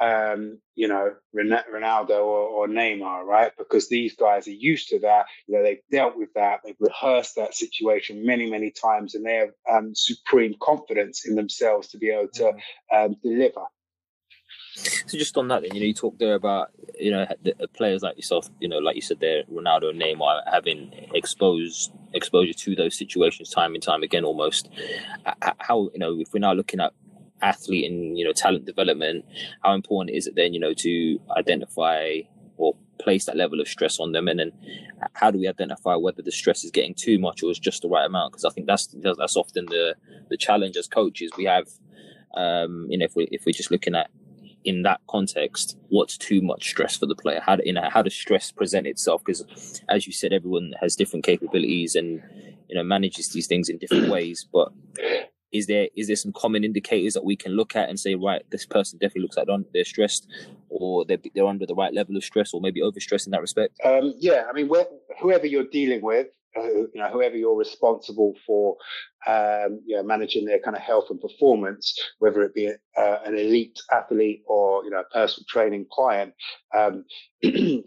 um, 0.00 0.58
you 0.74 0.88
know, 0.88 1.14
Ronaldo 1.34 2.10
or, 2.10 2.48
or, 2.48 2.68
Neymar, 2.68 3.24
right? 3.24 3.52
Because 3.56 3.88
these 3.88 4.14
guys 4.14 4.48
are 4.48 4.52
used 4.52 4.88
to 4.88 4.98
that. 5.00 5.26
You 5.46 5.56
know, 5.56 5.62
they've 5.62 5.78
dealt 5.90 6.16
with 6.16 6.32
that. 6.34 6.60
They've 6.64 6.76
rehearsed 6.80 7.36
that 7.36 7.54
situation 7.54 8.26
many, 8.26 8.50
many 8.50 8.72
times, 8.72 9.14
and 9.14 9.24
they 9.24 9.36
have 9.36 9.50
um, 9.70 9.94
supreme 9.94 10.54
confidence 10.60 11.26
in 11.26 11.36
themselves 11.36 11.88
to 11.88 11.98
be 11.98 12.10
able 12.10 12.28
to 12.34 12.42
mm-hmm. 12.42 12.96
um, 12.96 13.16
deliver. 13.22 13.62
So 14.76 15.16
just 15.16 15.36
on 15.38 15.48
that, 15.48 15.62
then 15.62 15.74
you 15.74 15.80
know, 15.80 15.86
you 15.86 15.94
talked 15.94 16.18
there 16.18 16.34
about 16.34 16.70
you 16.98 17.10
know 17.10 17.26
the 17.42 17.68
players 17.68 18.02
like 18.02 18.16
yourself, 18.16 18.48
you 18.60 18.68
know, 18.68 18.78
like 18.78 18.94
you 18.96 19.02
said 19.02 19.20
there, 19.20 19.42
Ronaldo 19.44 19.90
and 19.90 20.00
Neymar 20.00 20.42
having 20.50 20.92
exposed 21.14 21.92
exposure 22.12 22.52
to 22.52 22.74
those 22.74 22.96
situations 22.96 23.50
time 23.50 23.74
and 23.74 23.82
time 23.82 24.02
again, 24.02 24.24
almost. 24.24 24.68
How 25.58 25.90
you 25.92 25.98
know 25.98 26.20
if 26.20 26.32
we're 26.32 26.40
now 26.40 26.52
looking 26.52 26.80
at 26.80 26.92
athlete 27.42 27.90
and 27.90 28.18
you 28.18 28.24
know 28.24 28.32
talent 28.32 28.66
development, 28.66 29.24
how 29.62 29.74
important 29.74 30.14
is 30.14 30.26
it 30.26 30.34
then 30.36 30.52
you 30.52 30.60
know 30.60 30.74
to 30.74 31.20
identify 31.36 32.20
or 32.58 32.74
place 32.98 33.26
that 33.26 33.36
level 33.36 33.60
of 33.60 33.68
stress 33.68 33.98
on 33.98 34.12
them, 34.12 34.28
and 34.28 34.38
then 34.38 34.52
how 35.14 35.30
do 35.30 35.38
we 35.38 35.48
identify 35.48 35.94
whether 35.94 36.22
the 36.22 36.32
stress 36.32 36.64
is 36.64 36.70
getting 36.70 36.94
too 36.94 37.18
much 37.18 37.42
or 37.42 37.50
is 37.50 37.58
just 37.58 37.82
the 37.82 37.88
right 37.88 38.06
amount? 38.06 38.32
Because 38.32 38.44
I 38.44 38.50
think 38.50 38.66
that's 38.66 38.88
that's 39.02 39.36
often 39.36 39.66
the 39.66 39.94
the 40.28 40.36
challenge 40.36 40.76
as 40.76 40.86
coaches. 40.86 41.30
We 41.36 41.44
have, 41.44 41.68
um, 42.34 42.86
you 42.90 42.98
know, 42.98 43.04
if 43.06 43.16
we 43.16 43.28
if 43.30 43.46
we're 43.46 43.52
just 43.52 43.70
looking 43.70 43.94
at 43.94 44.10
in 44.66 44.82
that 44.82 45.00
context, 45.08 45.78
what's 45.88 46.18
too 46.18 46.42
much 46.42 46.68
stress 46.68 46.96
for 46.96 47.06
the 47.06 47.14
player? 47.14 47.40
How, 47.40 47.56
you 47.64 47.72
know, 47.72 47.88
how 47.88 48.02
does 48.02 48.14
stress 48.14 48.50
present 48.50 48.86
itself? 48.86 49.22
Because, 49.24 49.80
as 49.88 50.06
you 50.06 50.12
said, 50.12 50.32
everyone 50.32 50.74
has 50.80 50.96
different 50.96 51.24
capabilities 51.24 51.94
and 51.94 52.22
you 52.68 52.74
know 52.74 52.82
manages 52.82 53.28
these 53.28 53.46
things 53.46 53.68
in 53.68 53.78
different 53.78 54.08
ways. 54.08 54.46
But 54.52 54.72
is 55.52 55.68
there 55.68 55.88
is 55.96 56.08
there 56.08 56.16
some 56.16 56.32
common 56.32 56.64
indicators 56.64 57.14
that 57.14 57.24
we 57.24 57.36
can 57.36 57.52
look 57.52 57.76
at 57.76 57.88
and 57.88 57.98
say, 57.98 58.16
right, 58.16 58.42
this 58.50 58.66
person 58.66 58.98
definitely 58.98 59.22
looks 59.22 59.36
like 59.36 59.46
they're 59.72 59.84
stressed, 59.84 60.26
or 60.68 61.04
they're 61.04 61.18
they're 61.34 61.46
under 61.46 61.64
the 61.64 61.74
right 61.74 61.94
level 61.94 62.16
of 62.16 62.24
stress, 62.24 62.52
or 62.52 62.60
maybe 62.60 62.80
overstressed 62.80 63.26
in 63.26 63.30
that 63.30 63.40
respect? 63.40 63.78
Um, 63.84 64.14
yeah, 64.18 64.44
I 64.50 64.52
mean, 64.52 64.68
whoever 65.20 65.46
you're 65.46 65.70
dealing 65.70 66.02
with, 66.02 66.26
you 66.64 66.90
know, 66.94 67.08
whoever 67.08 67.36
you're 67.36 67.56
responsible 67.56 68.34
for, 68.46 68.76
um, 69.26 69.80
you 69.86 69.96
know, 69.96 70.02
managing 70.02 70.44
their 70.44 70.60
kind 70.60 70.76
of 70.76 70.82
health 70.82 71.06
and 71.10 71.20
performance, 71.20 71.98
whether 72.18 72.42
it 72.42 72.54
be 72.54 72.68
uh, 72.96 73.18
an 73.24 73.36
elite 73.36 73.78
athlete 73.92 74.42
or 74.46 74.84
you 74.84 74.90
know, 74.90 75.00
a 75.00 75.12
personal 75.12 75.46
training 75.48 75.86
client, 75.90 76.32
um, 76.76 77.04
you 77.42 77.82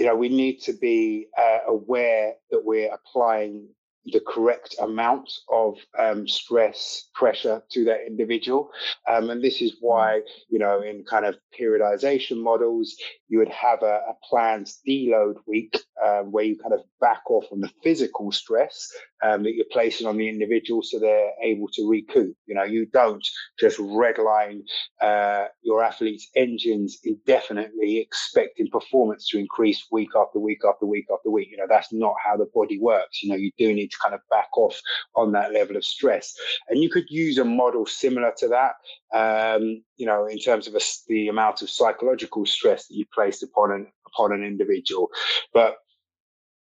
know, 0.00 0.16
we 0.16 0.28
need 0.28 0.60
to 0.60 0.72
be 0.74 1.26
uh, 1.36 1.58
aware 1.66 2.34
that 2.50 2.64
we're 2.64 2.92
applying 2.92 3.68
the 4.12 4.20
correct 4.26 4.74
amount 4.80 5.30
of 5.50 5.76
um, 5.98 6.26
stress 6.26 7.08
pressure 7.14 7.62
to 7.70 7.84
that 7.84 8.06
individual 8.06 8.70
um, 9.08 9.30
and 9.30 9.42
this 9.42 9.60
is 9.60 9.76
why 9.80 10.20
you 10.48 10.58
know 10.58 10.80
in 10.82 11.04
kind 11.04 11.24
of 11.24 11.36
periodization 11.58 12.42
models 12.42 12.96
you 13.28 13.38
would 13.38 13.48
have 13.48 13.82
a, 13.82 14.00
a 14.08 14.14
planned 14.28 14.70
deload 14.86 15.34
week 15.46 15.76
um, 16.04 16.32
where 16.32 16.44
you 16.44 16.56
kind 16.58 16.74
of 16.74 16.80
back 17.00 17.22
off 17.30 17.44
on 17.52 17.60
the 17.60 17.70
physical 17.82 18.32
stress 18.32 18.90
um, 19.22 19.42
that 19.42 19.54
you're 19.54 19.66
placing 19.72 20.06
on 20.06 20.16
the 20.16 20.28
individual 20.28 20.82
so 20.82 20.98
they're 20.98 21.32
able 21.42 21.68
to 21.74 21.88
recoup. 21.88 22.34
You 22.46 22.54
know, 22.54 22.64
you 22.64 22.86
don't 22.86 23.26
just 23.58 23.78
redline 23.78 24.60
uh, 25.00 25.46
your 25.62 25.82
athletes' 25.82 26.28
engines 26.36 26.98
indefinitely 27.04 27.98
expecting 27.98 28.68
performance 28.70 29.28
to 29.30 29.38
increase 29.38 29.86
week 29.90 30.10
after 30.16 30.38
week 30.38 30.60
after 30.68 30.86
week 30.86 31.06
after 31.12 31.30
week. 31.30 31.48
You 31.50 31.58
know, 31.58 31.66
that's 31.68 31.92
not 31.92 32.14
how 32.24 32.36
the 32.36 32.48
body 32.54 32.78
works. 32.78 33.22
You 33.22 33.30
know, 33.30 33.36
you 33.36 33.50
do 33.58 33.72
need 33.74 33.90
to 33.90 33.97
kind 34.02 34.14
of 34.14 34.20
back 34.30 34.56
off 34.56 34.80
on 35.14 35.32
that 35.32 35.52
level 35.52 35.76
of 35.76 35.84
stress. 35.84 36.34
And 36.68 36.82
you 36.82 36.90
could 36.90 37.06
use 37.08 37.38
a 37.38 37.44
model 37.44 37.86
similar 37.86 38.32
to 38.38 38.48
that, 38.48 38.74
um, 39.14 39.82
you 39.96 40.06
know, 40.06 40.26
in 40.26 40.38
terms 40.38 40.66
of 40.66 40.74
a, 40.74 40.80
the 41.08 41.28
amount 41.28 41.62
of 41.62 41.70
psychological 41.70 42.46
stress 42.46 42.86
that 42.86 42.94
you 42.94 43.04
placed 43.12 43.42
upon 43.42 43.72
an 43.72 43.86
upon 44.06 44.32
an 44.32 44.42
individual. 44.44 45.10
But 45.52 45.76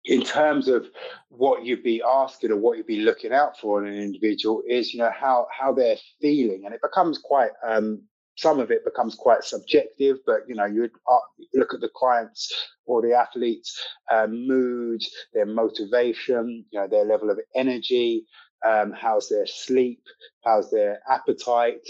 in 0.04 0.22
terms 0.22 0.68
of 0.68 0.86
what 1.28 1.64
you'd 1.64 1.82
be 1.82 2.02
asking 2.02 2.50
or 2.50 2.56
what 2.56 2.78
you'd 2.78 2.86
be 2.86 3.00
looking 3.00 3.32
out 3.32 3.58
for 3.58 3.84
in 3.84 3.92
an 3.92 4.00
individual 4.00 4.62
is, 4.66 4.94
you 4.94 5.00
know, 5.00 5.10
how 5.14 5.46
how 5.50 5.72
they're 5.72 5.98
feeling, 6.20 6.62
and 6.64 6.74
it 6.74 6.80
becomes 6.82 7.18
quite. 7.18 7.50
Um, 7.66 8.02
some 8.38 8.60
of 8.60 8.70
it 8.70 8.84
becomes 8.84 9.16
quite 9.16 9.42
subjective, 9.42 10.18
but 10.24 10.42
you 10.46 10.54
know, 10.54 10.64
you 10.64 10.88
uh, 11.10 11.18
look 11.54 11.74
at 11.74 11.80
the 11.80 11.90
clients 11.96 12.54
or 12.86 13.02
the 13.02 13.12
athletes' 13.12 13.76
um, 14.12 14.46
mood, 14.46 15.02
their 15.34 15.44
motivation, 15.44 16.64
you 16.70 16.78
know, 16.78 16.86
their 16.86 17.04
level 17.04 17.30
of 17.30 17.40
energy, 17.56 18.24
um, 18.64 18.92
how's 18.92 19.28
their 19.28 19.44
sleep, 19.44 20.00
how's 20.44 20.70
their 20.70 21.00
appetite, 21.10 21.86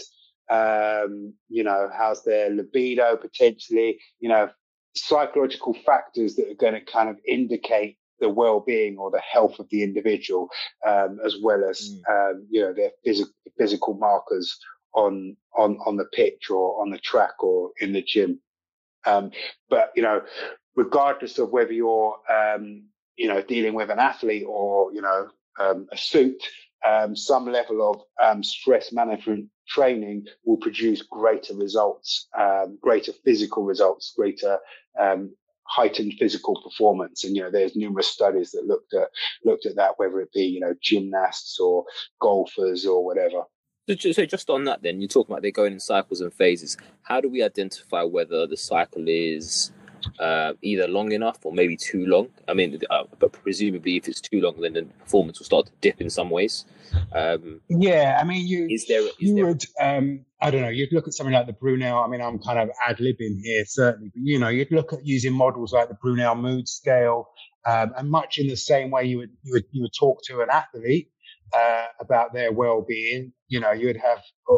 um, 0.51 1.35
you 1.51 1.63
know, 1.63 1.91
how's 1.95 2.25
their 2.25 2.49
libido 2.49 3.15
potentially, 3.17 3.99
you 4.19 4.31
know, 4.31 4.49
psychological 4.97 5.77
factors 5.85 6.35
that 6.37 6.51
are 6.51 6.55
going 6.55 6.73
to 6.73 6.81
kind 6.81 7.11
of 7.11 7.19
indicate 7.27 7.99
the 8.21 8.29
well-being 8.31 8.97
or 8.97 9.11
the 9.11 9.21
health 9.21 9.59
of 9.59 9.69
the 9.71 9.83
individual, 9.83 10.49
um, 10.87 11.19
as 11.27 11.37
well 11.43 11.63
as 11.69 11.91
mm. 12.09 12.31
um, 12.31 12.47
you 12.51 12.63
know 12.63 12.73
their 12.73 12.91
physical 13.05 13.33
physical 13.59 13.95
markers 13.95 14.59
on 14.99 15.37
on 15.57 15.79
on 15.87 15.97
the 15.97 16.05
pitch 16.13 16.51
or 16.51 16.81
on 16.83 16.91
the 16.91 16.99
track 16.99 17.43
or 17.43 17.71
in 17.81 17.93
the 17.93 18.03
gym. 18.03 18.41
Um, 19.07 19.31
but 19.71 19.93
you 19.95 20.03
know, 20.03 20.23
regardless 20.75 21.39
of 21.39 21.51
whether 21.51 21.73
you're 21.73 22.17
um, 22.31 22.85
you 23.17 23.29
know 23.29 23.43
dealing 23.43 23.75
with 23.75 23.91
an 23.91 23.99
athlete 23.99 24.45
or 24.47 24.93
you 24.93 25.01
know 25.01 25.29
um, 25.59 25.87
a 25.93 25.97
suit, 25.97 26.43
um, 26.87 27.15
some 27.17 27.47
level 27.51 27.89
of 27.89 28.03
um, 28.23 28.43
stress 28.43 28.93
management 28.93 29.47
training 29.69 30.27
will 30.45 30.57
produce 30.57 31.03
greater 31.03 31.55
results, 31.55 32.29
um, 32.39 32.79
greater 32.81 33.13
physical 33.25 33.65
results, 33.65 34.13
greater 34.17 34.59
heightened 35.69 36.15
physical 36.19 36.61
performance. 36.63 37.25
And 37.25 37.37
you 37.37 37.43
know, 37.43 37.51
there's 37.51 37.77
numerous 37.77 38.09
studies 38.09 38.51
that 38.53 38.67
looked 38.67 38.95
at 38.95 39.09
looked 39.45 39.67
at 39.67 39.77
that, 39.77 39.99
whether 39.99 40.21
it 40.21 40.33
be 40.33 40.45
you 40.45 40.61
know 40.61 40.75
gymnasts 40.83 41.61
or 41.61 41.85
golfers 42.21 42.85
or 42.87 43.05
whatever. 43.05 43.45
So 43.96 44.27
just 44.27 44.51
on 44.51 44.64
that, 44.64 44.83
then 44.83 45.01
you're 45.01 45.09
talking 45.09 45.33
about 45.33 45.40
they're 45.40 45.51
going 45.51 45.72
in 45.72 45.81
cycles 45.81 46.20
and 46.20 46.33
phases. 46.33 46.77
How 47.03 47.22
do 47.22 47.29
we 47.29 47.42
identify 47.42 48.03
whether 48.03 48.46
the 48.46 48.57
cycle 48.57 49.05
is 49.09 49.72
uh, 50.20 50.53
either 50.61 50.87
long 50.87 51.12
enough 51.12 51.38
or 51.42 51.55
maybe 51.55 51.74
too 51.74 52.05
long? 52.05 52.29
I 52.46 52.53
mean, 52.53 52.79
uh, 52.90 53.05
but 53.18 53.33
presumably, 53.33 53.96
if 53.96 54.07
it's 54.07 54.20
too 54.20 54.42
long, 54.42 54.61
then 54.61 54.74
the 54.74 54.83
performance 54.83 55.38
will 55.38 55.46
start 55.46 55.66
to 55.66 55.72
dip 55.81 56.03
in 56.03 56.11
some 56.11 56.29
ways. 56.29 56.66
Um, 57.14 57.62
yeah, 57.70 58.18
I 58.20 58.24
mean, 58.24 58.46
you 58.46 58.66
is 58.68 58.87
there 58.88 59.01
is 59.01 59.14
you 59.18 59.35
there... 59.37 59.46
would 59.46 59.64
um, 59.81 60.24
I 60.42 60.51
don't 60.51 60.61
know. 60.61 60.68
You'd 60.68 60.92
look 60.92 61.09
at 61.09 61.14
something 61.14 61.35
like 61.35 61.46
the 61.46 61.55
Brunel. 61.55 61.98
I 61.98 62.09
mean, 62.09 62.20
I'm 62.20 62.38
kind 62.38 62.59
of 62.59 62.70
ad 62.87 62.98
libbing 62.98 63.40
here 63.42 63.64
certainly, 63.64 64.11
but 64.14 64.22
you 64.22 64.38
know, 64.38 64.48
you'd 64.48 64.70
look 64.70 64.92
at 64.92 65.07
using 65.07 65.33
models 65.33 65.72
like 65.72 65.88
the 65.88 65.94
Brunel 65.94 66.35
mood 66.35 66.68
scale, 66.68 67.31
um, 67.66 67.92
and 67.96 68.11
much 68.11 68.38
in 68.38 68.48
the 68.48 68.57
same 68.57 68.90
way 68.90 69.05
you 69.05 69.16
would 69.18 69.31
you 69.42 69.55
would 69.55 69.64
you 69.72 69.83
would 69.83 69.94
talk 69.98 70.22
to 70.24 70.42
an 70.42 70.48
athlete 70.51 71.11
uh, 71.57 71.87
about 72.01 72.35
their 72.35 72.53
well-being. 72.53 73.33
You 73.49 73.61
know, 73.61 73.73
you'd 73.73 73.97
have 73.97 74.19
uh, 74.51 74.57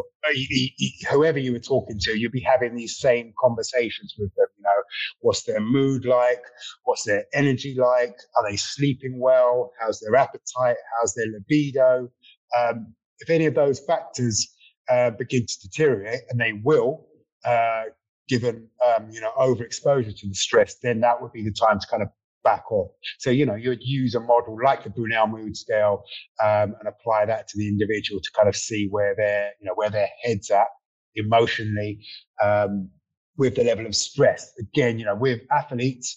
whoever 1.09 1.39
you 1.39 1.53
were 1.53 1.59
talking 1.59 1.97
to, 1.99 2.19
you'd 2.19 2.31
be 2.31 2.41
having 2.41 2.75
these 2.75 2.97
same 2.97 3.33
conversations 3.39 4.13
with 4.17 4.33
them. 4.35 4.47
You 4.57 4.63
know, 4.63 4.83
what's 5.21 5.43
their 5.43 5.61
mood 5.61 6.05
like? 6.05 6.41
What's 6.83 7.05
their 7.05 7.25
energy 7.33 7.75
like? 7.77 8.15
Are 8.37 8.49
they 8.49 8.57
sleeping 8.57 9.19
well? 9.19 9.71
How's 9.79 9.99
their 9.99 10.15
appetite? 10.15 10.77
How's 10.99 11.13
their 11.13 11.27
libido? 11.27 12.11
Um, 12.57 12.93
if 13.19 13.29
any 13.29 13.45
of 13.45 13.55
those 13.55 13.79
factors 13.79 14.47
uh, 14.89 15.11
begin 15.11 15.45
to 15.45 15.59
deteriorate, 15.61 16.21
and 16.29 16.39
they 16.39 16.53
will, 16.63 17.07
uh, 17.45 17.83
given 18.27 18.67
um, 18.85 19.09
you 19.11 19.21
know 19.21 19.31
overexposure 19.37 20.17
to 20.17 20.27
the 20.27 20.35
stress, 20.35 20.75
then 20.81 20.99
that 21.01 21.21
would 21.21 21.31
be 21.31 21.43
the 21.43 21.53
time 21.53 21.79
to 21.79 21.87
kind 21.87 22.03
of 22.03 22.09
back 22.43 22.71
off. 22.71 22.91
So, 23.19 23.29
you 23.29 23.45
know, 23.45 23.55
you 23.55 23.69
would 23.69 23.83
use 23.83 24.15
a 24.15 24.19
model 24.19 24.57
like 24.63 24.83
the 24.83 24.89
Brunel 24.89 25.27
mood 25.27 25.55
scale 25.55 26.03
um, 26.41 26.75
and 26.79 26.87
apply 26.87 27.25
that 27.25 27.47
to 27.49 27.57
the 27.57 27.67
individual 27.67 28.21
to 28.21 28.31
kind 28.35 28.49
of 28.49 28.55
see 28.55 28.87
where 28.89 29.15
their, 29.15 29.51
you 29.59 29.67
know, 29.67 29.73
where 29.75 29.89
their 29.89 30.09
head's 30.23 30.49
at 30.51 30.67
emotionally 31.15 31.99
um, 32.41 32.89
with 33.37 33.55
the 33.55 33.63
level 33.63 33.85
of 33.85 33.95
stress. 33.95 34.51
Again, 34.59 34.99
you 34.99 35.05
know, 35.05 35.15
with 35.15 35.41
athletes, 35.51 36.15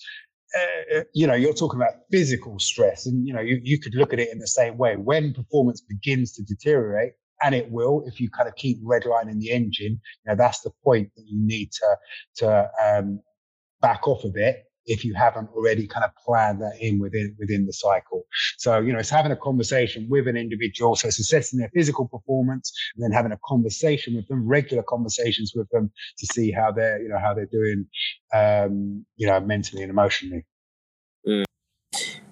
uh, 0.57 1.03
you 1.13 1.27
know, 1.27 1.35
you're 1.35 1.55
talking 1.55 1.81
about 1.81 1.95
physical 2.13 2.59
stress, 2.59 3.07
and 3.07 3.27
you 3.27 3.35
know, 3.35 3.41
you, 3.41 3.61
you 3.63 3.79
could 3.81 3.95
look 3.95 4.13
at 4.13 4.21
it 4.21 4.31
in 4.33 4.39
the 4.39 4.47
same 4.47 4.77
way. 4.77 4.95
When 4.97 5.35
performance 5.35 5.81
begins 5.81 6.33
to 6.35 6.45
deteriorate, 6.45 7.13
and 7.43 7.55
it 7.55 7.71
will 7.71 8.05
if 8.07 8.21
you 8.21 8.31
kind 8.31 8.49
of 8.49 8.55
keep 8.55 8.83
redlining 8.85 9.41
the 9.41 9.51
engine, 9.51 10.01
you 10.25 10.27
know, 10.27 10.37
that's 10.37 10.61
the 10.61 10.71
point 10.85 11.11
that 11.17 11.25
you 11.27 11.45
need 11.45 11.73
to 11.73 11.97
to 12.37 12.71
um, 12.85 13.21
back 13.81 14.07
off 14.07 14.25
a 14.25 14.29
bit 14.29 14.65
if 14.87 15.05
you 15.05 15.15
haven't 15.15 15.49
already 15.55 15.87
kind 15.87 16.05
of 16.05 16.11
planned 16.17 16.61
that 16.61 16.77
in 16.81 16.99
within 16.99 17.35
within 17.39 17.67
the 17.67 17.73
cycle. 17.73 18.25
So, 18.59 18.81
you 18.81 18.93
know, 18.93 18.99
it's 18.99 19.11
having 19.11 19.33
a 19.33 19.37
conversation 19.37 20.07
with 20.11 20.29
an 20.29 20.37
individual. 20.37 20.97
So 20.97 21.09
it's 21.09 21.19
assessing 21.19 21.59
their 21.59 21.71
physical 21.75 22.09
performance 22.09 22.73
and 22.95 23.05
then 23.05 23.13
having 23.13 23.33
a 23.33 23.39
conversation 23.45 24.15
with 24.15 24.27
them, 24.29 24.47
regular 24.47 24.83
conversations 24.83 25.53
with 25.55 25.69
them 25.71 25.91
to 26.19 26.27
see 26.27 26.51
how 26.51 26.73
they're, 26.73 27.03
you 27.03 27.09
know, 27.09 27.19
how 27.19 27.35
they're 27.35 27.47
doing 27.47 27.87
um, 28.35 29.07
you 29.17 29.27
know, 29.27 29.41
mentally 29.41 29.83
and 29.83 29.91
emotionally. 29.91 30.45
Mm. 31.27 31.45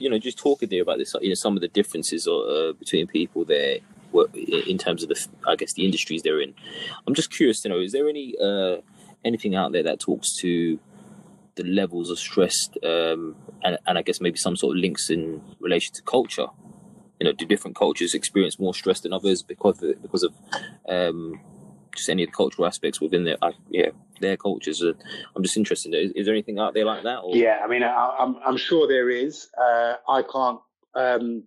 you 0.00 0.08
know, 0.08 0.18
just 0.18 0.38
talking 0.38 0.68
there 0.68 0.82
about 0.82 0.98
this, 0.98 1.14
you 1.20 1.28
know, 1.28 1.34
some 1.34 1.56
of 1.56 1.60
the 1.60 1.68
differences 1.68 2.26
uh, 2.26 2.72
between 2.78 3.06
people 3.06 3.44
there 3.44 3.78
in 4.42 4.78
terms 4.78 5.02
of 5.02 5.08
the, 5.08 5.28
I 5.46 5.56
guess, 5.56 5.74
the 5.74 5.84
industries 5.84 6.22
they're 6.22 6.40
in. 6.40 6.54
I'm 7.06 7.14
just 7.14 7.30
curious 7.30 7.60
to 7.62 7.68
know, 7.68 7.78
is 7.78 7.92
there 7.92 8.08
any 8.08 8.34
uh, 8.42 8.78
anything 9.24 9.54
out 9.54 9.72
there 9.72 9.82
that 9.84 10.00
talks 10.00 10.34
to 10.40 10.80
the 11.56 11.64
levels 11.64 12.10
of 12.10 12.18
stress, 12.18 12.56
um, 12.82 13.36
and, 13.62 13.78
and 13.86 13.98
I 13.98 14.02
guess 14.02 14.20
maybe 14.20 14.38
some 14.38 14.56
sort 14.56 14.76
of 14.76 14.80
links 14.80 15.10
in 15.10 15.42
relation 15.60 15.94
to 15.94 16.02
culture? 16.02 16.46
You 17.20 17.26
know, 17.26 17.32
do 17.32 17.44
different 17.44 17.76
cultures 17.76 18.14
experience 18.14 18.58
more 18.58 18.74
stress 18.74 19.00
than 19.00 19.12
others 19.12 19.42
because 19.42 19.82
of, 19.82 20.00
because 20.00 20.22
of 20.22 20.34
um, 20.88 21.38
just 21.94 22.08
any 22.08 22.24
of 22.24 22.30
the 22.30 22.36
cultural 22.36 22.66
aspects 22.66 23.00
within 23.00 23.24
their 23.24 23.36
uh, 23.42 23.52
yeah 23.70 23.90
their 24.20 24.36
cultures. 24.36 24.82
I'm 24.82 25.42
just 25.42 25.56
interested. 25.56 25.94
Is, 25.94 26.12
is, 26.12 26.26
there 26.26 26.34
anything 26.34 26.58
out 26.58 26.74
there 26.74 26.84
like 26.84 27.02
that? 27.04 27.18
Or? 27.18 27.34
Yeah, 27.34 27.60
I 27.64 27.68
mean, 27.68 27.82
I, 27.82 28.16
am 28.18 28.36
I'm, 28.36 28.42
I'm 28.46 28.56
sure 28.56 28.86
there 28.86 29.10
is. 29.10 29.48
Uh, 29.58 29.94
I 30.08 30.22
can't. 30.22 30.60
Um, 30.94 31.44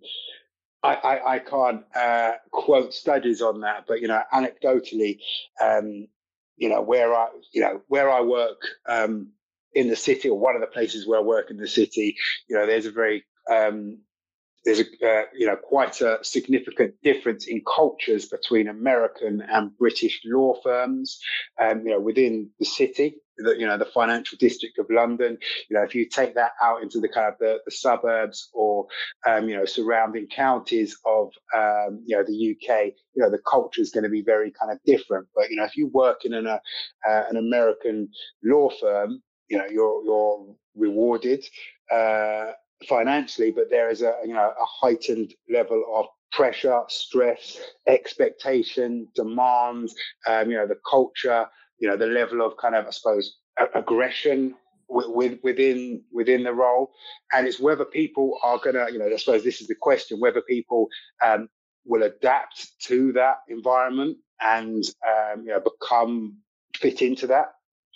I, 0.82 0.94
I, 0.94 1.34
I, 1.34 1.38
can't 1.38 1.82
uh, 1.94 2.32
quote 2.50 2.92
studies 2.92 3.40
on 3.40 3.60
that, 3.62 3.84
but 3.88 4.00
you 4.00 4.08
know, 4.08 4.20
anecdotally, 4.32 5.18
um, 5.62 6.08
you 6.56 6.68
know, 6.68 6.82
where 6.82 7.14
I, 7.14 7.28
you 7.52 7.62
know, 7.62 7.80
where 7.88 8.10
I 8.10 8.20
work 8.20 8.60
um, 8.86 9.32
in 9.72 9.88
the 9.88 9.96
city, 9.96 10.28
or 10.28 10.38
one 10.38 10.54
of 10.54 10.60
the 10.60 10.66
places 10.66 11.06
where 11.06 11.18
I 11.18 11.22
work 11.22 11.50
in 11.50 11.56
the 11.56 11.68
city, 11.68 12.16
you 12.48 12.56
know, 12.56 12.66
there's 12.66 12.86
a 12.86 12.90
very 12.90 13.24
um, 13.50 13.98
there's 14.64 14.80
a 14.80 14.84
uh, 15.06 15.24
you 15.34 15.46
know 15.46 15.56
quite 15.56 16.00
a 16.00 16.18
significant 16.22 16.94
difference 17.02 17.46
in 17.46 17.62
cultures 17.76 18.26
between 18.26 18.68
American 18.68 19.42
and 19.42 19.76
British 19.78 20.20
law 20.24 20.54
firms. 20.62 21.18
Um, 21.60 21.86
you 21.86 21.92
know, 21.92 22.00
within 22.00 22.50
the 22.58 22.64
city, 22.64 23.16
the, 23.38 23.56
you 23.58 23.66
know, 23.66 23.78
the 23.78 23.84
financial 23.84 24.38
district 24.38 24.78
of 24.78 24.86
London. 24.90 25.38
You 25.68 25.76
know, 25.76 25.82
if 25.82 25.94
you 25.94 26.08
take 26.08 26.34
that 26.34 26.52
out 26.62 26.82
into 26.82 27.00
the 27.00 27.08
kind 27.08 27.28
of 27.28 27.34
the, 27.38 27.58
the 27.64 27.70
suburbs 27.70 28.50
or 28.52 28.86
um, 29.26 29.48
you 29.48 29.56
know 29.56 29.64
surrounding 29.64 30.26
counties 30.28 30.96
of 31.04 31.30
um, 31.54 32.02
you 32.06 32.16
know 32.16 32.24
the 32.24 32.56
UK, 32.56 32.92
you 33.14 33.22
know, 33.22 33.30
the 33.30 33.42
culture 33.48 33.80
is 33.80 33.90
going 33.90 34.04
to 34.04 34.10
be 34.10 34.22
very 34.22 34.52
kind 34.58 34.72
of 34.72 34.78
different. 34.86 35.26
But 35.34 35.50
you 35.50 35.56
know, 35.56 35.64
if 35.64 35.76
you 35.76 35.88
work 35.88 36.24
in 36.24 36.34
an 36.34 36.46
uh, 36.46 36.58
uh, 37.08 37.24
an 37.28 37.36
American 37.36 38.08
law 38.42 38.70
firm, 38.80 39.22
you 39.48 39.58
know, 39.58 39.66
you're 39.66 40.04
you're 40.04 40.54
rewarded. 40.76 41.44
Uh, 41.92 42.52
financially, 42.88 43.50
but 43.50 43.70
there 43.70 43.90
is 43.90 44.02
a 44.02 44.14
you 44.24 44.34
know 44.34 44.52
a 44.60 44.64
heightened 44.64 45.34
level 45.52 45.84
of 45.94 46.06
pressure, 46.32 46.82
stress, 46.88 47.58
expectation, 47.86 49.08
demands. 49.14 49.94
Um, 50.26 50.50
you 50.50 50.56
know 50.56 50.66
the 50.66 50.78
culture, 50.88 51.46
you 51.78 51.88
know 51.88 51.96
the 51.96 52.06
level 52.06 52.42
of 52.42 52.56
kind 52.56 52.74
of 52.74 52.86
I 52.86 52.90
suppose 52.90 53.36
aggression 53.74 54.54
with, 54.88 55.38
within 55.42 56.02
within 56.12 56.42
the 56.44 56.52
role, 56.52 56.92
and 57.32 57.46
it's 57.46 57.60
whether 57.60 57.84
people 57.84 58.38
are 58.42 58.58
gonna 58.58 58.86
you 58.90 58.98
know 58.98 59.06
I 59.06 59.16
suppose 59.16 59.44
this 59.44 59.60
is 59.60 59.68
the 59.68 59.76
question 59.76 60.20
whether 60.20 60.42
people 60.42 60.88
um, 61.24 61.48
will 61.84 62.02
adapt 62.02 62.72
to 62.82 63.12
that 63.12 63.36
environment 63.48 64.18
and 64.40 64.84
um, 65.08 65.42
you 65.46 65.52
know 65.52 65.60
become 65.60 66.36
fit 66.76 67.02
into 67.02 67.26
that 67.28 67.52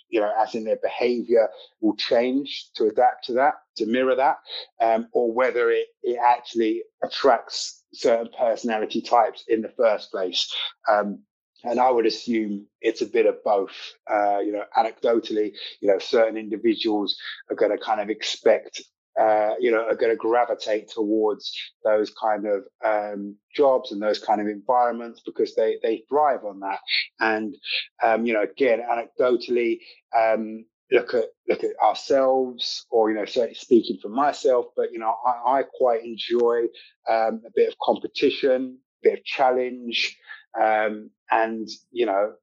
you 0.09 0.19
know, 0.19 0.31
as 0.37 0.55
in 0.55 0.63
their 0.63 0.79
behavior 0.81 1.49
will 1.81 1.95
change 1.95 2.69
to 2.75 2.85
adapt 2.85 3.25
to 3.25 3.33
that, 3.33 3.55
to 3.77 3.85
mirror 3.85 4.15
that, 4.15 4.37
um, 4.81 5.07
or 5.11 5.31
whether 5.31 5.69
it, 5.69 5.87
it 6.03 6.19
actually 6.25 6.83
attracts 7.03 7.83
certain 7.93 8.29
personality 8.37 9.01
types 9.01 9.43
in 9.47 9.61
the 9.61 9.73
first 9.77 10.11
place. 10.11 10.53
Um, 10.89 11.23
and 11.63 11.79
I 11.79 11.91
would 11.91 12.05
assume 12.05 12.67
it's 12.81 13.01
a 13.01 13.05
bit 13.05 13.25
of 13.25 13.43
both. 13.43 13.75
Uh, 14.09 14.39
you 14.39 14.53
know, 14.53 14.63
anecdotally, 14.77 15.51
you 15.81 15.89
know, 15.89 15.99
certain 15.99 16.37
individuals 16.37 17.17
are 17.49 17.55
going 17.55 17.71
to 17.71 17.83
kind 17.83 17.99
of 17.99 18.09
expect 18.09 18.81
uh, 19.19 19.55
you 19.59 19.71
know, 19.71 19.83
are 19.83 19.95
going 19.95 20.11
to 20.11 20.15
gravitate 20.15 20.89
towards 20.89 21.51
those 21.83 22.11
kind 22.11 22.45
of 22.47 22.63
um, 22.85 23.35
jobs 23.53 23.91
and 23.91 24.01
those 24.01 24.19
kind 24.19 24.39
of 24.39 24.47
environments 24.47 25.21
because 25.25 25.55
they 25.55 25.77
they 25.83 26.03
thrive 26.07 26.45
on 26.45 26.61
that. 26.61 26.79
And 27.19 27.55
um, 28.03 28.25
you 28.25 28.33
know, 28.33 28.43
again, 28.43 28.81
anecdotally, 28.81 29.79
um, 30.17 30.65
look 30.91 31.13
at 31.13 31.25
look 31.47 31.63
at 31.63 31.71
ourselves, 31.83 32.85
or 32.89 33.11
you 33.11 33.17
know, 33.17 33.25
certainly 33.25 33.55
speaking 33.55 33.97
for 34.01 34.09
myself. 34.09 34.67
But 34.75 34.93
you 34.93 34.99
know, 34.99 35.13
I, 35.25 35.59
I 35.59 35.63
quite 35.63 36.03
enjoy 36.03 36.63
um, 37.09 37.41
a 37.45 37.51
bit 37.55 37.67
of 37.67 37.75
competition, 37.83 38.77
a 39.03 39.09
bit 39.09 39.19
of 39.19 39.25
challenge, 39.25 40.17
um, 40.59 41.09
and 41.29 41.67
you 41.91 42.05
know, 42.05 42.33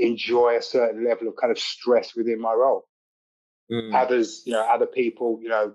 enjoy 0.00 0.56
a 0.56 0.62
certain 0.62 1.06
level 1.06 1.28
of 1.28 1.34
kind 1.40 1.52
of 1.52 1.58
stress 1.58 2.16
within 2.16 2.40
my 2.40 2.52
role. 2.52 2.86
Mm. 3.70 3.94
Others, 3.94 4.42
you 4.46 4.52
know, 4.52 4.62
other 4.62 4.86
people, 4.86 5.38
you 5.42 5.48
know, 5.48 5.74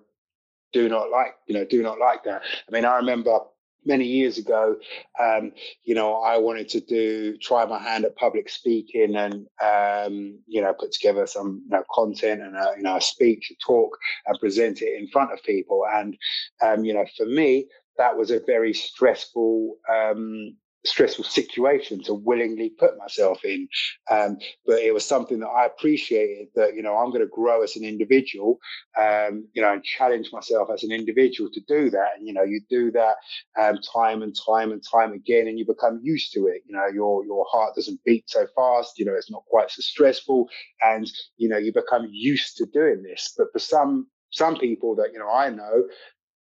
do 0.73 0.87
not 0.87 1.09
like, 1.09 1.35
you 1.47 1.55
know, 1.55 1.65
do 1.65 1.83
not 1.83 1.99
like 1.99 2.23
that. 2.23 2.41
I 2.67 2.71
mean, 2.71 2.85
I 2.85 2.95
remember 2.95 3.39
many 3.85 4.05
years 4.05 4.37
ago, 4.37 4.77
um, 5.19 5.51
you 5.83 5.95
know, 5.95 6.21
I 6.21 6.37
wanted 6.37 6.69
to 6.69 6.81
do 6.81 7.37
try 7.37 7.65
my 7.65 7.79
hand 7.79 8.05
at 8.05 8.15
public 8.15 8.49
speaking 8.49 9.15
and 9.15 9.47
um, 9.61 10.39
you 10.47 10.61
know 10.61 10.73
put 10.73 10.91
together 10.91 11.25
some 11.25 11.63
you 11.65 11.77
know, 11.77 11.83
content 11.93 12.41
and 12.41 12.55
a, 12.55 12.73
you 12.77 12.83
know 12.83 12.97
a 12.97 13.01
speech, 13.01 13.51
a 13.51 13.55
talk, 13.65 13.97
and 14.25 14.39
present 14.39 14.81
it 14.81 14.99
in 14.99 15.07
front 15.07 15.33
of 15.33 15.43
people. 15.43 15.83
And 15.91 16.15
um, 16.61 16.85
you 16.85 16.93
know, 16.93 17.05
for 17.17 17.25
me, 17.25 17.67
that 17.97 18.17
was 18.17 18.31
a 18.31 18.39
very 18.39 18.73
stressful 18.73 19.77
um, 19.91 20.55
stressful 20.85 21.25
situation 21.25 22.03
to 22.03 22.13
willingly 22.13 22.71
put 22.77 22.97
myself 22.97 23.43
in. 23.45 23.67
Um, 24.09 24.37
but 24.65 24.79
it 24.79 24.93
was 24.93 25.05
something 25.05 25.39
that 25.39 25.47
I 25.47 25.65
appreciated 25.65 26.47
that, 26.55 26.75
you 26.75 26.81
know, 26.81 26.97
I'm 26.97 27.09
going 27.09 27.21
to 27.21 27.27
grow 27.27 27.63
as 27.63 27.75
an 27.75 27.83
individual, 27.83 28.59
um, 28.97 29.47
you 29.53 29.61
know, 29.61 29.73
and 29.73 29.83
challenge 29.83 30.29
myself 30.31 30.69
as 30.73 30.83
an 30.83 30.91
individual 30.91 31.49
to 31.51 31.61
do 31.67 31.89
that. 31.91 32.17
And, 32.17 32.27
you 32.27 32.33
know, 32.33 32.43
you 32.43 32.61
do 32.69 32.91
that 32.91 33.15
um, 33.59 33.79
time 33.93 34.21
and 34.21 34.35
time 34.45 34.71
and 34.71 34.83
time 34.91 35.13
again, 35.13 35.47
and 35.47 35.57
you 35.59 35.65
become 35.65 35.99
used 36.03 36.33
to 36.33 36.47
it. 36.47 36.63
You 36.65 36.75
know, 36.75 36.87
your, 36.87 37.25
your 37.25 37.45
heart 37.51 37.75
doesn't 37.75 38.03
beat 38.05 38.29
so 38.29 38.47
fast, 38.55 38.97
you 38.97 39.05
know, 39.05 39.13
it's 39.13 39.31
not 39.31 39.45
quite 39.45 39.69
so 39.69 39.81
stressful. 39.81 40.47
And, 40.81 41.09
you 41.37 41.49
know, 41.49 41.57
you 41.57 41.71
become 41.73 42.07
used 42.11 42.57
to 42.57 42.65
doing 42.65 43.03
this. 43.03 43.33
But 43.37 43.47
for 43.53 43.59
some, 43.59 44.07
some 44.31 44.57
people 44.57 44.95
that 44.95 45.11
you 45.13 45.19
know 45.19 45.29
I 45.29 45.49
know 45.49 45.83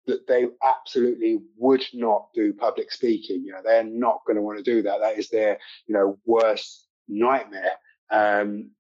that 0.07 0.27
they 0.27 0.47
absolutely 0.65 1.41
would 1.57 1.85
not 1.93 2.29
do 2.35 2.53
public 2.53 2.93
speaking. 2.93 3.45
You 3.45 3.53
know, 3.53 3.61
they're 3.65 3.85
not 3.85 4.21
going 4.27 4.37
to 4.37 4.43
want 4.43 4.59
to 4.59 4.65
do 4.65 4.83
that. 4.83 5.01
That 5.01 5.19
is 5.19 5.29
their, 5.31 5.59
you 5.87 5.95
know, 5.95 6.19
worst 6.25 6.87
nightmare. 7.09 7.73
Um, 8.11 8.71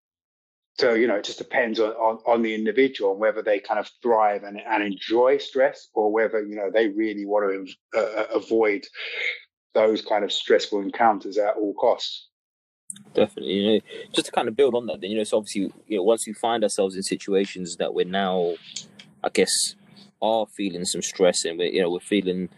so, 0.79 0.93
you 0.93 1.07
know, 1.07 1.17
it 1.17 1.25
just 1.25 1.39
depends 1.39 1.81
on, 1.81 1.93
on, 1.93 2.19
on, 2.27 2.43
the 2.43 2.55
individual 2.55 3.12
and 3.12 3.21
whether 3.21 3.43
they 3.43 3.59
kind 3.59 3.81
of 3.81 3.91
thrive 4.03 4.45
and, 4.45 4.61
and 4.61 4.83
enjoy 4.83 5.39
stress 5.39 5.89
or 5.95 6.12
whether, 6.12 6.45
you 6.45 6.55
know, 6.55 6.71
they 6.71 6.89
really 6.89 7.25
want 7.25 7.67
to 7.95 7.99
uh, 7.99 8.27
avoid 8.35 8.85
those 9.73 10.03
kind 10.03 10.23
of 10.23 10.31
stressful 10.31 10.81
encounters 10.81 11.39
at 11.39 11.57
all 11.57 11.73
costs. 11.75 12.29
Definitely, 13.15 13.53
you 13.53 13.73
know, 13.73 13.81
just 14.12 14.27
to 14.27 14.33
kind 14.33 14.49
of 14.49 14.57
build 14.57 14.75
on 14.75 14.87
that, 14.87 15.01
then, 15.01 15.11
you 15.11 15.17
know, 15.17 15.25
so 15.25 15.39
obviously, 15.39 15.73
you 15.87 15.97
know, 15.97 16.03
once 16.03 16.27
we 16.27 16.35
find 16.35 16.62
ourselves 16.62 16.95
in 16.95 17.03
situations 17.03 17.77
that 17.77 17.95
we're 17.95 18.05
now, 18.05 18.55
I 19.25 19.31
guess, 19.31 19.75
are 20.22 20.46
feeling 20.46 20.85
some 20.85 21.02
stress 21.02 21.44
and 21.44 21.59
we're 21.59 21.70
you 21.70 21.81
know 21.83 21.90
we're 21.90 22.00
feeling 22.00 22.48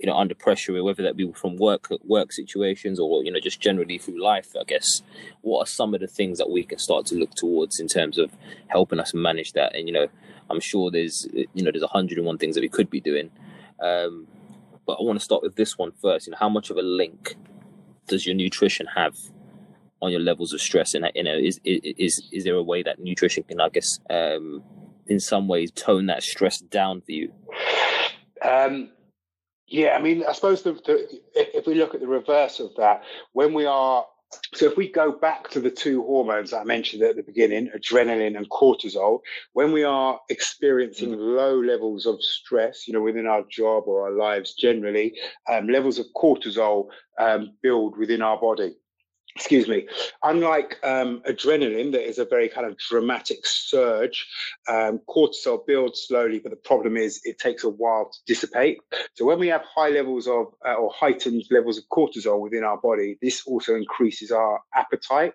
you 0.00 0.06
know 0.06 0.16
under 0.16 0.34
pressure 0.34 0.82
whether 0.82 1.02
that 1.02 1.16
be 1.16 1.30
from 1.32 1.56
work 1.56 1.88
work 2.04 2.32
situations 2.32 3.00
or 3.00 3.24
you 3.24 3.32
know 3.32 3.40
just 3.40 3.60
generally 3.60 3.98
through 3.98 4.22
life 4.22 4.54
i 4.58 4.64
guess. 4.64 5.02
What 5.42 5.62
are 5.62 5.66
some 5.66 5.94
of 5.94 6.00
the 6.00 6.06
things 6.06 6.38
that 6.38 6.50
we 6.50 6.62
can 6.62 6.78
start 6.78 7.06
to 7.06 7.14
look 7.14 7.34
towards 7.34 7.80
in 7.80 7.88
terms 7.88 8.18
of 8.18 8.30
helping 8.68 9.00
us 9.00 9.14
manage 9.14 9.52
that? 9.52 9.74
And 9.74 9.88
you 9.88 9.94
know 9.94 10.08
i'm 10.50 10.60
sure 10.60 10.90
there's 10.90 11.26
you 11.32 11.62
know 11.62 11.70
there's 11.70 11.82
101 11.82 12.38
things 12.38 12.54
that 12.54 12.60
we 12.60 12.68
could 12.68 12.90
be 12.90 13.00
doing. 13.00 13.30
Um, 13.80 14.26
but 14.86 14.94
i 14.94 15.02
want 15.02 15.18
to 15.18 15.24
start 15.24 15.42
with 15.42 15.56
this 15.56 15.76
one 15.76 15.92
first. 16.00 16.26
You 16.26 16.32
know 16.32 16.38
how 16.38 16.48
much 16.48 16.70
of 16.70 16.76
a 16.76 16.82
link 16.82 17.36
does 18.06 18.26
your 18.26 18.34
nutrition 18.34 18.86
have 18.94 19.14
on 20.00 20.10
your 20.10 20.20
levels 20.20 20.52
of 20.52 20.60
stress? 20.60 20.94
And 20.94 21.10
you 21.14 21.24
know 21.24 21.36
is 21.36 21.60
is 21.64 22.22
is 22.32 22.44
there 22.44 22.54
a 22.54 22.62
way 22.62 22.82
that 22.82 22.98
nutrition 22.98 23.42
can 23.42 23.60
i 23.60 23.68
guess 23.68 23.98
um, 24.10 24.62
in 25.08 25.20
some 25.20 25.48
ways 25.48 25.70
tone 25.70 26.06
that 26.06 26.22
stress 26.22 26.58
down 26.58 27.00
for 27.00 27.12
you? 27.12 27.32
Um, 28.42 28.90
yeah, 29.66 29.96
I 29.96 30.00
mean, 30.00 30.24
I 30.26 30.32
suppose 30.32 30.62
the, 30.62 30.72
the, 30.72 31.20
if 31.34 31.66
we 31.66 31.74
look 31.74 31.94
at 31.94 32.00
the 32.00 32.06
reverse 32.06 32.60
of 32.60 32.70
that, 32.76 33.02
when 33.32 33.52
we 33.52 33.66
are 33.66 34.06
so 34.54 34.66
if 34.66 34.76
we 34.76 34.92
go 34.92 35.10
back 35.10 35.48
to 35.50 35.60
the 35.60 35.70
two 35.70 36.02
hormones 36.02 36.52
I 36.52 36.62
mentioned 36.62 37.02
at 37.02 37.16
the 37.16 37.22
beginning, 37.22 37.70
adrenaline 37.74 38.36
and 38.36 38.48
cortisol, 38.50 39.20
when 39.54 39.72
we 39.72 39.84
are 39.84 40.20
experiencing 40.28 41.10
mm. 41.10 41.18
low 41.18 41.58
levels 41.58 42.04
of 42.04 42.22
stress, 42.22 42.86
you 42.86 42.92
know, 42.92 43.00
within 43.00 43.26
our 43.26 43.42
job 43.50 43.84
or 43.86 44.06
our 44.06 44.12
lives 44.12 44.52
generally, 44.52 45.14
um, 45.50 45.68
levels 45.68 45.98
of 45.98 46.06
cortisol 46.14 46.88
um, 47.18 47.54
build 47.62 47.96
within 47.96 48.20
our 48.20 48.38
body 48.38 48.76
excuse 49.38 49.68
me, 49.68 49.86
unlike 50.24 50.80
um, 50.82 51.22
adrenaline, 51.28 51.92
that 51.92 52.04
is 52.04 52.18
a 52.18 52.24
very 52.24 52.48
kind 52.48 52.66
of 52.66 52.76
dramatic 52.76 53.46
surge, 53.46 54.26
um, 54.68 55.00
cortisol 55.08 55.64
builds 55.64 56.06
slowly, 56.08 56.40
but 56.40 56.50
the 56.50 56.56
problem 56.56 56.96
is 56.96 57.20
it 57.22 57.38
takes 57.38 57.62
a 57.62 57.68
while 57.68 58.10
to 58.10 58.18
dissipate. 58.26 58.78
So 59.14 59.24
when 59.24 59.38
we 59.38 59.46
have 59.46 59.62
high 59.62 59.90
levels 59.90 60.26
of 60.26 60.46
uh, 60.66 60.74
or 60.74 60.90
heightened 60.92 61.44
levels 61.52 61.78
of 61.78 61.84
cortisol 61.88 62.40
within 62.40 62.64
our 62.64 62.78
body, 62.78 63.16
this 63.22 63.46
also 63.46 63.76
increases 63.76 64.32
our 64.32 64.60
appetite. 64.74 65.34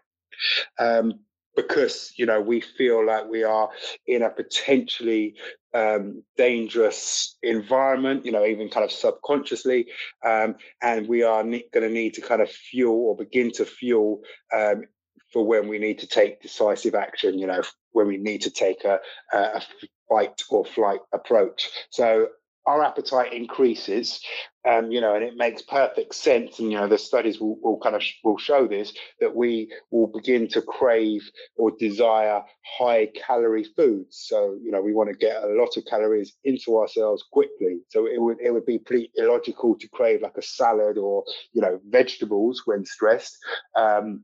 Um, 0.77 1.19
because 1.55 2.13
you 2.15 2.25
know 2.25 2.41
we 2.41 2.61
feel 2.61 3.05
like 3.05 3.27
we 3.29 3.43
are 3.43 3.69
in 4.07 4.23
a 4.23 4.29
potentially 4.29 5.35
um, 5.73 6.23
dangerous 6.37 7.37
environment, 7.41 8.25
you 8.25 8.31
know, 8.31 8.45
even 8.45 8.69
kind 8.69 8.83
of 8.83 8.91
subconsciously. 8.91 9.87
Um, 10.25 10.55
and 10.81 11.07
we 11.07 11.23
are 11.23 11.43
ne- 11.43 11.65
going 11.73 11.87
to 11.87 11.93
need 11.93 12.13
to 12.15 12.21
kind 12.21 12.41
of 12.41 12.49
fuel 12.49 13.07
or 13.07 13.15
begin 13.15 13.51
to 13.53 13.65
fuel 13.65 14.21
um, 14.53 14.83
for 15.31 15.45
when 15.45 15.67
we 15.67 15.79
need 15.79 15.97
to 15.99 16.07
take 16.07 16.41
decisive 16.41 16.93
action, 16.93 17.39
you 17.39 17.47
know, 17.47 17.63
when 17.91 18.07
we 18.07 18.17
need 18.17 18.41
to 18.41 18.51
take 18.51 18.83
a, 18.83 18.99
a 19.33 19.61
fight 20.07 20.41
or 20.49 20.63
flight 20.63 20.99
approach. 21.11 21.69
So 21.89 22.27
our 22.65 22.83
appetite 22.83 23.33
increases, 23.33 24.21
um, 24.67 24.91
you 24.91 25.01
know, 25.01 25.15
and 25.15 25.23
it 25.23 25.35
makes 25.35 25.61
perfect 25.61 26.15
sense. 26.15 26.59
And 26.59 26.71
you 26.71 26.77
know, 26.77 26.87
the 26.87 26.97
studies 26.97 27.39
will, 27.39 27.57
will 27.61 27.79
kind 27.79 27.95
of 27.95 28.03
sh- 28.03 28.19
will 28.23 28.37
show 28.37 28.67
this 28.67 28.93
that 29.19 29.35
we 29.35 29.71
will 29.91 30.07
begin 30.07 30.47
to 30.49 30.61
crave 30.61 31.21
or 31.57 31.71
desire 31.77 32.41
high 32.79 33.09
calorie 33.27 33.67
foods. 33.75 34.25
So 34.27 34.57
you 34.63 34.71
know, 34.71 34.81
we 34.81 34.93
want 34.93 35.09
to 35.09 35.17
get 35.17 35.43
a 35.43 35.47
lot 35.47 35.75
of 35.77 35.85
calories 35.85 36.35
into 36.43 36.77
ourselves 36.77 37.23
quickly. 37.31 37.79
So 37.89 38.07
it 38.07 38.21
would 38.21 38.37
it 38.39 38.51
would 38.51 38.65
be 38.65 38.79
pretty 38.79 39.11
illogical 39.15 39.75
to 39.77 39.87
crave 39.89 40.21
like 40.21 40.37
a 40.37 40.41
salad 40.41 40.97
or 40.97 41.23
you 41.53 41.61
know 41.61 41.79
vegetables 41.89 42.63
when 42.65 42.85
stressed. 42.85 43.37
Um, 43.75 44.23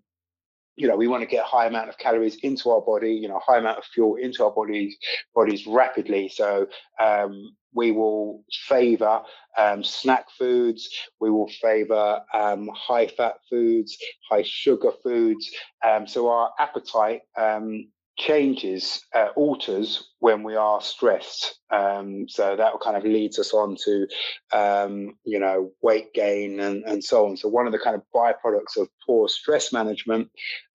you 0.79 0.87
know, 0.87 0.95
we 0.95 1.07
want 1.07 1.21
to 1.21 1.27
get 1.27 1.43
high 1.43 1.65
amount 1.65 1.89
of 1.89 1.97
calories 1.97 2.37
into 2.37 2.69
our 2.69 2.79
body, 2.79 3.11
you 3.11 3.27
know, 3.27 3.39
high 3.45 3.57
amount 3.57 3.77
of 3.77 3.83
fuel 3.83 4.15
into 4.15 4.45
our 4.45 4.51
bodies 4.51 4.95
bodies 5.35 5.67
rapidly. 5.67 6.29
So 6.29 6.67
um, 7.01 7.51
we 7.73 7.91
will 7.91 8.45
favor 8.67 9.21
um, 9.57 9.83
snack 9.83 10.27
foods. 10.37 10.89
We 11.19 11.31
will 11.31 11.49
favor 11.61 12.21
um, 12.33 12.69
high 12.73 13.07
fat 13.07 13.35
foods, 13.49 13.97
high 14.29 14.43
sugar 14.45 14.91
foods. 15.03 15.51
Um, 15.85 16.07
so 16.07 16.29
our 16.29 16.51
appetite 16.59 17.23
um, 17.37 17.89
changes, 18.19 19.01
uh, 19.15 19.29
alters 19.35 20.11
when 20.19 20.43
we 20.43 20.55
are 20.55 20.81
stressed. 20.81 21.59
Um, 21.71 22.27
so 22.27 22.55
that 22.55 22.73
kind 22.83 22.97
of 22.97 23.03
leads 23.03 23.39
us 23.39 23.53
on 23.53 23.77
to, 23.85 24.07
um, 24.51 25.17
you 25.23 25.39
know, 25.39 25.71
weight 25.81 26.13
gain 26.13 26.59
and, 26.59 26.83
and 26.83 27.03
so 27.03 27.25
on. 27.25 27.37
So 27.37 27.47
one 27.47 27.65
of 27.65 27.71
the 27.71 27.79
kind 27.79 27.95
of 27.95 28.03
byproducts 28.13 28.77
of 28.77 28.89
poor 29.05 29.29
stress 29.29 29.71
management, 29.71 30.29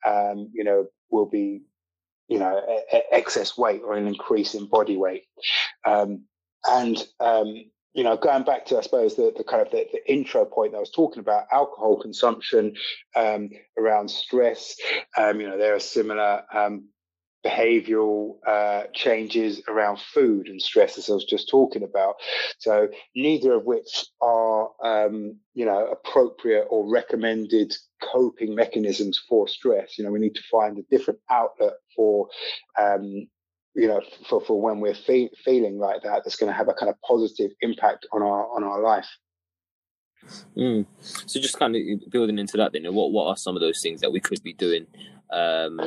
um, 0.06 0.50
you 0.52 0.64
know, 0.64 0.86
will 1.10 1.26
be, 1.26 1.62
you 2.28 2.38
know, 2.38 2.60
a, 2.66 2.96
a 2.96 3.14
excess 3.14 3.56
weight 3.58 3.82
or 3.84 3.94
an 3.94 4.08
increase 4.08 4.54
in 4.54 4.66
body 4.66 4.96
weight. 4.96 5.24
Um, 5.84 6.24
and 6.66 6.96
um, 7.20 7.54
you 7.94 8.02
know, 8.02 8.16
going 8.16 8.42
back 8.42 8.66
to, 8.66 8.78
I 8.78 8.80
suppose, 8.80 9.14
the, 9.14 9.32
the 9.36 9.44
kind 9.44 9.62
of 9.62 9.70
the, 9.70 9.86
the, 9.92 10.12
intro 10.12 10.44
point 10.44 10.72
that 10.72 10.78
I 10.78 10.80
was 10.80 10.90
talking 10.90 11.20
about, 11.20 11.46
alcohol 11.52 12.00
consumption 12.00 12.74
um, 13.14 13.50
around 13.78 14.10
stress. 14.10 14.74
Um, 15.16 15.40
you 15.40 15.48
know, 15.48 15.56
there 15.56 15.76
are 15.76 15.80
similar 15.80 16.42
um, 16.52 16.88
behavioral 17.44 18.36
uh, 18.46 18.84
changes 18.94 19.62
around 19.68 19.98
food 20.00 20.48
and 20.48 20.60
stress, 20.60 20.96
as 20.98 21.10
I 21.10 21.14
was 21.14 21.24
just 21.24 21.48
talking 21.48 21.82
about. 21.82 22.14
So 22.58 22.88
neither 23.14 23.52
of 23.52 23.64
which 23.64 24.06
are, 24.20 24.70
um, 24.82 25.38
you 25.52 25.66
know, 25.66 25.86
appropriate 25.86 26.66
or 26.70 26.90
recommended 26.90 27.74
coping 28.02 28.54
mechanisms 28.54 29.22
for 29.28 29.46
stress. 29.46 29.98
You 29.98 30.04
know, 30.04 30.10
we 30.10 30.20
need 30.20 30.34
to 30.36 30.42
find 30.50 30.78
a 30.78 30.82
different 30.90 31.20
outlet 31.30 31.74
for, 31.94 32.28
um, 32.80 33.28
you 33.74 33.88
know, 33.88 34.00
for, 34.28 34.40
for 34.40 34.60
when 34.60 34.80
we're 34.80 34.94
fe- 34.94 35.30
feeling 35.44 35.78
like 35.78 36.02
that, 36.02 36.22
that's 36.24 36.36
going 36.36 36.50
to 36.50 36.56
have 36.56 36.68
a 36.68 36.74
kind 36.74 36.88
of 36.88 36.96
positive 37.02 37.50
impact 37.60 38.06
on 38.12 38.22
our 38.22 38.46
on 38.56 38.64
our 38.64 38.80
life. 38.80 39.08
Mm. 40.56 40.86
So 41.00 41.40
just 41.40 41.58
kind 41.58 41.76
of 41.76 41.82
building 42.10 42.38
into 42.38 42.56
that, 42.56 42.72
then, 42.72 42.84
what 42.94 43.12
what 43.12 43.26
are 43.26 43.36
some 43.36 43.56
of 43.56 43.60
those 43.60 43.82
things 43.82 44.00
that 44.00 44.12
we 44.12 44.20
could 44.20 44.42
be 44.42 44.54
doing 44.54 44.86
um, 45.32 45.80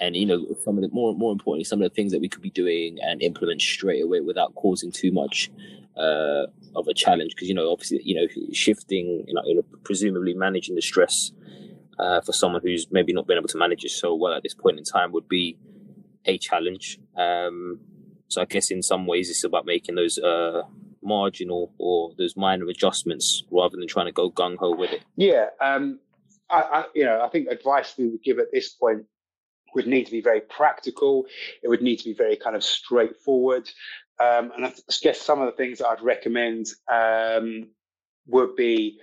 and 0.00 0.16
you 0.16 0.26
know 0.26 0.44
some 0.64 0.76
of 0.76 0.82
the 0.82 0.88
more 0.92 1.14
more 1.14 1.32
importantly 1.32 1.64
some 1.64 1.80
of 1.80 1.88
the 1.88 1.94
things 1.94 2.12
that 2.12 2.20
we 2.20 2.28
could 2.28 2.42
be 2.42 2.50
doing 2.50 2.98
and 3.02 3.22
implement 3.22 3.60
straight 3.60 4.02
away 4.02 4.20
without 4.20 4.54
causing 4.54 4.90
too 4.90 5.12
much 5.12 5.50
uh, 5.96 6.46
of 6.74 6.86
a 6.88 6.94
challenge 6.94 7.32
because 7.34 7.48
you 7.48 7.54
know 7.54 7.70
obviously 7.70 8.00
you 8.04 8.14
know 8.14 8.26
shifting 8.52 9.24
you 9.26 9.34
know, 9.34 9.42
you 9.46 9.56
know 9.56 9.64
presumably 9.84 10.34
managing 10.34 10.74
the 10.74 10.82
stress 10.82 11.32
uh, 11.98 12.20
for 12.20 12.32
someone 12.32 12.60
who's 12.62 12.86
maybe 12.90 13.12
not 13.12 13.26
been 13.26 13.38
able 13.38 13.48
to 13.48 13.58
manage 13.58 13.84
it 13.84 13.90
so 13.90 14.14
well 14.14 14.34
at 14.34 14.42
this 14.42 14.54
point 14.54 14.78
in 14.78 14.84
time 14.84 15.12
would 15.12 15.28
be 15.28 15.56
a 16.26 16.38
challenge. 16.38 16.98
Um, 17.16 17.80
so 18.28 18.42
I 18.42 18.44
guess 18.44 18.70
in 18.70 18.82
some 18.82 19.06
ways 19.06 19.30
it's 19.30 19.44
about 19.44 19.64
making 19.64 19.94
those 19.94 20.18
uh, 20.18 20.62
marginal 21.02 21.72
or 21.78 22.12
those 22.18 22.36
minor 22.36 22.66
adjustments 22.66 23.44
rather 23.50 23.76
than 23.76 23.86
trying 23.86 24.06
to 24.06 24.12
go 24.12 24.30
gung 24.30 24.56
ho 24.56 24.74
with 24.74 24.90
it. 24.90 25.04
Yeah, 25.16 25.46
um, 25.60 26.00
I, 26.50 26.60
I, 26.60 26.84
you 26.94 27.04
know, 27.04 27.22
I 27.24 27.28
think 27.28 27.48
advice 27.48 27.94
we 27.96 28.08
would 28.08 28.22
give 28.22 28.38
at 28.38 28.52
this 28.52 28.70
point 28.70 29.04
would 29.76 29.86
need 29.86 30.06
to 30.06 30.10
be 30.10 30.20
very 30.20 30.40
practical. 30.40 31.26
It 31.62 31.68
would 31.68 31.82
need 31.82 31.98
to 31.98 32.04
be 32.04 32.14
very 32.14 32.36
kind 32.36 32.56
of 32.56 32.64
straightforward. 32.64 33.70
Um, 34.18 34.50
and 34.56 34.66
I 34.66 34.72
guess 35.02 35.20
some 35.20 35.40
of 35.40 35.46
the 35.46 35.52
things 35.52 35.80
I'd 35.80 36.02
recommend 36.02 36.66
um, 36.92 37.68
would 38.26 38.56
be, 38.56 38.98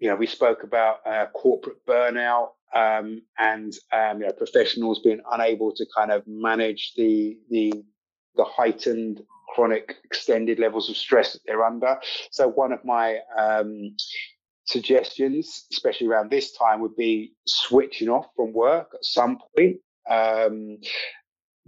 you 0.00 0.08
know, 0.08 0.16
we 0.16 0.26
spoke 0.26 0.64
about 0.64 1.06
uh, 1.06 1.26
corporate 1.32 1.78
burnout 1.86 2.48
um, 2.74 3.22
and 3.38 3.72
um, 3.92 4.20
you 4.20 4.26
know 4.26 4.32
professionals 4.32 5.00
being 5.00 5.20
unable 5.32 5.72
to 5.74 5.86
kind 5.96 6.10
of 6.10 6.22
manage 6.26 6.92
the 6.96 7.38
the 7.50 7.72
the 8.36 8.44
heightened 8.44 9.22
chronic 9.54 9.96
extended 10.04 10.58
levels 10.58 10.90
of 10.90 10.96
stress 10.96 11.32
that 11.32 11.40
they're 11.46 11.64
under. 11.64 11.96
So 12.30 12.48
one 12.48 12.72
of 12.72 12.84
my 12.84 13.18
um, 13.38 13.96
suggestions, 14.64 15.66
especially 15.72 16.08
around 16.08 16.30
this 16.30 16.52
time, 16.52 16.80
would 16.80 16.96
be 16.96 17.32
switching 17.46 18.08
off 18.08 18.26
from 18.36 18.52
work 18.52 18.90
at 18.94 19.04
some 19.04 19.38
point. 19.56 19.78
Um, 20.08 20.78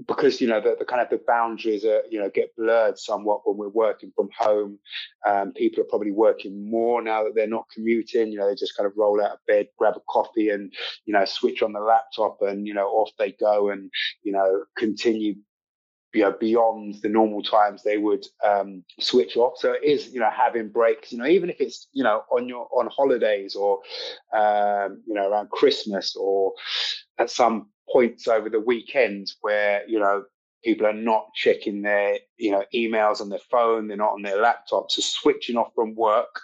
because 0.06 0.40
you 0.40 0.48
know 0.48 0.60
the, 0.60 0.76
the, 0.78 0.84
kind 0.84 1.02
of 1.02 1.10
the 1.10 1.20
boundaries 1.26 1.84
are 1.84 2.02
you 2.10 2.18
know 2.18 2.30
get 2.30 2.54
blurred 2.56 2.98
somewhat 2.98 3.40
when 3.44 3.56
we're 3.56 3.68
working 3.68 4.12
from 4.14 4.28
home 4.36 4.78
um, 5.26 5.52
people 5.52 5.82
are 5.82 5.88
probably 5.88 6.12
working 6.12 6.70
more 6.70 7.02
now 7.02 7.24
that 7.24 7.34
they're 7.34 7.46
not 7.46 7.68
commuting 7.72 8.32
you 8.32 8.38
know 8.38 8.48
they 8.48 8.54
just 8.54 8.76
kind 8.76 8.86
of 8.86 8.92
roll 8.96 9.22
out 9.22 9.32
of 9.32 9.38
bed 9.46 9.66
grab 9.78 9.94
a 9.96 10.00
coffee 10.08 10.50
and 10.50 10.72
you 11.04 11.12
know 11.12 11.24
switch 11.24 11.62
on 11.62 11.72
the 11.72 11.80
laptop 11.80 12.38
and 12.42 12.66
you 12.66 12.74
know 12.74 12.88
off 12.88 13.10
they 13.18 13.32
go 13.32 13.70
and 13.70 13.90
you 14.22 14.32
know 14.32 14.64
continue 14.76 15.34
you 16.12 16.22
know, 16.22 16.34
beyond 16.40 16.96
the 17.02 17.08
normal 17.08 17.42
times 17.42 17.82
they 17.82 17.96
would 17.96 18.26
um, 18.44 18.82
switch 18.98 19.36
off. 19.36 19.58
So 19.58 19.72
it 19.72 19.84
is, 19.84 20.12
you 20.12 20.18
know, 20.18 20.30
having 20.30 20.68
breaks, 20.68 21.12
you 21.12 21.18
know, 21.18 21.26
even 21.26 21.50
if 21.50 21.60
it's, 21.60 21.86
you 21.92 22.02
know, 22.02 22.24
on 22.32 22.48
your 22.48 22.68
on 22.76 22.88
holidays 22.88 23.54
or, 23.54 23.78
um, 24.32 25.02
you 25.06 25.14
know, 25.14 25.30
around 25.30 25.50
Christmas 25.50 26.16
or 26.16 26.52
at 27.18 27.30
some 27.30 27.68
points 27.92 28.28
over 28.28 28.48
the 28.48 28.60
weekends 28.60 29.36
where, 29.40 29.82
you 29.88 29.98
know, 29.98 30.24
people 30.64 30.86
are 30.86 30.92
not 30.92 31.32
checking 31.34 31.82
their, 31.82 32.18
you 32.36 32.50
know, 32.50 32.64
emails 32.74 33.20
on 33.20 33.28
their 33.28 33.40
phone, 33.50 33.88
they're 33.88 33.96
not 33.96 34.12
on 34.12 34.22
their 34.22 34.36
laptops, 34.36 34.92
so 34.92 35.02
switching 35.02 35.56
off 35.56 35.72
from 35.74 35.94
work. 35.94 36.40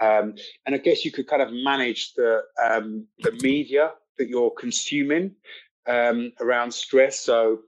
Um, 0.00 0.34
and 0.66 0.74
I 0.74 0.78
guess 0.78 1.04
you 1.04 1.12
could 1.12 1.26
kind 1.26 1.42
of 1.42 1.52
manage 1.52 2.14
the 2.14 2.42
um, 2.62 3.06
the 3.20 3.32
media 3.42 3.92
that 4.18 4.28
you're 4.28 4.50
consuming 4.50 5.32
um, 5.86 6.32
around 6.40 6.72
stress. 6.72 7.20
So 7.20 7.60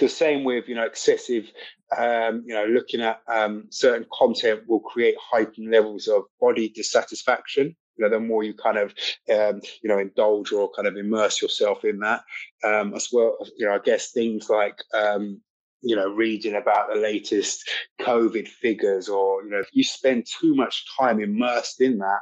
the 0.00 0.08
same 0.08 0.44
with 0.44 0.68
you 0.68 0.74
know 0.74 0.84
excessive 0.84 1.50
um, 1.96 2.44
you 2.46 2.54
know 2.54 2.64
looking 2.64 3.00
at 3.00 3.20
um, 3.28 3.64
certain 3.70 4.06
content 4.12 4.62
will 4.66 4.80
create 4.80 5.16
heightened 5.20 5.70
levels 5.70 6.08
of 6.08 6.22
body 6.40 6.68
dissatisfaction 6.68 7.76
know 8.02 8.08
the 8.08 8.20
more 8.20 8.44
you 8.44 8.54
kind 8.54 8.78
of 8.78 8.94
um, 9.32 9.60
you 9.82 9.88
know 9.88 9.98
indulge 9.98 10.52
or 10.52 10.70
kind 10.74 10.88
of 10.88 10.96
immerse 10.96 11.40
yourself 11.40 11.84
in 11.84 11.98
that 11.98 12.22
um, 12.64 12.94
as 12.94 13.08
well 13.12 13.36
you 13.56 13.66
know 13.66 13.74
i 13.74 13.78
guess 13.78 14.10
things 14.12 14.48
like 14.50 14.78
um, 14.94 15.40
you 15.80 15.96
know 15.96 16.12
reading 16.12 16.54
about 16.54 16.88
the 16.92 17.00
latest 17.00 17.68
covid 18.00 18.46
figures 18.48 19.08
or 19.08 19.42
you 19.44 19.50
know 19.50 19.60
if 19.60 19.68
you 19.72 19.84
spend 19.84 20.26
too 20.40 20.54
much 20.54 20.84
time 20.98 21.20
immersed 21.20 21.80
in 21.80 21.98
that 21.98 22.20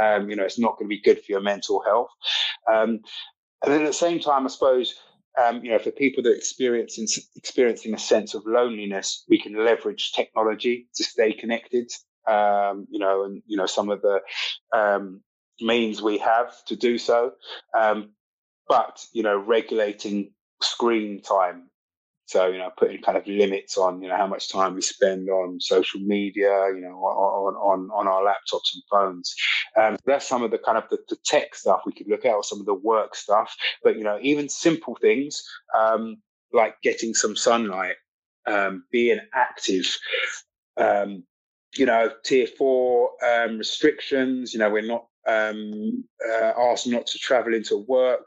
um, 0.00 0.30
you 0.30 0.36
know 0.36 0.44
it's 0.44 0.58
not 0.58 0.78
going 0.78 0.86
to 0.86 0.96
be 0.96 1.02
good 1.02 1.18
for 1.18 1.32
your 1.32 1.42
mental 1.42 1.82
health 1.82 2.10
and 2.68 3.04
then 3.66 3.82
at 3.82 3.86
the 3.86 3.92
same 3.92 4.20
time 4.20 4.46
i 4.46 4.48
suppose 4.48 4.94
um, 5.40 5.64
you 5.64 5.70
know, 5.70 5.78
for 5.78 5.90
people 5.90 6.22
that 6.24 6.36
experiencing 6.36 7.06
experiencing 7.36 7.94
a 7.94 7.98
sense 7.98 8.34
of 8.34 8.44
loneliness, 8.46 9.24
we 9.28 9.40
can 9.40 9.54
leverage 9.64 10.12
technology 10.12 10.88
to 10.94 11.04
stay 11.04 11.32
connected. 11.32 11.90
Um, 12.26 12.86
you 12.90 12.98
know, 12.98 13.24
and 13.24 13.42
you 13.46 13.56
know 13.56 13.66
some 13.66 13.90
of 13.90 14.02
the 14.02 14.20
um, 14.72 15.22
means 15.60 16.02
we 16.02 16.18
have 16.18 16.52
to 16.66 16.76
do 16.76 16.98
so. 16.98 17.32
Um, 17.78 18.10
but 18.68 19.04
you 19.12 19.22
know, 19.22 19.38
regulating 19.38 20.32
screen 20.60 21.22
time 21.22 21.70
so, 22.32 22.46
you 22.46 22.56
know, 22.56 22.70
putting 22.78 23.02
kind 23.02 23.18
of 23.18 23.26
limits 23.26 23.76
on, 23.76 24.00
you 24.00 24.08
know, 24.08 24.16
how 24.16 24.26
much 24.26 24.48
time 24.50 24.74
we 24.74 24.80
spend 24.80 25.28
on 25.28 25.60
social 25.60 26.00
media, 26.00 26.68
you 26.74 26.80
know, 26.80 26.94
on, 26.94 27.54
on, 27.56 27.90
on 27.90 28.08
our 28.08 28.22
laptops 28.22 28.72
and 28.72 28.82
phones. 28.90 29.34
Um, 29.76 29.98
that's 30.06 30.26
some 30.26 30.42
of 30.42 30.50
the 30.50 30.56
kind 30.56 30.78
of 30.78 30.84
the, 30.88 30.98
the, 31.10 31.16
tech 31.26 31.54
stuff 31.54 31.82
we 31.84 31.92
could 31.92 32.08
look 32.08 32.24
at 32.24 32.32
or 32.32 32.42
some 32.42 32.58
of 32.58 32.64
the 32.64 32.74
work 32.74 33.14
stuff. 33.14 33.54
But, 33.82 33.98
you 33.98 34.04
know, 34.04 34.18
even 34.22 34.48
simple 34.48 34.96
things 35.02 35.42
um, 35.78 36.16
like 36.54 36.80
getting 36.82 37.12
some 37.12 37.36
sunlight, 37.36 37.96
um, 38.46 38.84
being 38.90 39.20
active, 39.34 39.94
um, 40.78 41.24
you 41.76 41.86
know, 41.86 42.10
tier 42.24 42.46
four 42.46 43.10
um, 43.24 43.58
restrictions, 43.58 44.52
you 44.52 44.58
know, 44.58 44.70
we're 44.70 44.86
not 44.86 45.06
um, 45.28 46.04
uh, 46.28 46.52
asked 46.58 46.86
not 46.86 47.06
to 47.06 47.18
travel 47.18 47.54
into 47.54 47.84
work 47.88 48.26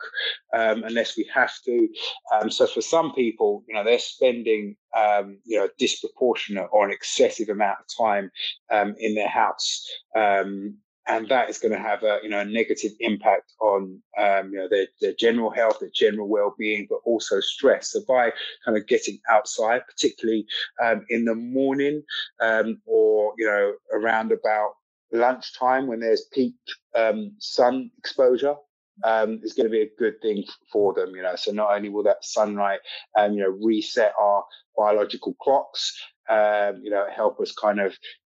um, 0.54 0.84
unless 0.84 1.18
we 1.18 1.30
have 1.34 1.52
to. 1.66 1.88
Um, 2.34 2.50
so 2.50 2.68
for 2.68 2.82
some 2.82 3.14
people, 3.14 3.64
you 3.68 3.76
know, 3.76 3.84
they're 3.84 4.00
spending 4.00 4.76
um, 4.96 5.40
you 5.44 5.58
know 5.58 5.68
disproportionate 5.78 6.70
or 6.72 6.86
an 6.86 6.92
excessive 6.92 7.50
amount 7.50 7.80
of 7.80 8.06
time 8.06 8.32
um, 8.72 8.96
in 9.00 9.16
their 9.16 9.28
house. 9.30 9.86
Um, 10.16 10.78
and 11.08 11.30
that 11.30 11.50
is 11.50 11.58
going 11.58 11.72
to 11.72 11.80
have 11.80 12.04
a 12.04 12.20
you 12.24 12.30
know 12.30 12.40
a 12.40 12.46
negative 12.46 12.92
impact 13.00 13.54
on 13.62 14.02
um, 14.18 14.52
you 14.52 14.60
know 14.60 14.68
their, 14.70 14.88
their 15.02 15.14
general 15.14 15.50
health, 15.52 15.80
their 15.80 15.92
general 15.94 16.28
well-being, 16.28 16.88
but 16.90 17.00
also 17.06 17.40
stress. 17.40 17.92
So 17.92 18.02
by 18.08 18.32
kind 18.64 18.78
of 18.78 18.88
getting 18.88 19.20
outside, 19.30 19.82
particularly 19.88 20.46
um, 20.84 21.06
in 21.10 21.26
the 21.26 21.36
morning 21.36 22.04
um, 22.42 22.82
or 22.86 23.34
you 23.38 23.46
know 23.46 23.74
around 23.94 24.32
about 24.32 24.72
lunchtime 25.12 25.88
when 25.88 26.00
there's 26.00 26.26
peak 26.34 26.56
um, 26.96 27.32
sun 27.40 27.92
exposure 27.98 28.56
um, 29.04 29.40
is 29.44 29.54
going 29.54 29.66
to 29.66 29.72
be 29.72 29.82
a 29.82 29.92
good 30.00 30.22
thing 30.22 30.44
for 30.72 30.94
them. 30.94 31.16
You 31.16 31.24
know, 31.24 31.36
so 31.36 31.52
not 31.52 31.76
only 31.76 31.90
will 31.90 32.04
that 32.04 32.24
sunlight, 32.24 32.80
um, 33.18 33.34
you 33.34 33.44
know, 33.44 33.58
reset 33.62 34.14
our 34.20 34.44
biological 34.78 35.36
clocks, 35.42 35.98
um, 36.30 36.82
you 36.84 36.90
know, 36.90 37.06
help 37.14 37.40
us 37.40 37.52
kind 37.52 37.80
of 37.80 37.96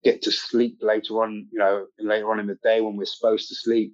get 0.10 0.22
to 0.24 0.32
sleep 0.32 0.78
later 0.82 1.22
on, 1.24 1.48
you 1.52 1.60
know, 1.60 1.86
later 2.00 2.30
on 2.32 2.40
in 2.40 2.48
the 2.48 2.58
day 2.64 2.82
when 2.82 2.96
we're 2.96 3.06
supposed 3.06 3.48
to 3.50 3.56
sleep, 3.56 3.94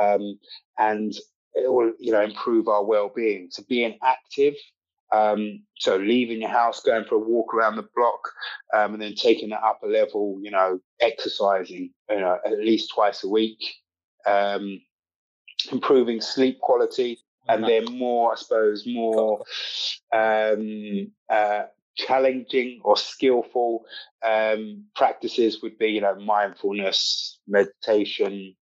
um, 0.00 0.38
and 0.78 1.12
it 1.54 1.70
will, 1.72 1.92
you 1.98 2.12
know, 2.12 2.22
improve 2.22 2.68
our 2.68 2.84
well-being. 2.84 3.48
So 3.50 3.62
being 3.68 3.98
active 4.02 4.54
um, 5.12 5.62
so 5.78 5.96
leaving 5.96 6.40
your 6.40 6.50
house, 6.50 6.80
going 6.80 7.04
for 7.04 7.16
a 7.16 7.18
walk 7.18 7.54
around 7.54 7.76
the 7.76 7.88
block, 7.94 8.20
um, 8.74 8.94
and 8.94 9.02
then 9.02 9.14
taking 9.14 9.50
that 9.50 9.62
up 9.62 9.80
a 9.82 9.86
level, 9.86 10.38
you 10.42 10.50
know, 10.50 10.80
exercising, 11.00 11.90
you 12.08 12.20
know, 12.20 12.38
at 12.44 12.58
least 12.58 12.92
twice 12.94 13.22
a 13.22 13.28
week, 13.28 13.62
um, 14.26 14.80
improving 15.70 16.20
sleep 16.20 16.58
quality, 16.60 17.18
and 17.48 17.64
then 17.64 17.84
more, 17.98 18.32
I 18.32 18.36
suppose, 18.36 18.84
more 18.86 19.44
um, 20.14 21.12
uh, 21.28 21.64
challenging 21.96 22.80
or 22.84 22.96
skillful 22.96 23.84
um, 24.24 24.84
practices 24.94 25.62
would 25.62 25.78
be, 25.78 25.88
you 25.88 26.00
know, 26.00 26.14
mindfulness, 26.16 27.38
meditation, 27.46 28.54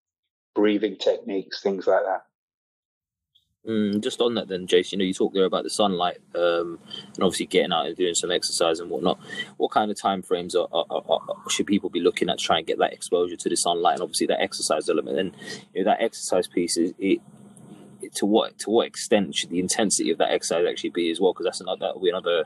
breathing 0.55 0.97
techniques, 0.99 1.63
things 1.63 1.87
like 1.87 2.03
that. 2.05 2.23
Mm, 3.69 4.03
just 4.03 4.23
on 4.23 4.35
that, 4.35 4.49
then, 4.49 4.67
Jason, 4.67 4.99
you 4.99 5.05
know, 5.05 5.09
you 5.09 5.13
talked 5.13 5.35
there 5.35 5.45
about 5.45 5.65
the 5.65 5.71
sunlight 5.71 6.17
um, 6.35 6.79
and 7.15 7.23
obviously 7.23 7.45
getting 7.45 7.73
out 7.73 7.87
and 7.87 7.97
doing 7.97 8.15
some 8.15 8.31
exercise 8.31 8.81
and 8.81 8.89
whatnot. 8.89 9.21
What 9.59 9.71
kind 9.71 9.91
of 9.91 10.01
time 10.01 10.23
frames 10.23 10.55
are, 10.57 10.67
are, 10.73 10.87
are, 10.89 11.21
should 11.51 11.67
people 11.67 11.91
be 11.91 12.01
looking 12.01 12.31
at 12.31 12.39
trying 12.39 12.65
to 12.65 12.67
get 12.67 12.79
that 12.79 12.95
exposure 12.95 13.37
to 13.37 13.49
the 13.51 13.57
sunlight 13.57 13.95
and 13.95 14.03
obviously 14.03 14.29
that 14.29 14.41
exercise 14.41 14.89
element? 14.89 15.19
And 15.19 15.37
you 15.75 15.85
know, 15.85 15.91
that 15.91 16.03
exercise 16.03 16.47
piece 16.47 16.79
is 16.79 16.95
it, 16.99 17.21
it, 18.01 18.15
to 18.15 18.25
what 18.25 18.59
to 18.61 18.71
what 18.71 18.87
extent 18.87 19.35
should 19.35 19.51
the 19.51 19.61
intensity 19.61 20.11
of 20.11 20.17
that 20.19 20.31
exercise 20.31 20.65
actually 20.67 20.91
be 20.91 21.11
as 21.11 21.21
well? 21.21 21.35
Because 21.35 21.45
that's 21.45 21.61
another 21.61 21.81
that 21.81 21.95
will 21.95 22.03
be 22.03 22.09
another, 22.09 22.45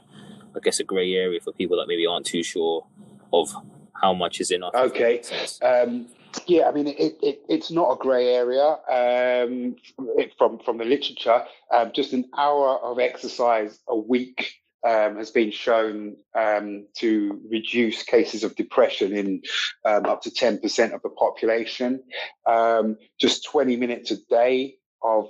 I 0.57 0.61
guess, 0.61 0.81
a 0.81 0.85
grey 0.85 1.13
area 1.15 1.41
for 1.41 1.53
people 1.53 1.77
that 1.79 1.87
maybe 1.87 2.07
aren't 2.07 2.27
too 2.27 2.43
sure 2.43 2.87
of 3.33 3.55
how 4.01 4.15
much 4.15 4.41
is 4.41 4.51
enough. 4.51 4.75
Okay. 4.75 5.23
Um, 5.63 6.07
yeah, 6.47 6.69
I 6.69 6.73
mean, 6.73 6.89
it, 6.89 7.17
it, 7.23 7.41
it's 7.49 7.71
not 7.71 7.93
a 7.93 7.97
grey 7.97 8.35
area 8.35 8.65
um, 8.65 9.77
it, 10.19 10.33
from 10.37 10.59
from 10.59 10.79
the 10.79 10.85
literature. 10.85 11.45
Um, 11.73 11.93
just 11.95 12.13
an 12.13 12.25
hour 12.37 12.79
of 12.83 12.99
exercise 12.99 13.79
a 13.89 13.97
week 13.97 14.55
um, 14.87 15.17
has 15.17 15.31
been 15.31 15.51
shown 15.51 16.17
um, 16.37 16.87
to 16.99 17.41
reduce 17.51 18.03
cases 18.03 18.45
of 18.45 18.57
depression 18.57 19.17
in 19.17 19.43
um, 19.85 20.07
up 20.07 20.23
to 20.23 20.31
ten 20.31 20.59
percent 20.59 20.93
of 20.93 21.03
the 21.03 21.11
population. 21.11 22.03
Um, 22.47 22.97
just 23.21 23.45
twenty 23.45 23.77
minutes 23.77 24.11
a 24.11 24.17
day 24.29 24.77
of 25.05 25.29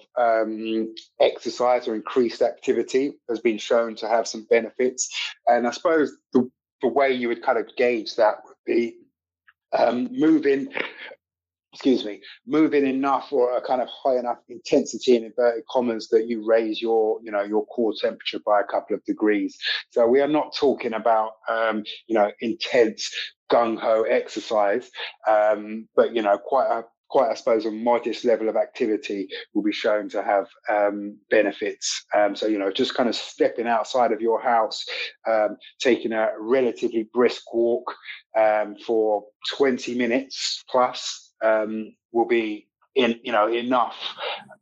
exercise 1.21 1.89
or 1.89 1.95
increased 1.95 2.43
activity 2.43 3.15
has 3.29 3.41
been 3.41 3.59
shown 3.59 3.95
to 3.97 4.09
have 4.09 4.29
some 4.29 4.47
benefits. 4.49 5.11
And 5.47 5.67
I 5.67 5.73
suppose 5.73 6.17
the, 6.33 6.51
the 6.81 6.89
way 6.89 7.13
you 7.13 7.29
would 7.29 7.43
kind 7.43 7.59
of 7.59 7.75
gauge 7.77 8.17
that 8.17 8.37
would 8.47 8.57
be 8.65 8.97
um, 9.77 10.09
moving 10.13 10.69
excuse 11.75 12.05
me, 12.05 12.21
moving 12.47 12.87
enough 12.87 13.33
or 13.33 13.57
a 13.57 13.61
kind 13.61 13.83
of 13.83 13.89
high 13.89 14.17
enough 14.17 14.39
intensity 14.49 15.17
in 15.17 15.25
inverted 15.25 15.65
commas 15.69 16.09
that 16.09 16.29
you 16.29 16.47
raise 16.47 16.81
your, 16.81 17.19
you 17.25 17.33
know, 17.33 17.43
your 17.43 17.67
core 17.67 17.93
temperature 18.01 18.39
by 18.47 18.61
a 18.61 18.65
couple 18.65 18.95
of 18.95 19.05
degrees. 19.05 19.59
So 19.91 20.07
we 20.07 20.21
are 20.21 20.29
not 20.29 20.55
talking 20.55 20.93
about, 20.93 21.33
um, 21.49 21.83
you 22.07 22.15
know, 22.15 22.31
intense 22.41 23.11
gung 23.51 23.77
ho 23.77 24.03
exercise, 24.03 24.89
um, 25.29 25.89
but 25.97 26.15
you 26.15 26.23
know, 26.23 26.39
quite 26.39 26.69
a 26.69 26.85
quite, 27.15 27.31
I 27.31 27.35
suppose, 27.35 27.65
a 27.65 27.71
modest 27.71 28.25
level 28.25 28.49
of 28.49 28.57
activity 28.57 29.29
will 29.55 29.63
be 29.63 29.71
shown 29.71 30.09
to 30.09 30.21
have 30.21 30.49
um, 30.69 31.17
benefits. 31.31 32.05
Um, 32.13 32.35
so, 32.35 32.49
you 32.49 32.59
know, 32.59 32.73
just 32.73 32.97
kind 32.97 33.09
of 33.09 33.15
stepping 33.15 33.69
outside 33.69 34.11
of 34.11 34.21
your 34.21 34.43
house, 34.43 34.85
um, 35.25 35.57
taking 35.79 36.13
a 36.13 36.31
relatively 36.41 37.09
brisk 37.15 37.55
walk 37.55 37.95
um, 38.37 38.75
for 38.85 39.27
20 39.57 39.95
minutes 39.95 40.65
plus 40.69 41.31
um, 41.45 41.95
will 42.11 42.27
be 42.27 42.67
in, 42.97 43.21
you 43.23 43.31
know, 43.31 43.47
enough 43.47 43.95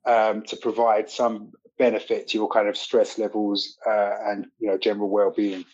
um, 0.05 0.43
to 0.43 0.55
provide 0.57 1.09
some 1.09 1.53
benefit 1.79 2.29
to 2.29 2.37
your 2.37 2.51
kind 2.51 2.69
of 2.69 2.77
stress 2.77 3.19
levels 3.19 3.79
uh, 3.89 4.11
and, 4.27 4.45
you 4.59 4.69
know, 4.69 4.77
general 4.77 5.09
well-being. 5.09 5.65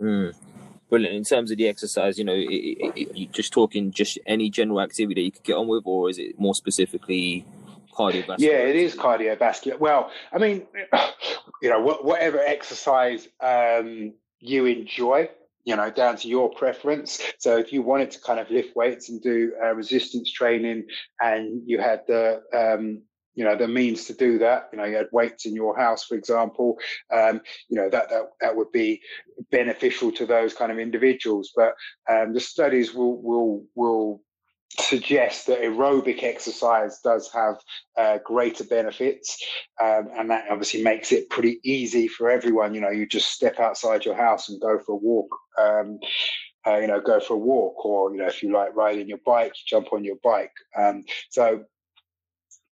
Mm. 0.00 0.34
Brilliant. 0.88 1.14
In 1.14 1.24
terms 1.24 1.50
of 1.50 1.58
the 1.58 1.68
exercise, 1.68 2.18
you 2.18 2.24
know, 2.24 2.34
it, 2.34 2.48
it, 2.48 2.92
it, 2.96 3.16
you 3.16 3.26
just 3.26 3.52
talking 3.52 3.90
just 3.90 4.18
any 4.26 4.48
general 4.48 4.80
activity 4.80 5.20
that 5.20 5.24
you 5.24 5.32
could 5.32 5.44
get 5.44 5.56
on 5.56 5.68
with, 5.68 5.82
or 5.84 6.08
is 6.08 6.18
it 6.18 6.38
more 6.38 6.54
specifically 6.54 7.44
cardiovascular? 7.92 8.36
Yeah, 8.38 8.58
it 8.58 8.76
is 8.76 8.94
cardiovascular. 8.94 9.78
Well, 9.78 10.10
I 10.32 10.38
mean, 10.38 10.66
you 11.62 11.68
know, 11.68 11.80
whatever 11.80 12.38
exercise 12.40 13.28
um, 13.40 14.14
you 14.40 14.64
enjoy, 14.64 15.28
you 15.64 15.76
know, 15.76 15.90
down 15.90 16.16
to 16.16 16.28
your 16.28 16.50
preference. 16.50 17.20
So 17.38 17.58
if 17.58 17.70
you 17.70 17.82
wanted 17.82 18.10
to 18.12 18.20
kind 18.20 18.40
of 18.40 18.50
lift 18.50 18.74
weights 18.74 19.10
and 19.10 19.20
do 19.20 19.52
uh, 19.62 19.74
resistance 19.74 20.32
training, 20.32 20.86
and 21.20 21.62
you 21.66 21.80
had 21.80 22.02
the 22.06 22.42
um, 22.54 23.02
you 23.38 23.44
know 23.44 23.56
the 23.56 23.68
means 23.68 24.04
to 24.06 24.14
do 24.14 24.36
that. 24.38 24.68
You 24.72 24.78
know 24.78 24.84
you 24.84 24.96
had 24.96 25.12
weights 25.12 25.46
in 25.46 25.54
your 25.54 25.76
house 25.78 26.04
for 26.04 26.16
example. 26.16 26.76
Um, 27.14 27.40
you 27.68 27.76
know 27.76 27.88
that, 27.88 28.10
that 28.10 28.22
that 28.40 28.56
would 28.56 28.72
be 28.72 29.00
beneficial 29.52 30.10
to 30.12 30.26
those 30.26 30.54
kind 30.54 30.72
of 30.72 30.80
individuals. 30.80 31.52
But 31.54 31.74
um, 32.10 32.34
the 32.34 32.40
studies 32.40 32.92
will 32.94 33.22
will 33.22 33.64
will 33.76 34.20
suggest 34.80 35.46
that 35.46 35.62
aerobic 35.62 36.24
exercise 36.24 36.98
does 37.02 37.30
have 37.32 37.56
uh, 37.96 38.18
greater 38.24 38.64
benefits 38.64 39.42
um, 39.80 40.08
and 40.16 40.30
that 40.30 40.44
obviously 40.50 40.82
makes 40.82 41.10
it 41.10 41.30
pretty 41.30 41.58
easy 41.62 42.08
for 42.08 42.28
everyone. 42.28 42.74
You 42.74 42.80
know 42.80 42.90
you 42.90 43.06
just 43.06 43.30
step 43.30 43.60
outside 43.60 44.04
your 44.04 44.16
house 44.16 44.48
and 44.48 44.60
go 44.60 44.80
for 44.84 44.92
a 44.92 44.96
walk 44.96 45.30
um, 45.60 46.00
uh, 46.66 46.76
you 46.76 46.86
know, 46.86 47.00
go 47.00 47.18
for 47.20 47.34
a 47.34 47.38
walk, 47.38 47.84
or 47.84 48.12
you 48.12 48.18
know, 48.18 48.26
if 48.26 48.42
you 48.42 48.52
like 48.52 48.74
riding 48.74 49.08
your 49.08 49.20
bike, 49.24 49.54
jump 49.66 49.92
on 49.92 50.04
your 50.04 50.16
bike. 50.22 50.52
Um, 50.76 51.04
so 51.30 51.64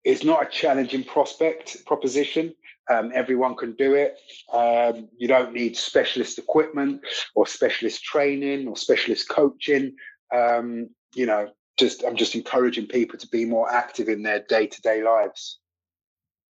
it's 0.05 0.25
not 0.25 0.47
a 0.47 0.51
challenging 0.51 1.05
prospect 1.05 1.85
proposition. 1.87 2.55
Um, 2.91 3.11
everyone 3.15 3.57
can 3.57 3.73
do 3.77 3.95
it. 3.95 4.19
Um, 4.53 5.09
you 5.17 5.27
don't 5.27 5.55
need 5.55 5.77
specialist 5.77 6.39
equipment 6.39 7.01
or 7.35 7.47
specialist 7.47 8.05
training 8.05 8.69
or 8.69 8.77
specialist 8.77 9.29
coaching. 9.31 9.95
Um, 10.35 10.91
you 11.15 11.25
know, 11.25 11.51
just 11.79 12.05
I'm 12.05 12.17
just 12.17 12.35
encouraging 12.35 12.87
people 12.87 13.19
to 13.19 13.29
be 13.29 13.47
more 13.47 13.73
active 13.73 14.09
in 14.09 14.23
their 14.23 14.45
day 14.49 14.67
to 14.67 14.83
day 14.83 15.03
lives. 15.03 15.59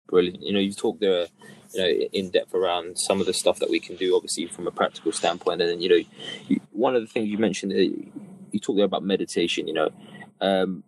Brilliant. 0.09 0.43
You 0.43 0.53
know, 0.53 0.59
you've 0.59 0.77
talked 0.77 1.01
there, 1.01 1.27
you 1.75 1.81
know, 1.81 1.87
in 2.13 2.31
depth 2.31 2.55
around 2.55 2.99
some 2.99 3.21
of 3.21 3.27
the 3.27 3.35
stuff 3.35 3.59
that 3.61 3.71
we 3.71 3.79
can 3.79 3.97
do, 3.97 4.17
obviously 4.17 4.47
from 4.47 4.67
a 4.67 4.71
practical 4.71 5.13
standpoint. 5.13 5.61
And 5.61 5.71
then, 5.71 5.81
you 5.81 5.89
know, 5.89 6.05
you, 6.49 6.61
one 6.73 6.97
of 6.97 7.03
the 7.03 7.07
things 7.07 7.29
you 7.29 7.39
mentioned, 7.39 7.73
you 7.73 8.61
talked 8.61 8.77
there 8.77 8.85
about 8.85 9.05
meditation. 9.05 9.69
You 9.69 9.75
know, 9.75 9.91
um, 10.41 10.83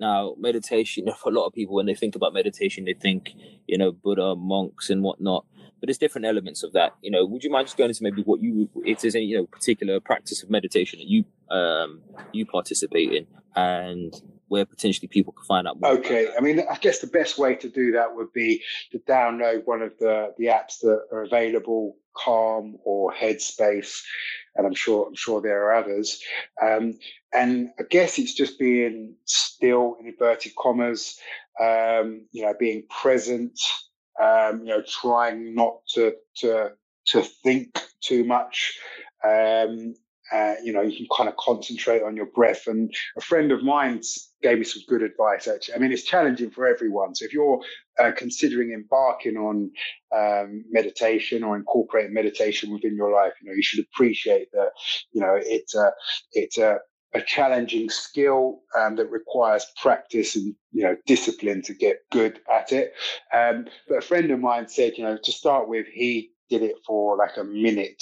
now, 0.00 0.34
meditation, 0.38 1.08
for 1.22 1.30
a 1.30 1.32
lot 1.32 1.46
of 1.46 1.52
people, 1.52 1.76
when 1.76 1.86
they 1.86 1.94
think 1.94 2.16
about 2.16 2.32
meditation, 2.32 2.84
they 2.84 2.94
think, 2.94 3.32
you 3.66 3.78
know, 3.78 3.92
Buddha, 3.92 4.34
monks, 4.34 4.90
and 4.90 5.02
whatnot. 5.02 5.44
But 5.78 5.86
there's 5.86 5.98
different 5.98 6.26
elements 6.26 6.62
of 6.62 6.72
that. 6.72 6.94
You 7.02 7.10
know, 7.10 7.24
would 7.24 7.44
you 7.44 7.50
mind 7.50 7.66
just 7.66 7.76
going 7.76 7.90
into 7.90 8.02
maybe 8.02 8.22
what 8.22 8.40
you, 8.40 8.68
if 8.84 9.00
there's 9.00 9.14
any, 9.14 9.26
you 9.26 9.36
know, 9.38 9.46
particular 9.46 10.00
practice 10.00 10.42
of 10.42 10.50
meditation 10.50 10.98
that 10.98 11.08
you 11.08 11.24
um 11.50 12.00
you 12.32 12.46
participate 12.46 13.12
in, 13.12 13.26
and 13.56 14.14
where 14.50 14.66
potentially 14.66 15.06
people 15.06 15.32
can 15.32 15.44
find 15.44 15.68
out 15.68 15.80
more. 15.80 15.92
Okay, 15.92 16.28
I 16.36 16.40
mean, 16.40 16.60
I 16.68 16.76
guess 16.80 16.98
the 16.98 17.06
best 17.06 17.38
way 17.38 17.54
to 17.54 17.68
do 17.68 17.92
that 17.92 18.16
would 18.16 18.32
be 18.32 18.62
to 18.90 18.98
download 18.98 19.64
one 19.64 19.80
of 19.80 19.96
the 19.98 20.34
the 20.36 20.46
apps 20.46 20.80
that 20.80 21.06
are 21.12 21.22
available, 21.22 21.96
Calm 22.16 22.76
or 22.84 23.12
Headspace, 23.12 24.02
and 24.56 24.66
I'm 24.66 24.74
sure 24.74 25.06
I'm 25.06 25.14
sure 25.14 25.40
there 25.40 25.66
are 25.66 25.76
others. 25.76 26.20
Um, 26.60 26.98
and 27.32 27.70
I 27.78 27.84
guess 27.88 28.18
it's 28.18 28.34
just 28.34 28.58
being 28.58 29.14
still 29.24 29.96
in 30.00 30.08
inverted 30.08 30.52
commas, 30.56 31.16
um, 31.60 32.26
you 32.32 32.42
know, 32.42 32.54
being 32.58 32.82
present, 32.90 33.56
um, 34.20 34.62
you 34.64 34.70
know, 34.70 34.82
trying 34.82 35.54
not 35.54 35.76
to 35.94 36.14
to 36.38 36.72
to 37.06 37.22
think 37.22 37.80
too 38.00 38.24
much. 38.24 38.80
Um, 39.24 39.94
uh, 40.32 40.54
you 40.62 40.72
know, 40.72 40.80
you 40.80 40.96
can 40.96 41.06
kind 41.16 41.28
of 41.28 41.36
concentrate 41.36 42.02
on 42.02 42.16
your 42.16 42.26
breath. 42.26 42.66
And 42.66 42.92
a 43.16 43.20
friend 43.20 43.50
of 43.52 43.62
mine 43.62 44.00
gave 44.42 44.58
me 44.58 44.64
some 44.64 44.82
good 44.88 45.02
advice, 45.02 45.48
actually. 45.48 45.74
I 45.74 45.78
mean, 45.78 45.92
it's 45.92 46.04
challenging 46.04 46.50
for 46.50 46.66
everyone. 46.66 47.14
So 47.14 47.24
if 47.24 47.32
you're 47.32 47.60
uh, 47.98 48.12
considering 48.16 48.72
embarking 48.72 49.36
on 49.36 49.70
um, 50.16 50.64
meditation 50.70 51.42
or 51.42 51.56
incorporating 51.56 52.14
meditation 52.14 52.72
within 52.72 52.96
your 52.96 53.12
life, 53.12 53.32
you 53.42 53.48
know, 53.48 53.54
you 53.54 53.62
should 53.62 53.84
appreciate 53.84 54.48
that, 54.52 54.70
you 55.12 55.20
know, 55.20 55.36
it's 55.36 55.74
a, 55.74 55.92
it's 56.32 56.58
a, 56.58 56.78
a 57.12 57.20
challenging 57.22 57.90
skill 57.90 58.60
um, 58.78 58.94
that 58.96 59.10
requires 59.10 59.66
practice 59.82 60.36
and 60.36 60.54
you 60.70 60.84
know 60.84 60.96
discipline 61.06 61.60
to 61.60 61.74
get 61.74 61.98
good 62.12 62.38
at 62.56 62.70
it. 62.70 62.92
Um, 63.34 63.66
but 63.88 63.98
a 63.98 64.00
friend 64.00 64.30
of 64.30 64.38
mine 64.38 64.68
said, 64.68 64.92
you 64.96 65.02
know, 65.02 65.18
to 65.20 65.32
start 65.32 65.68
with, 65.68 65.86
he 65.92 66.30
did 66.48 66.62
it 66.62 66.76
for 66.86 67.16
like 67.16 67.36
a 67.36 67.42
minute 67.42 68.00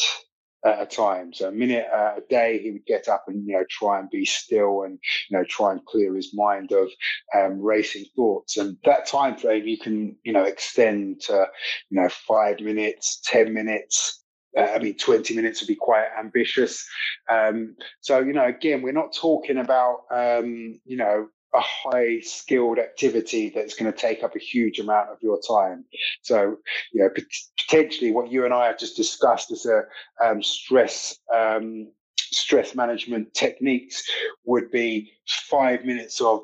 at 0.64 0.82
a 0.82 0.86
time. 0.86 1.32
So 1.32 1.48
a 1.48 1.52
minute 1.52 1.86
uh, 1.92 2.14
a 2.18 2.20
day, 2.28 2.58
he 2.58 2.70
would 2.70 2.86
get 2.86 3.08
up 3.08 3.24
and 3.28 3.46
you 3.46 3.54
know 3.54 3.64
try 3.70 3.98
and 3.98 4.10
be 4.10 4.24
still 4.24 4.82
and 4.82 4.98
you 5.28 5.38
know 5.38 5.44
try 5.44 5.72
and 5.72 5.84
clear 5.84 6.14
his 6.14 6.34
mind 6.34 6.72
of 6.72 6.88
um, 7.36 7.60
racing 7.60 8.06
thoughts. 8.16 8.56
And 8.56 8.76
that 8.84 9.06
time 9.06 9.36
frame 9.36 9.66
you 9.66 9.78
can 9.78 10.16
you 10.24 10.32
know 10.32 10.44
extend 10.44 11.20
to 11.22 11.46
you 11.90 12.00
know 12.00 12.08
five 12.08 12.60
minutes, 12.60 13.20
ten 13.24 13.52
minutes. 13.52 14.24
Uh, 14.56 14.62
I 14.62 14.78
mean, 14.78 14.96
20 14.96 15.36
minutes 15.36 15.60
would 15.60 15.68
be 15.68 15.76
quite 15.76 16.06
ambitious. 16.18 16.88
Um, 17.30 17.76
so, 18.00 18.20
you 18.20 18.32
know, 18.32 18.46
again, 18.46 18.80
we're 18.80 18.92
not 18.92 19.14
talking 19.14 19.58
about, 19.58 20.04
um, 20.10 20.80
you 20.86 20.96
know, 20.96 21.28
a 21.54 21.60
high 21.60 22.20
skilled 22.20 22.78
activity 22.78 23.50
that's 23.54 23.74
going 23.74 23.90
to 23.90 23.98
take 23.98 24.22
up 24.22 24.36
a 24.36 24.38
huge 24.38 24.78
amount 24.78 25.08
of 25.08 25.18
your 25.22 25.40
time. 25.40 25.84
So, 26.22 26.58
you 26.92 27.02
know, 27.02 27.10
potentially 27.58 28.12
what 28.12 28.30
you 28.30 28.44
and 28.44 28.52
I 28.52 28.66
have 28.66 28.78
just 28.78 28.96
discussed 28.96 29.50
as 29.50 29.66
a 29.66 29.82
um, 30.24 30.42
stress 30.42 31.18
um, 31.34 31.90
stress 32.16 32.74
management 32.74 33.32
techniques 33.32 34.02
would 34.44 34.70
be 34.70 35.12
five 35.26 35.84
minutes 35.84 36.20
of 36.20 36.42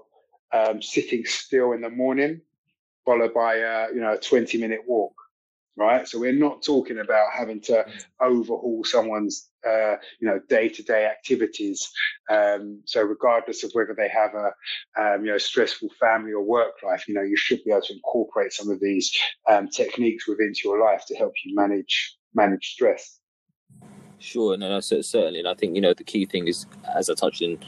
um, 0.53 0.81
sitting 0.81 1.25
still 1.27 1.73
in 1.73 1.83
the 1.83 1.91
morning, 1.91 2.41
followed 3.05 3.35
by 3.35 3.57
a, 3.57 3.89
you 3.93 4.01
know 4.01 4.15
a 4.15 4.19
twenty 4.19 4.59
minute 4.59 4.81
walk 4.87 5.15
right? 5.77 6.07
So 6.07 6.19
we're 6.19 6.33
not 6.33 6.63
talking 6.63 6.99
about 6.99 7.33
having 7.33 7.61
to 7.63 7.85
overhaul 8.21 8.85
someone's, 8.85 9.51
uh, 9.67 9.97
you 10.21 10.29
know, 10.29 10.41
day-to-day 10.49 11.07
activities. 11.07 11.91
Um, 12.31 12.83
so 12.85 13.03
regardless 13.03 13.65
of 13.65 13.73
whether 13.73 13.95
they 13.97 14.09
have 14.09 14.35
a, 14.35 14.53
um, 15.01 15.25
you 15.25 15.33
know, 15.33 15.39
stressful 15.39 15.91
family 15.99 16.33
or 16.33 16.43
work 16.43 16.75
life, 16.83 17.09
you 17.09 17.15
know, 17.15 17.23
you 17.23 17.37
should 17.37 17.63
be 17.65 17.71
able 17.71 17.83
to 17.83 17.95
incorporate 17.95 18.53
some 18.53 18.71
of 18.71 18.81
these 18.81 19.17
um, 19.51 19.69
techniques 19.69 20.29
within 20.29 20.53
your 20.63 20.81
life 20.81 21.05
to 21.07 21.17
help 21.17 21.33
you 21.45 21.55
manage 21.55 22.17
manage 22.35 22.73
stress. 22.73 23.21
Sure, 24.25 24.57
no, 24.57 24.71
no, 24.71 24.81
certainly, 24.81 25.39
and 25.39 25.47
I 25.47 25.53
think 25.53 25.75
you 25.75 25.83
know 25.83 25.93
the 25.93 26.03
key 26.03 26.25
thing 26.25 26.49
is, 26.49 26.65
as 26.97 27.11
I 27.11 27.15
touched 27.15 27.43
in, 27.43 27.59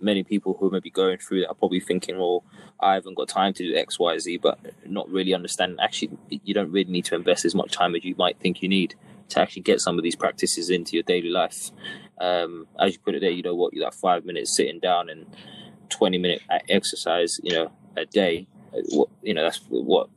many 0.00 0.24
people 0.24 0.56
who 0.58 0.70
may 0.70 0.80
be 0.80 0.88
going 0.88 1.18
through 1.18 1.40
that 1.40 1.48
are 1.50 1.54
probably 1.54 1.80
thinking, 1.80 2.16
"Well, 2.16 2.44
I 2.80 2.94
haven't 2.94 3.14
got 3.14 3.28
time 3.28 3.52
to 3.52 3.62
do 3.62 3.76
X, 3.76 3.98
Y, 3.98 4.18
Z," 4.18 4.38
but 4.38 4.58
not 4.86 5.06
really 5.10 5.34
understanding. 5.34 5.78
Actually, 5.78 6.16
you 6.30 6.54
don't 6.54 6.72
really 6.72 6.90
need 6.90 7.04
to 7.06 7.14
invest 7.14 7.44
as 7.44 7.54
much 7.54 7.72
time 7.72 7.94
as 7.94 8.04
you 8.06 8.14
might 8.16 8.38
think 8.40 8.62
you 8.62 8.70
need 8.70 8.94
to 9.28 9.40
actually 9.40 9.60
get 9.60 9.82
some 9.82 9.98
of 9.98 10.02
these 10.02 10.16
practices 10.16 10.70
into 10.70 10.94
your 10.96 11.02
daily 11.02 11.28
life. 11.28 11.72
Um, 12.18 12.66
as 12.80 12.94
you 12.94 13.00
put 13.00 13.14
it 13.14 13.20
there, 13.20 13.30
you 13.30 13.42
know 13.42 13.54
what, 13.54 13.74
you 13.74 13.82
got 13.82 13.94
five 13.94 14.24
minutes 14.24 14.56
sitting 14.56 14.80
down 14.80 15.10
and 15.10 15.26
twenty 15.90 16.16
minute 16.16 16.40
exercise, 16.70 17.38
you 17.42 17.52
know, 17.52 17.70
a 17.98 18.06
day. 18.06 18.46
Uh, 18.74 18.80
what 18.92 19.10
you 19.22 19.34
know, 19.34 19.42
that's 19.42 19.60
what 19.68 20.08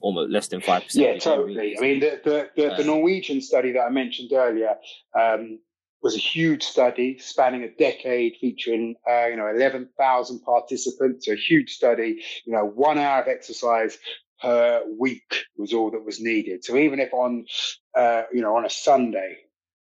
almost 0.00 0.30
less 0.30 0.48
than 0.48 0.60
five 0.60 0.84
percent. 0.84 1.06
Yeah, 1.06 1.18
totally. 1.18 1.76
I 1.76 1.80
mean, 1.80 2.00
the 2.00 2.20
the, 2.24 2.50
the, 2.56 2.74
the, 2.76 2.84
Norwegian 2.84 3.40
study 3.40 3.72
that 3.72 3.80
I 3.80 3.90
mentioned 3.90 4.32
earlier 4.32 4.74
um, 5.18 5.58
was 6.02 6.14
a 6.14 6.18
huge 6.18 6.62
study 6.62 7.18
spanning 7.18 7.62
a 7.62 7.70
decade, 7.70 8.36
featuring 8.40 8.96
uh, 9.08 9.26
you 9.26 9.36
know 9.36 9.48
eleven 9.48 9.88
thousand 9.98 10.40
participants. 10.40 11.28
A 11.28 11.34
huge 11.34 11.70
study. 11.70 12.22
You 12.44 12.52
know, 12.52 12.64
one 12.64 12.98
hour 12.98 13.22
of 13.22 13.28
exercise 13.28 13.98
per 14.40 14.82
week 14.98 15.44
was 15.56 15.72
all 15.72 15.90
that 15.90 16.04
was 16.04 16.20
needed. 16.20 16.64
So 16.64 16.76
even 16.76 16.98
if 16.98 17.12
on 17.12 17.44
uh, 17.94 18.22
you 18.32 18.42
know 18.42 18.56
on 18.56 18.64
a 18.64 18.70
Sunday 18.70 19.38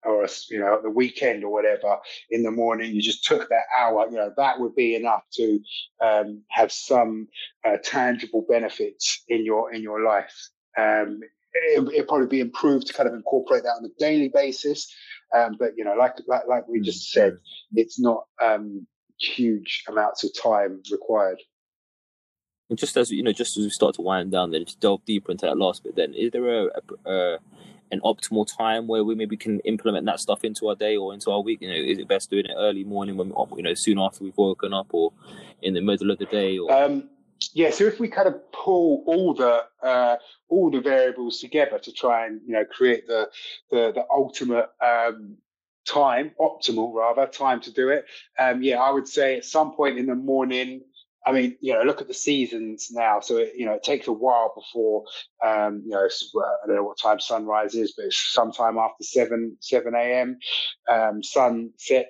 or 0.04 0.24
a, 0.24 0.28
you 0.50 0.58
know 0.58 0.80
the 0.82 0.90
weekend 0.90 1.44
or 1.44 1.52
whatever 1.52 1.98
in 2.30 2.42
the 2.42 2.50
morning 2.50 2.94
you 2.94 3.02
just 3.02 3.24
took 3.24 3.48
that 3.48 3.64
hour 3.78 4.06
you 4.10 4.16
know 4.16 4.32
that 4.36 4.60
would 4.60 4.74
be 4.74 4.94
enough 4.94 5.22
to 5.32 5.60
um, 6.00 6.42
have 6.50 6.70
some 6.70 7.28
uh, 7.64 7.76
tangible 7.82 8.44
benefits 8.48 9.24
in 9.28 9.44
your 9.44 9.72
in 9.72 9.82
your 9.82 10.02
life. 10.02 10.48
Um, 10.76 11.20
it, 11.52 11.82
would 11.82 12.08
probably 12.08 12.26
be 12.26 12.40
improved 12.40 12.86
to 12.86 12.92
kind 12.92 13.08
of 13.08 13.14
incorporate 13.14 13.64
that 13.64 13.70
on 13.70 13.84
a 13.84 13.88
daily 13.98 14.28
basis. 14.28 14.92
Um, 15.36 15.56
but 15.58 15.72
you 15.76 15.84
know 15.84 15.94
like, 15.94 16.14
like 16.26 16.46
like 16.48 16.68
we 16.68 16.80
just 16.80 17.10
said 17.10 17.36
it's 17.72 17.98
not 17.98 18.24
um, 18.42 18.86
huge 19.18 19.84
amounts 19.88 20.24
of 20.24 20.30
time 20.40 20.82
required. 20.90 21.40
And 22.70 22.78
just 22.78 22.96
as 22.96 23.10
you 23.10 23.22
know 23.22 23.32
just 23.32 23.56
as 23.56 23.64
we 23.64 23.70
start 23.70 23.96
to 23.96 24.02
wind 24.02 24.30
down 24.30 24.50
then 24.50 24.64
to 24.64 24.78
delve 24.78 25.04
deeper 25.04 25.32
into 25.32 25.46
that 25.46 25.58
last 25.58 25.84
bit 25.84 25.96
then 25.96 26.14
is 26.14 26.30
there 26.32 26.66
a, 26.66 26.66
a, 26.66 27.10
a 27.10 27.38
an 27.90 28.00
optimal 28.00 28.46
time 28.46 28.86
where 28.86 29.04
we 29.04 29.14
maybe 29.14 29.36
can 29.36 29.60
implement 29.60 30.06
that 30.06 30.20
stuff 30.20 30.44
into 30.44 30.68
our 30.68 30.74
day 30.74 30.96
or 30.96 31.14
into 31.14 31.30
our 31.30 31.40
week? 31.40 31.60
You 31.62 31.68
know, 31.68 31.74
is 31.74 31.98
it 31.98 32.08
best 32.08 32.30
doing 32.30 32.46
it 32.46 32.54
early 32.56 32.84
morning 32.84 33.16
when 33.16 33.32
you 33.56 33.62
know 33.62 33.74
soon 33.74 33.98
after 33.98 34.24
we've 34.24 34.36
woken 34.36 34.72
up, 34.72 34.88
or 34.92 35.12
in 35.62 35.74
the 35.74 35.80
middle 35.80 36.10
of 36.10 36.18
the 36.18 36.26
day? 36.26 36.58
Or 36.58 36.72
um, 36.72 37.08
yeah, 37.52 37.70
so 37.70 37.84
if 37.84 38.00
we 38.00 38.08
kind 38.08 38.28
of 38.28 38.52
pull 38.52 39.04
all 39.06 39.34
the 39.34 39.64
uh, 39.82 40.16
all 40.48 40.70
the 40.70 40.80
variables 40.80 41.40
together 41.40 41.78
to 41.78 41.92
try 41.92 42.26
and 42.26 42.40
you 42.46 42.52
know 42.52 42.64
create 42.64 43.06
the 43.06 43.30
the, 43.70 43.92
the 43.94 44.04
ultimate 44.10 44.70
um, 44.84 45.36
time, 45.86 46.32
optimal 46.40 46.92
rather 46.94 47.26
time 47.26 47.60
to 47.62 47.72
do 47.72 47.88
it. 47.88 48.04
Um, 48.38 48.62
yeah, 48.62 48.78
I 48.78 48.90
would 48.90 49.08
say 49.08 49.36
at 49.36 49.44
some 49.44 49.72
point 49.72 49.98
in 49.98 50.06
the 50.06 50.14
morning 50.14 50.82
I 51.26 51.32
mean, 51.32 51.56
you 51.60 51.74
know, 51.74 51.82
look 51.82 52.00
at 52.00 52.08
the 52.08 52.14
seasons 52.14 52.88
now. 52.90 53.20
So, 53.20 53.38
it, 53.38 53.52
you 53.56 53.66
know, 53.66 53.74
it 53.74 53.82
takes 53.82 54.06
a 54.08 54.12
while 54.12 54.52
before, 54.54 55.04
um, 55.44 55.82
you 55.84 55.90
know, 55.90 56.06
I 56.06 56.66
don't 56.66 56.76
know 56.76 56.84
what 56.84 56.98
time 56.98 57.20
sunrise 57.20 57.74
is, 57.74 57.92
but 57.96 58.06
it's 58.06 58.32
sometime 58.32 58.78
after 58.78 59.04
7, 59.04 59.56
7 59.60 59.94
a.m. 59.94 60.38
Um, 60.90 61.22
sunset 61.22 62.06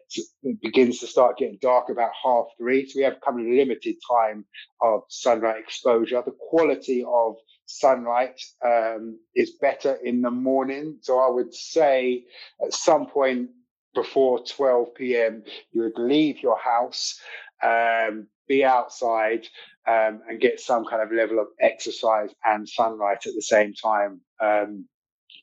begins 0.63 1.01
to 1.01 1.07
start 1.07 1.39
getting 1.39 1.59
dark 1.61 1.89
about 1.89 2.11
half 2.23 2.47
three. 2.59 2.89
So 2.89 2.99
we 2.99 3.05
have 3.05 3.21
kind 3.21 3.41
of 3.41 3.47
limited 3.47 3.97
time 4.11 4.45
of 4.83 5.03
sunlight 5.09 5.59
exposure. 5.59 6.23
The 6.25 6.35
quality 6.51 7.05
of 7.07 7.37
sunlight 7.67 8.41
um, 8.65 9.19
is 9.35 9.53
better 9.61 9.99
in 10.05 10.23
the 10.23 10.31
morning. 10.31 10.99
So 11.03 11.19
I 11.19 11.29
would 11.31 11.53
say 11.55 12.25
at 12.65 12.73
some 12.73 13.07
point 13.07 13.51
before 13.95 14.45
12 14.45 14.95
p.m., 14.95 15.43
you 15.73 15.83
would 15.83 15.99
leave 15.99 16.43
your 16.43 16.59
house, 16.59 17.19
um, 17.63 18.27
be 18.49 18.65
outside 18.65 19.47
um, 19.87 20.21
and 20.29 20.41
get 20.41 20.61
some 20.61 20.85
kind 20.85 21.03
of 21.03 21.13
level 21.13 21.39
of 21.39 21.47
exercise 21.61 22.31
and 22.45 22.69
sunlight 22.69 23.27
at 23.27 23.35
the 23.35 23.43
same 23.43 23.75
time. 23.75 24.21
Um, 24.41 24.87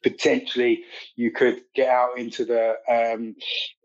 potentially, 0.03 0.83
you 1.15 1.31
could 1.31 1.61
get 1.73 1.89
out 1.89 2.17
into 2.17 2.45
the 2.45 2.75
um, 2.89 3.35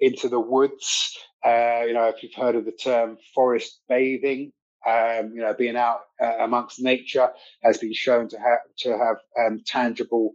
into 0.00 0.28
the 0.28 0.40
woods. 0.40 1.16
Uh, 1.44 1.84
you 1.86 1.94
know, 1.94 2.08
if 2.08 2.22
you've 2.22 2.34
heard 2.34 2.56
of 2.56 2.64
the 2.66 2.72
term 2.72 3.16
forest 3.34 3.80
bathing, 3.88 4.52
um, 4.86 5.32
you 5.34 5.40
know, 5.40 5.54
being 5.54 5.76
out 5.76 6.00
uh, 6.22 6.38
amongst 6.40 6.80
nature 6.80 7.30
has 7.62 7.78
been 7.78 7.94
shown 7.94 8.28
to 8.28 8.38
have 8.38 8.58
to 8.78 8.90
have 8.98 9.16
um, 9.38 9.60
tangible 9.66 10.32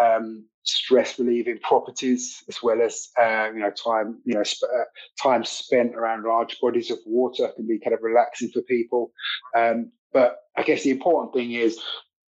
um, 0.00 0.46
stress 0.64 1.18
relieving 1.18 1.58
properties 1.62 2.42
as 2.48 2.62
well 2.62 2.80
as 2.80 3.08
uh, 3.20 3.48
you 3.52 3.60
know 3.60 3.70
time 3.70 4.20
you 4.24 4.34
know 4.34 4.42
sp- 4.46 4.70
uh, 4.72 4.84
time 5.22 5.44
spent 5.44 5.94
around 5.94 6.24
large 6.24 6.58
bodies 6.60 6.90
of 6.90 6.98
water 7.06 7.48
can 7.56 7.66
be 7.66 7.78
kind 7.78 7.94
of 7.94 8.00
relaxing 8.02 8.50
for 8.50 8.62
people. 8.62 9.12
Um, 9.56 9.90
but 10.12 10.38
i 10.56 10.62
guess 10.62 10.82
the 10.82 10.90
important 10.90 11.32
thing 11.34 11.52
is 11.52 11.80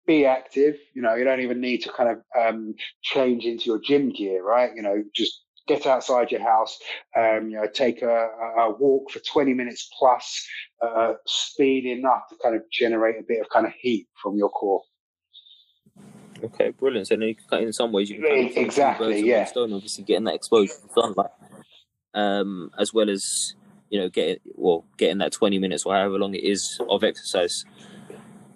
be 0.05 0.25
active 0.25 0.75
you 0.93 1.01
know 1.01 1.15
you 1.15 1.23
don't 1.23 1.39
even 1.39 1.61
need 1.61 1.79
to 1.79 1.91
kind 1.91 2.09
of 2.09 2.17
um, 2.39 2.73
change 3.01 3.45
into 3.45 3.65
your 3.65 3.79
gym 3.79 4.11
gear 4.11 4.43
right? 4.43 4.71
You 4.75 4.81
know 4.81 5.03
just 5.15 5.41
get 5.67 5.85
outside 5.85 6.29
your 6.29 6.41
house 6.41 6.77
um, 7.17 7.49
you 7.49 7.55
know 7.55 7.67
take 7.73 8.01
a, 8.01 8.27
a, 8.57 8.71
walk 8.77 9.09
for 9.11 9.19
20 9.19 9.53
minutes 9.53 9.89
plus 9.97 10.45
uh, 10.81 11.13
speed 11.25 11.85
enough 11.85 12.27
to 12.29 12.35
kind 12.43 12.55
of 12.55 12.63
generate 12.71 13.15
a 13.15 13.23
bit 13.25 13.39
of 13.39 13.49
kind 13.49 13.65
of 13.65 13.71
heat 13.79 14.07
from 14.21 14.37
your 14.37 14.49
core 14.49 14.81
Okay, 16.43 16.71
brilliant. 16.71 17.07
So 17.07 17.15
in 17.15 17.73
some 17.73 17.91
ways 17.91 18.09
you 18.09 18.21
can 18.21 18.27
kind 18.27 18.51
of 18.51 18.57
exactly, 18.57 19.21
yeah. 19.21 19.45
Stone, 19.45 19.73
obviously 19.73 20.03
getting 20.03 20.25
that 20.25 20.35
exposure 20.35 20.73
to 20.73 20.93
sunlight, 20.93 21.31
um, 22.13 22.69
as 22.77 22.93
well 22.93 23.09
as 23.09 23.55
you 23.89 23.99
know 23.99 24.09
getting 24.09 24.37
well 24.55 24.85
getting 24.97 25.19
that 25.19 25.31
twenty 25.31 25.57
minutes 25.57 25.85
or 25.85 25.93
however 25.93 26.17
long 26.19 26.33
it 26.35 26.43
is 26.43 26.79
of 26.89 27.03
exercise. 27.03 27.63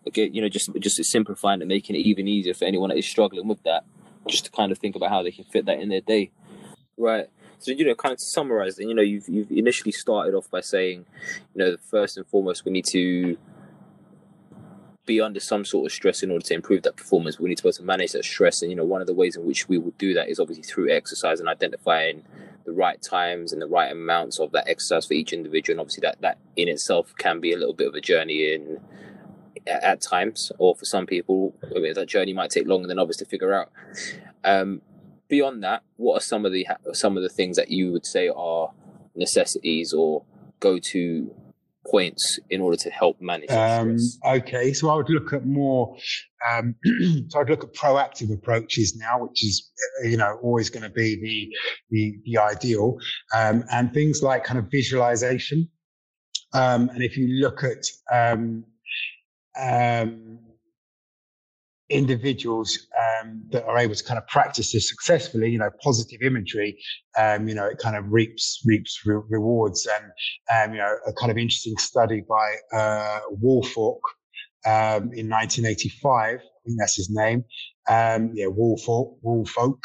Okay, 0.07 0.29
you 0.31 0.41
know, 0.41 0.49
just 0.49 0.69
just 0.79 1.03
simplifying 1.05 1.61
and 1.61 1.69
making 1.69 1.95
it 1.95 1.99
even 1.99 2.27
easier 2.27 2.53
for 2.53 2.65
anyone 2.65 2.89
that 2.89 2.97
is 2.97 3.05
struggling 3.05 3.47
with 3.47 3.63
that, 3.63 3.85
just 4.27 4.45
to 4.45 4.51
kind 4.51 4.71
of 4.71 4.77
think 4.77 4.95
about 4.95 5.09
how 5.09 5.23
they 5.23 5.31
can 5.31 5.45
fit 5.45 5.65
that 5.65 5.79
in 5.79 5.89
their 5.89 6.01
day, 6.01 6.31
right? 6.97 7.27
So 7.59 7.71
you 7.71 7.85
know, 7.85 7.95
kind 7.95 8.13
of 8.13 8.19
to 8.19 8.25
summarize, 8.25 8.77
you 8.79 8.93
know, 8.93 9.01
you've 9.01 9.27
you've 9.29 9.51
initially 9.51 9.91
started 9.91 10.35
off 10.35 10.49
by 10.51 10.61
saying, 10.61 11.05
you 11.55 11.63
know, 11.63 11.77
first 11.89 12.17
and 12.17 12.27
foremost, 12.27 12.65
we 12.65 12.71
need 12.71 12.85
to 12.87 13.37
be 15.07 15.19
under 15.19 15.39
some 15.39 15.65
sort 15.65 15.87
of 15.87 15.91
stress 15.91 16.21
in 16.21 16.29
order 16.29 16.45
to 16.45 16.53
improve 16.53 16.83
that 16.83 16.95
performance. 16.95 17.39
We 17.39 17.49
need 17.49 17.57
to 17.57 17.63
be 17.63 17.69
able 17.69 17.77
to 17.77 17.83
manage 17.83 18.11
that 18.11 18.23
stress. 18.23 18.61
And, 18.61 18.69
you 18.69 18.77
know, 18.77 18.83
one 18.83 19.01
of 19.01 19.07
the 19.07 19.15
ways 19.15 19.35
in 19.35 19.45
which 19.45 19.67
we 19.67 19.79
will 19.79 19.95
do 19.97 20.13
that 20.13 20.29
is 20.29 20.39
obviously 20.39 20.63
through 20.63 20.91
exercise 20.91 21.39
and 21.39 21.49
identifying 21.49 22.23
the 22.65 22.73
right 22.73 23.01
times 23.01 23.51
and 23.51 23.61
the 23.61 23.67
right 23.67 23.91
amounts 23.91 24.39
of 24.39 24.51
that 24.51 24.67
exercise 24.67 25.07
for 25.07 25.15
each 25.15 25.33
individual. 25.33 25.73
And 25.73 25.79
obviously 25.79 26.01
that, 26.01 26.21
that 26.21 26.37
in 26.55 26.67
itself 26.67 27.15
can 27.17 27.39
be 27.39 27.53
a 27.53 27.57
little 27.57 27.73
bit 27.73 27.87
of 27.87 27.95
a 27.95 28.01
journey 28.01 28.53
in 28.53 28.79
at 29.65 30.01
times, 30.01 30.51
or 30.59 30.75
for 30.75 30.85
some 30.85 31.05
people, 31.05 31.53
I 31.75 31.79
mean, 31.79 31.93
that 31.93 32.05
journey 32.07 32.33
might 32.33 32.51
take 32.51 32.67
longer 32.67 32.87
than 32.87 32.99
others 32.99 33.17
to 33.17 33.25
figure 33.25 33.53
out. 33.53 33.71
Um, 34.43 34.81
beyond 35.27 35.63
that, 35.63 35.83
what 35.97 36.17
are 36.17 36.21
some 36.21 36.45
of 36.45 36.53
the 36.53 36.67
some 36.93 37.17
of 37.17 37.23
the 37.23 37.29
things 37.29 37.57
that 37.57 37.69
you 37.69 37.91
would 37.91 38.05
say 38.05 38.29
are 38.29 38.71
necessities 39.15 39.93
or 39.93 40.23
go 40.59 40.79
to 40.79 41.35
points 41.89 42.39
in 42.49 42.61
order 42.61 42.77
to 42.77 42.89
help 42.89 43.19
manage 43.21 43.49
um, 43.51 43.97
okay 44.25 44.73
so 44.73 44.89
i 44.89 44.95
would 44.95 45.09
look 45.09 45.33
at 45.33 45.45
more 45.45 45.95
um, 46.49 46.75
so 47.29 47.39
i'd 47.39 47.49
look 47.49 47.63
at 47.63 47.73
proactive 47.73 48.33
approaches 48.33 48.95
now 48.97 49.23
which 49.23 49.43
is 49.43 49.71
you 50.03 50.17
know 50.17 50.37
always 50.43 50.69
going 50.69 50.83
to 50.83 50.89
be 50.89 51.15
the 51.19 51.49
the, 51.89 52.19
the 52.25 52.37
ideal. 52.37 52.97
Um, 53.35 53.63
and 53.71 53.93
things 53.93 54.21
like 54.21 54.43
kind 54.43 54.59
of 54.59 54.69
visualization. 54.71 55.69
Um, 56.53 56.89
and 56.89 57.03
if 57.03 57.17
you 57.17 57.27
look 57.41 57.63
at 57.63 57.85
um, 58.11 58.63
um, 59.59 60.39
individuals 61.89 62.87
um, 62.97 63.41
that 63.51 63.65
are 63.65 63.77
able 63.77 63.95
to 63.95 64.03
kind 64.03 64.17
of 64.17 64.27
practice 64.27 64.73
this 64.73 64.89
successfully, 64.89 65.49
you 65.49 65.57
know, 65.57 65.69
positive 65.81 66.21
imagery, 66.21 66.77
um, 67.17 67.47
you 67.47 67.55
know, 67.55 67.65
it 67.65 67.77
kind 67.77 67.95
of 67.95 68.11
reaps 68.11 68.61
reaps 68.65 69.05
re- 69.05 69.21
rewards. 69.29 69.87
And 69.87 70.11
um, 70.53 70.73
you 70.73 70.79
know, 70.79 70.95
a 71.07 71.13
kind 71.13 71.31
of 71.31 71.37
interesting 71.37 71.77
study 71.77 72.23
by 72.27 72.77
uh, 72.77 73.19
Woolfolk 73.31 74.01
um, 74.65 75.13
in 75.13 75.29
1985, 75.29 76.39
I 76.39 76.41
think 76.65 76.77
that's 76.77 76.95
his 76.95 77.09
name. 77.09 77.45
Um, 77.89 78.31
yeah, 78.33 78.47
Woolfolk, 78.47 79.17
Woolfolk 79.21 79.81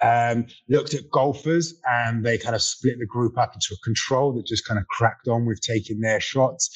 um, 0.00 0.46
looked 0.68 0.94
at 0.94 1.10
golfers 1.10 1.74
and 1.90 2.24
they 2.24 2.38
kind 2.38 2.54
of 2.54 2.62
split 2.62 3.00
the 3.00 3.06
group 3.06 3.36
up 3.36 3.54
into 3.54 3.74
a 3.74 3.84
control 3.84 4.32
that 4.34 4.46
just 4.46 4.64
kind 4.64 4.78
of 4.78 4.86
cracked 4.86 5.26
on 5.26 5.44
with 5.44 5.60
taking 5.60 6.00
their 6.00 6.20
shots. 6.20 6.70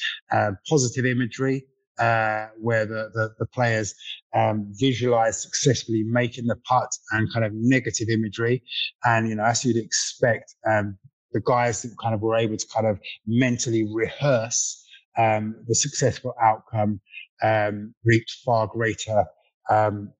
positive 0.69 1.05
imagery, 1.05 1.65
uh, 1.99 2.47
where 2.59 2.85
the, 2.85 3.09
the, 3.13 3.29
the 3.39 3.45
players 3.47 3.95
um, 4.35 4.67
visualize 4.79 5.41
successfully 5.41 6.03
making 6.05 6.45
the 6.45 6.55
putt 6.67 6.89
and 7.11 7.31
kind 7.33 7.45
of 7.45 7.51
negative 7.53 8.09
imagery. 8.09 8.63
And, 9.03 9.29
you 9.29 9.35
know, 9.35 9.45
as 9.45 9.63
you'd 9.65 9.77
expect, 9.77 10.55
um, 10.69 10.97
the 11.33 11.41
guys 11.41 11.81
that 11.81 11.95
kind 12.01 12.15
of 12.15 12.21
were 12.21 12.35
able 12.35 12.57
to 12.57 12.67
kind 12.73 12.87
of 12.87 12.99
mentally 13.25 13.87
rehearse 13.93 14.85
um, 15.17 15.55
the 15.67 15.75
successful 15.75 16.33
outcome 16.41 16.99
um, 17.43 17.93
reaped 18.05 18.31
far 18.45 18.67
greater 18.67 19.25
um, 19.69 20.11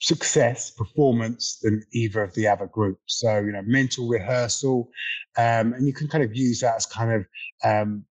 success 0.00 0.70
performance 0.70 1.58
than 1.62 1.82
either 1.92 2.22
of 2.22 2.34
the 2.34 2.46
other 2.46 2.66
groups. 2.66 3.18
So, 3.20 3.38
you 3.40 3.52
know, 3.52 3.62
mental 3.64 4.08
rehearsal, 4.08 4.88
um, 5.36 5.72
and 5.72 5.86
you 5.86 5.92
can 5.92 6.08
kind 6.08 6.24
of 6.24 6.34
use 6.34 6.60
that 6.60 6.76
as 6.76 6.86
kind 6.86 7.12
of 7.12 7.26
um, 7.64 8.04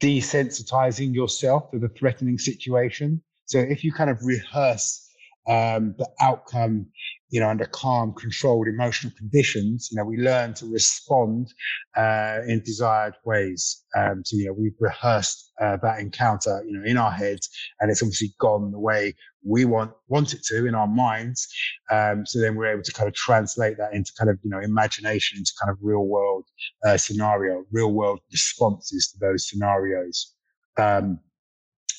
desensitizing 0.00 1.14
yourself 1.14 1.70
to 1.70 1.78
the 1.78 1.88
threatening 1.88 2.38
situation. 2.38 3.22
So 3.46 3.58
if 3.58 3.84
you 3.84 3.92
kind 3.92 4.10
of 4.10 4.18
rehearse 4.22 5.05
um, 5.48 5.94
the 5.98 6.08
outcome, 6.20 6.86
you 7.30 7.40
know, 7.40 7.48
under 7.48 7.66
calm, 7.66 8.12
controlled 8.14 8.68
emotional 8.68 9.12
conditions, 9.16 9.88
you 9.90 9.96
know, 9.96 10.04
we 10.04 10.16
learn 10.16 10.54
to 10.54 10.66
respond 10.66 11.52
uh, 11.96 12.40
in 12.46 12.62
desired 12.64 13.14
ways. 13.24 13.84
Um, 13.96 14.22
so, 14.24 14.36
you 14.36 14.46
know, 14.46 14.52
we've 14.52 14.76
rehearsed 14.80 15.52
uh, 15.60 15.76
that 15.82 16.00
encounter, 16.00 16.62
you 16.66 16.78
know, 16.78 16.84
in 16.84 16.96
our 16.96 17.10
heads, 17.10 17.48
and 17.80 17.90
it's 17.90 18.02
obviously 18.02 18.34
gone 18.38 18.70
the 18.72 18.78
way 18.78 19.14
we 19.44 19.64
want 19.64 19.92
want 20.08 20.34
it 20.34 20.42
to 20.44 20.66
in 20.66 20.74
our 20.74 20.88
minds. 20.88 21.48
Um, 21.90 22.26
so 22.26 22.40
then 22.40 22.56
we're 22.56 22.72
able 22.72 22.82
to 22.82 22.92
kind 22.92 23.08
of 23.08 23.14
translate 23.14 23.76
that 23.78 23.92
into 23.92 24.12
kind 24.18 24.30
of, 24.30 24.38
you 24.42 24.50
know, 24.50 24.60
imagination, 24.60 25.38
into 25.38 25.52
kind 25.60 25.70
of 25.70 25.78
real 25.80 26.06
world 26.06 26.44
uh, 26.84 26.96
scenario, 26.96 27.64
real 27.70 27.92
world 27.92 28.20
responses 28.32 29.12
to 29.12 29.18
those 29.20 29.48
scenarios. 29.48 30.34
Um, 30.78 31.20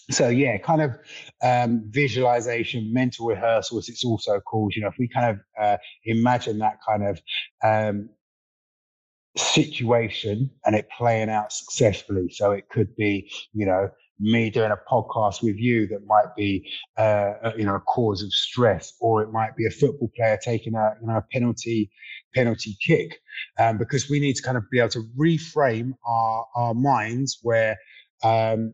so 0.10 0.30
yeah, 0.30 0.58
kind 0.58 0.82
of 0.82 0.92
um, 1.44 1.84
visualization, 1.90 2.94
mental 2.94 3.28
rehearsals. 3.28 3.90
It's 3.90 4.06
also 4.06 4.40
called. 4.40 4.74
You 4.76 4.84
know, 4.84 4.90
if 4.90 4.96
we 4.98 5.08
kind 5.08 5.32
of 5.32 5.40
uh, 5.62 5.78
imagine 6.06 6.60
that 6.60 6.78
kind 6.88 7.04
of 7.06 7.22
um, 7.64 8.10
situation 9.38 10.50
and 10.66 10.76
it 10.76 10.88
playing 10.98 11.30
out 11.30 11.52
successfully. 11.52 12.30
So 12.30 12.52
it 12.52 12.70
could 12.70 12.96
be, 12.96 13.30
you 13.54 13.66
know, 13.66 13.90
me 14.20 14.50
doing 14.50 14.72
a 14.72 14.92
podcast 14.92 15.44
with 15.44 15.58
you 15.58 15.88
that 15.88 16.06
might 16.08 16.36
be, 16.36 16.68
uh, 16.98 17.52
you 17.56 17.64
know, 17.64 17.76
a 17.76 17.80
cause 17.82 18.24
of 18.24 18.32
stress, 18.34 18.94
or 19.00 19.22
it 19.22 19.32
might 19.32 19.56
be 19.56 19.68
a 19.68 19.70
football 19.70 20.10
player 20.16 20.40
taking 20.42 20.74
a, 20.74 20.96
you 21.02 21.08
know, 21.08 21.18
a 21.18 21.26
penalty 21.32 21.92
penalty 22.34 22.76
kick, 22.86 23.20
um, 23.60 23.78
because 23.78 24.10
we 24.10 24.20
need 24.20 24.36
to 24.36 24.42
kind 24.42 24.58
of 24.58 24.64
be 24.72 24.80
able 24.80 24.90
to 24.90 25.04
reframe 25.20 25.92
our 26.06 26.46
our 26.56 26.74
minds 26.74 27.38
where, 27.44 27.78
um, 28.24 28.74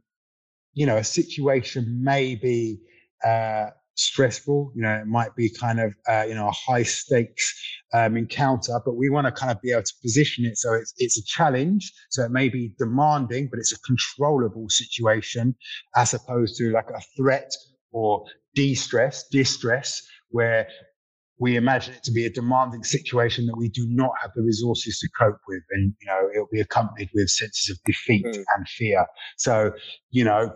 you 0.74 0.86
know, 0.86 0.98
a 0.98 1.04
situation 1.04 2.02
may 2.04 2.36
be. 2.36 2.80
Uh, 3.26 3.70
stressful. 3.96 4.72
You 4.76 4.82
know, 4.82 4.94
it 4.94 5.08
might 5.08 5.36
be 5.36 5.50
kind 5.50 5.80
of 5.80 5.94
uh, 6.08 6.26
you 6.28 6.36
know 6.36 6.48
a 6.48 6.52
high 6.52 6.84
stakes 6.84 7.54
um, 7.94 8.18
encounter, 8.18 8.80
but 8.86 8.96
we 8.96 9.10
want 9.10 9.28
to 9.28 9.32
kind 9.32 9.52
of 9.52 9.62
be 9.62 9.72
able 9.72 9.84
to 9.84 9.94
position 10.02 10.46
it 10.46 10.58
so 10.58 10.74
it's 10.74 10.94
it's 10.98 11.18
a 11.18 11.24
challenge. 11.24 11.92
So 12.10 12.24
it 12.24 12.32
may 12.32 12.50
be 12.50 12.74
demanding, 12.78 13.50
but 13.50 13.60
it's 13.60 13.74
a 13.74 13.80
controllable 13.80 14.70
situation 14.70 15.56
as 15.96 16.14
opposed 16.14 16.58
to 16.58 16.72
like 16.72 16.90
a 16.90 17.02
threat 17.16 17.52
or 17.92 18.26
de-stress, 18.56 19.28
distress, 19.32 20.02
where 20.30 20.68
we 21.40 21.56
imagine 21.56 21.94
it 21.94 22.04
to 22.04 22.12
be 22.12 22.26
a 22.26 22.30
demanding 22.30 22.84
situation 22.84 23.46
that 23.48 23.58
we 23.58 23.70
do 23.70 23.86
not 23.90 24.12
have 24.22 24.32
the 24.36 24.42
resources 24.42 25.00
to 25.00 25.10
cope 25.20 25.40
with, 25.48 25.62
and 25.72 25.94
you 26.02 26.08
know 26.08 26.30
it'll 26.34 26.48
be 26.52 26.62
accompanied 26.62 27.10
with 27.14 27.30
senses 27.30 27.70
of 27.70 27.78
defeat 27.86 28.26
mm. 28.26 28.44
and 28.56 28.68
fear. 28.68 29.06
So 29.38 29.74
you 30.12 30.24
know, 30.24 30.54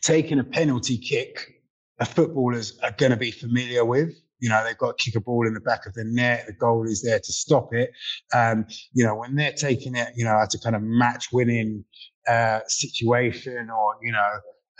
taking 0.00 0.38
a 0.38 0.44
penalty 0.44 0.98
kick 0.98 1.62
a 2.02 2.04
footballers 2.04 2.78
are 2.82 2.92
going 2.92 3.12
to 3.12 3.16
be 3.16 3.30
familiar 3.30 3.84
with. 3.84 4.10
You 4.40 4.48
know, 4.48 4.64
they've 4.64 4.76
got 4.76 4.98
to 4.98 5.04
kick 5.04 5.14
a 5.14 5.20
ball 5.20 5.46
in 5.46 5.54
the 5.54 5.60
back 5.60 5.86
of 5.86 5.94
the 5.94 6.04
net. 6.04 6.46
The 6.46 6.52
goal 6.52 6.84
is 6.84 7.02
there 7.02 7.20
to 7.20 7.32
stop 7.32 7.72
it. 7.72 7.92
Um, 8.34 8.66
you 8.92 9.04
know, 9.04 9.14
when 9.14 9.36
they're 9.36 9.52
taking 9.52 9.94
it, 9.94 10.08
you 10.16 10.24
know, 10.24 10.36
as 10.36 10.52
a 10.54 10.58
kind 10.58 10.74
of 10.74 10.82
match 10.82 11.28
winning 11.32 11.84
uh, 12.28 12.58
situation 12.66 13.70
or, 13.70 13.96
you 14.02 14.10
know, 14.10 14.30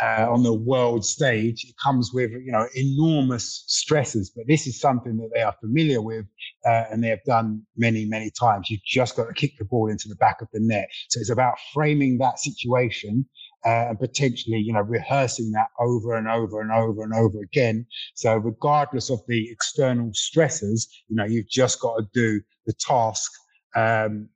uh, 0.01 0.27
on 0.29 0.43
the 0.43 0.53
world 0.53 1.05
stage, 1.05 1.65
it 1.65 1.77
comes 1.81 2.11
with, 2.13 2.33
you 2.33 2.51
know, 2.51 2.67
enormous 2.75 3.63
stresses. 3.69 4.33
But 4.35 4.47
this 4.49 4.67
is 4.67 4.81
something 4.81 5.17
that 5.19 5.31
they 5.33 5.43
are 5.43 5.55
familiar 5.61 6.03
with 6.03 6.27
uh, 6.67 6.85
and 6.91 7.05
they 7.05 7.09
have 7.11 7.23
done 7.25 7.63
many, 7.77 8.05
many 8.07 8.33
times. 8.33 8.69
You've 8.69 8.83
just 8.85 9.15
got 9.15 9.27
to 9.27 9.33
kick 9.33 9.53
the 9.59 9.65
ball 9.65 9.89
into 9.89 10.09
the 10.09 10.17
back 10.17 10.43
of 10.43 10.49
the 10.53 10.59
net. 10.59 10.89
So 11.09 11.21
it's 11.21 11.31
about 11.31 11.55
framing 11.73 12.19
that 12.19 12.41
situation 12.41 13.27
uh, 13.65 13.89
and 13.89 13.99
potentially, 13.99 14.59
you 14.59 14.73
know, 14.73 14.81
rehearsing 14.81 15.53
that 15.53 15.69
over 15.79 16.15
and 16.15 16.29
over 16.29 16.61
and 16.61 16.73
over 16.73 17.03
and 17.03 17.15
over 17.15 17.41
again. 17.41 17.87
So 18.15 18.37
regardless 18.37 19.11
of 19.11 19.21
the 19.29 19.51
external 19.51 20.11
stresses, 20.15 20.89
you 21.09 21.17
know, 21.17 21.25
you've 21.25 21.49
just 21.49 21.81
got 21.81 21.97
to 21.97 22.07
do 22.13 22.41
the 22.67 22.73
task 22.75 23.31
um, 23.77 24.29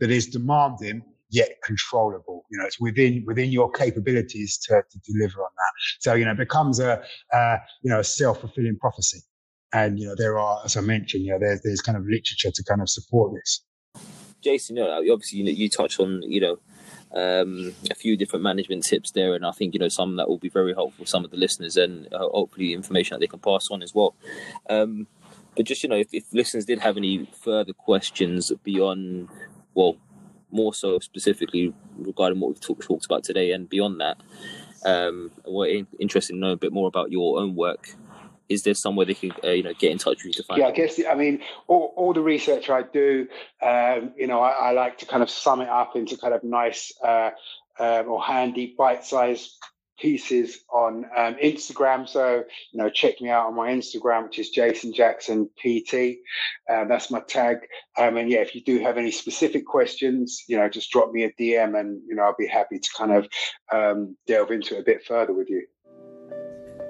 that 0.00 0.10
is 0.10 0.26
demanding 0.26 1.02
yet 1.30 1.56
controllable. 1.64 2.44
You 2.50 2.58
know, 2.58 2.66
it's 2.66 2.80
within 2.80 3.24
within 3.26 3.50
your 3.50 3.70
capabilities 3.70 4.58
to, 4.68 4.82
to 4.88 4.98
deliver 5.12 5.40
on 5.40 5.50
that. 5.50 5.72
So 6.00 6.14
you 6.14 6.24
know, 6.24 6.32
it 6.32 6.38
becomes 6.38 6.80
a 6.80 7.02
uh, 7.32 7.56
you 7.82 7.90
know 7.90 8.00
a 8.00 8.04
self 8.04 8.40
fulfilling 8.40 8.78
prophecy. 8.78 9.20
And 9.72 9.98
you 9.98 10.06
know, 10.06 10.14
there 10.16 10.38
are, 10.38 10.60
as 10.64 10.76
I 10.76 10.82
mentioned, 10.82 11.24
you 11.24 11.32
know, 11.32 11.38
there's 11.40 11.60
there's 11.62 11.80
kind 11.80 11.98
of 11.98 12.04
literature 12.04 12.50
to 12.52 12.64
kind 12.64 12.80
of 12.80 12.88
support 12.88 13.32
this. 13.34 13.64
Jason, 14.40 14.76
you 14.76 14.84
know, 14.84 14.98
obviously, 15.12 15.40
you 15.40 15.44
you 15.46 15.68
touch 15.68 15.98
on 15.98 16.22
you 16.22 16.40
know 16.40 16.58
um, 17.14 17.74
a 17.90 17.94
few 17.94 18.16
different 18.16 18.42
management 18.42 18.84
tips 18.84 19.12
there, 19.12 19.34
and 19.34 19.46
I 19.46 19.52
think 19.52 19.74
you 19.74 19.80
know 19.80 19.88
some 19.88 20.16
that 20.16 20.28
will 20.28 20.38
be 20.38 20.48
very 20.48 20.74
helpful 20.74 21.06
some 21.06 21.24
of 21.24 21.30
the 21.30 21.36
listeners, 21.36 21.76
and 21.76 22.08
hopefully 22.12 22.72
information 22.72 23.14
that 23.14 23.20
they 23.20 23.26
can 23.26 23.38
pass 23.38 23.68
on 23.70 23.82
as 23.82 23.94
well. 23.94 24.14
Um, 24.68 25.06
but 25.56 25.66
just 25.66 25.82
you 25.82 25.88
know, 25.88 25.96
if, 25.96 26.08
if, 26.12 26.24
listeners 26.32 26.64
did 26.64 26.80
have 26.80 26.96
any 26.96 27.28
further 27.40 27.72
questions 27.72 28.50
beyond, 28.64 29.28
well, 29.74 29.96
more 30.50 30.74
so 30.74 30.98
specifically 30.98 31.72
regarding 31.96 32.40
what 32.40 32.48
we've 32.48 32.60
talk, 32.60 32.82
talked 32.82 33.04
about 33.04 33.22
today, 33.22 33.52
and 33.52 33.68
beyond 33.68 34.00
that, 34.00 34.20
um, 34.84 35.30
we're 35.46 35.86
interested 36.00 36.34
in 36.34 36.40
knowing 36.40 36.54
a 36.54 36.56
bit 36.56 36.72
more 36.72 36.88
about 36.88 37.12
your 37.12 37.38
own 37.38 37.54
work 37.54 37.94
is 38.48 38.62
there 38.62 38.74
somewhere 38.74 39.06
they 39.06 39.14
can 39.14 39.32
uh, 39.42 39.50
you 39.50 39.62
know 39.62 39.72
get 39.78 39.92
in 39.92 39.98
touch 39.98 40.18
with 40.18 40.26
you 40.26 40.32
to 40.32 40.42
find? 40.42 40.60
Yeah, 40.60 40.68
I 40.68 40.72
guess 40.72 41.00
I 41.08 41.14
mean 41.14 41.40
all, 41.66 41.92
all 41.96 42.12
the 42.12 42.20
research 42.20 42.70
I 42.70 42.82
do, 42.82 43.26
um, 43.62 44.12
you 44.16 44.26
know, 44.26 44.40
I, 44.40 44.50
I, 44.50 44.70
like 44.72 44.98
to 44.98 45.06
kind 45.06 45.22
of 45.22 45.30
sum 45.30 45.60
it 45.60 45.68
up 45.68 45.96
into 45.96 46.16
kind 46.16 46.34
of 46.34 46.44
nice 46.44 46.92
uh, 47.02 47.30
um, 47.78 48.08
or 48.08 48.22
handy 48.22 48.74
bite-sized 48.76 49.58
pieces 49.98 50.58
on 50.72 51.04
um, 51.16 51.34
Instagram. 51.36 52.08
So 52.08 52.44
you 52.72 52.78
know, 52.78 52.90
check 52.90 53.20
me 53.20 53.30
out 53.30 53.46
on 53.46 53.54
my 53.54 53.70
Instagram, 53.70 54.24
which 54.24 54.38
is 54.38 54.50
Jason 54.50 54.92
Jackson 54.92 55.48
PT. 55.58 56.18
Uh, 56.68 56.84
that's 56.84 57.10
my 57.10 57.20
tag. 57.20 57.58
Um, 57.96 58.16
and 58.16 58.30
yeah, 58.30 58.40
if 58.40 58.54
you 58.54 58.62
do 58.62 58.80
have 58.80 58.98
any 58.98 59.10
specific 59.10 59.66
questions, 59.66 60.44
you 60.48 60.56
know, 60.56 60.68
just 60.68 60.90
drop 60.90 61.12
me 61.12 61.24
a 61.24 61.32
DM, 61.32 61.78
and 61.78 62.00
you 62.06 62.14
know, 62.14 62.24
I'll 62.24 62.36
be 62.38 62.46
happy 62.46 62.78
to 62.78 62.88
kind 62.96 63.12
of 63.12 63.28
um, 63.72 64.16
delve 64.26 64.50
into 64.50 64.76
it 64.76 64.80
a 64.80 64.84
bit 64.84 65.04
further 65.04 65.32
with 65.32 65.48
you. 65.48 65.66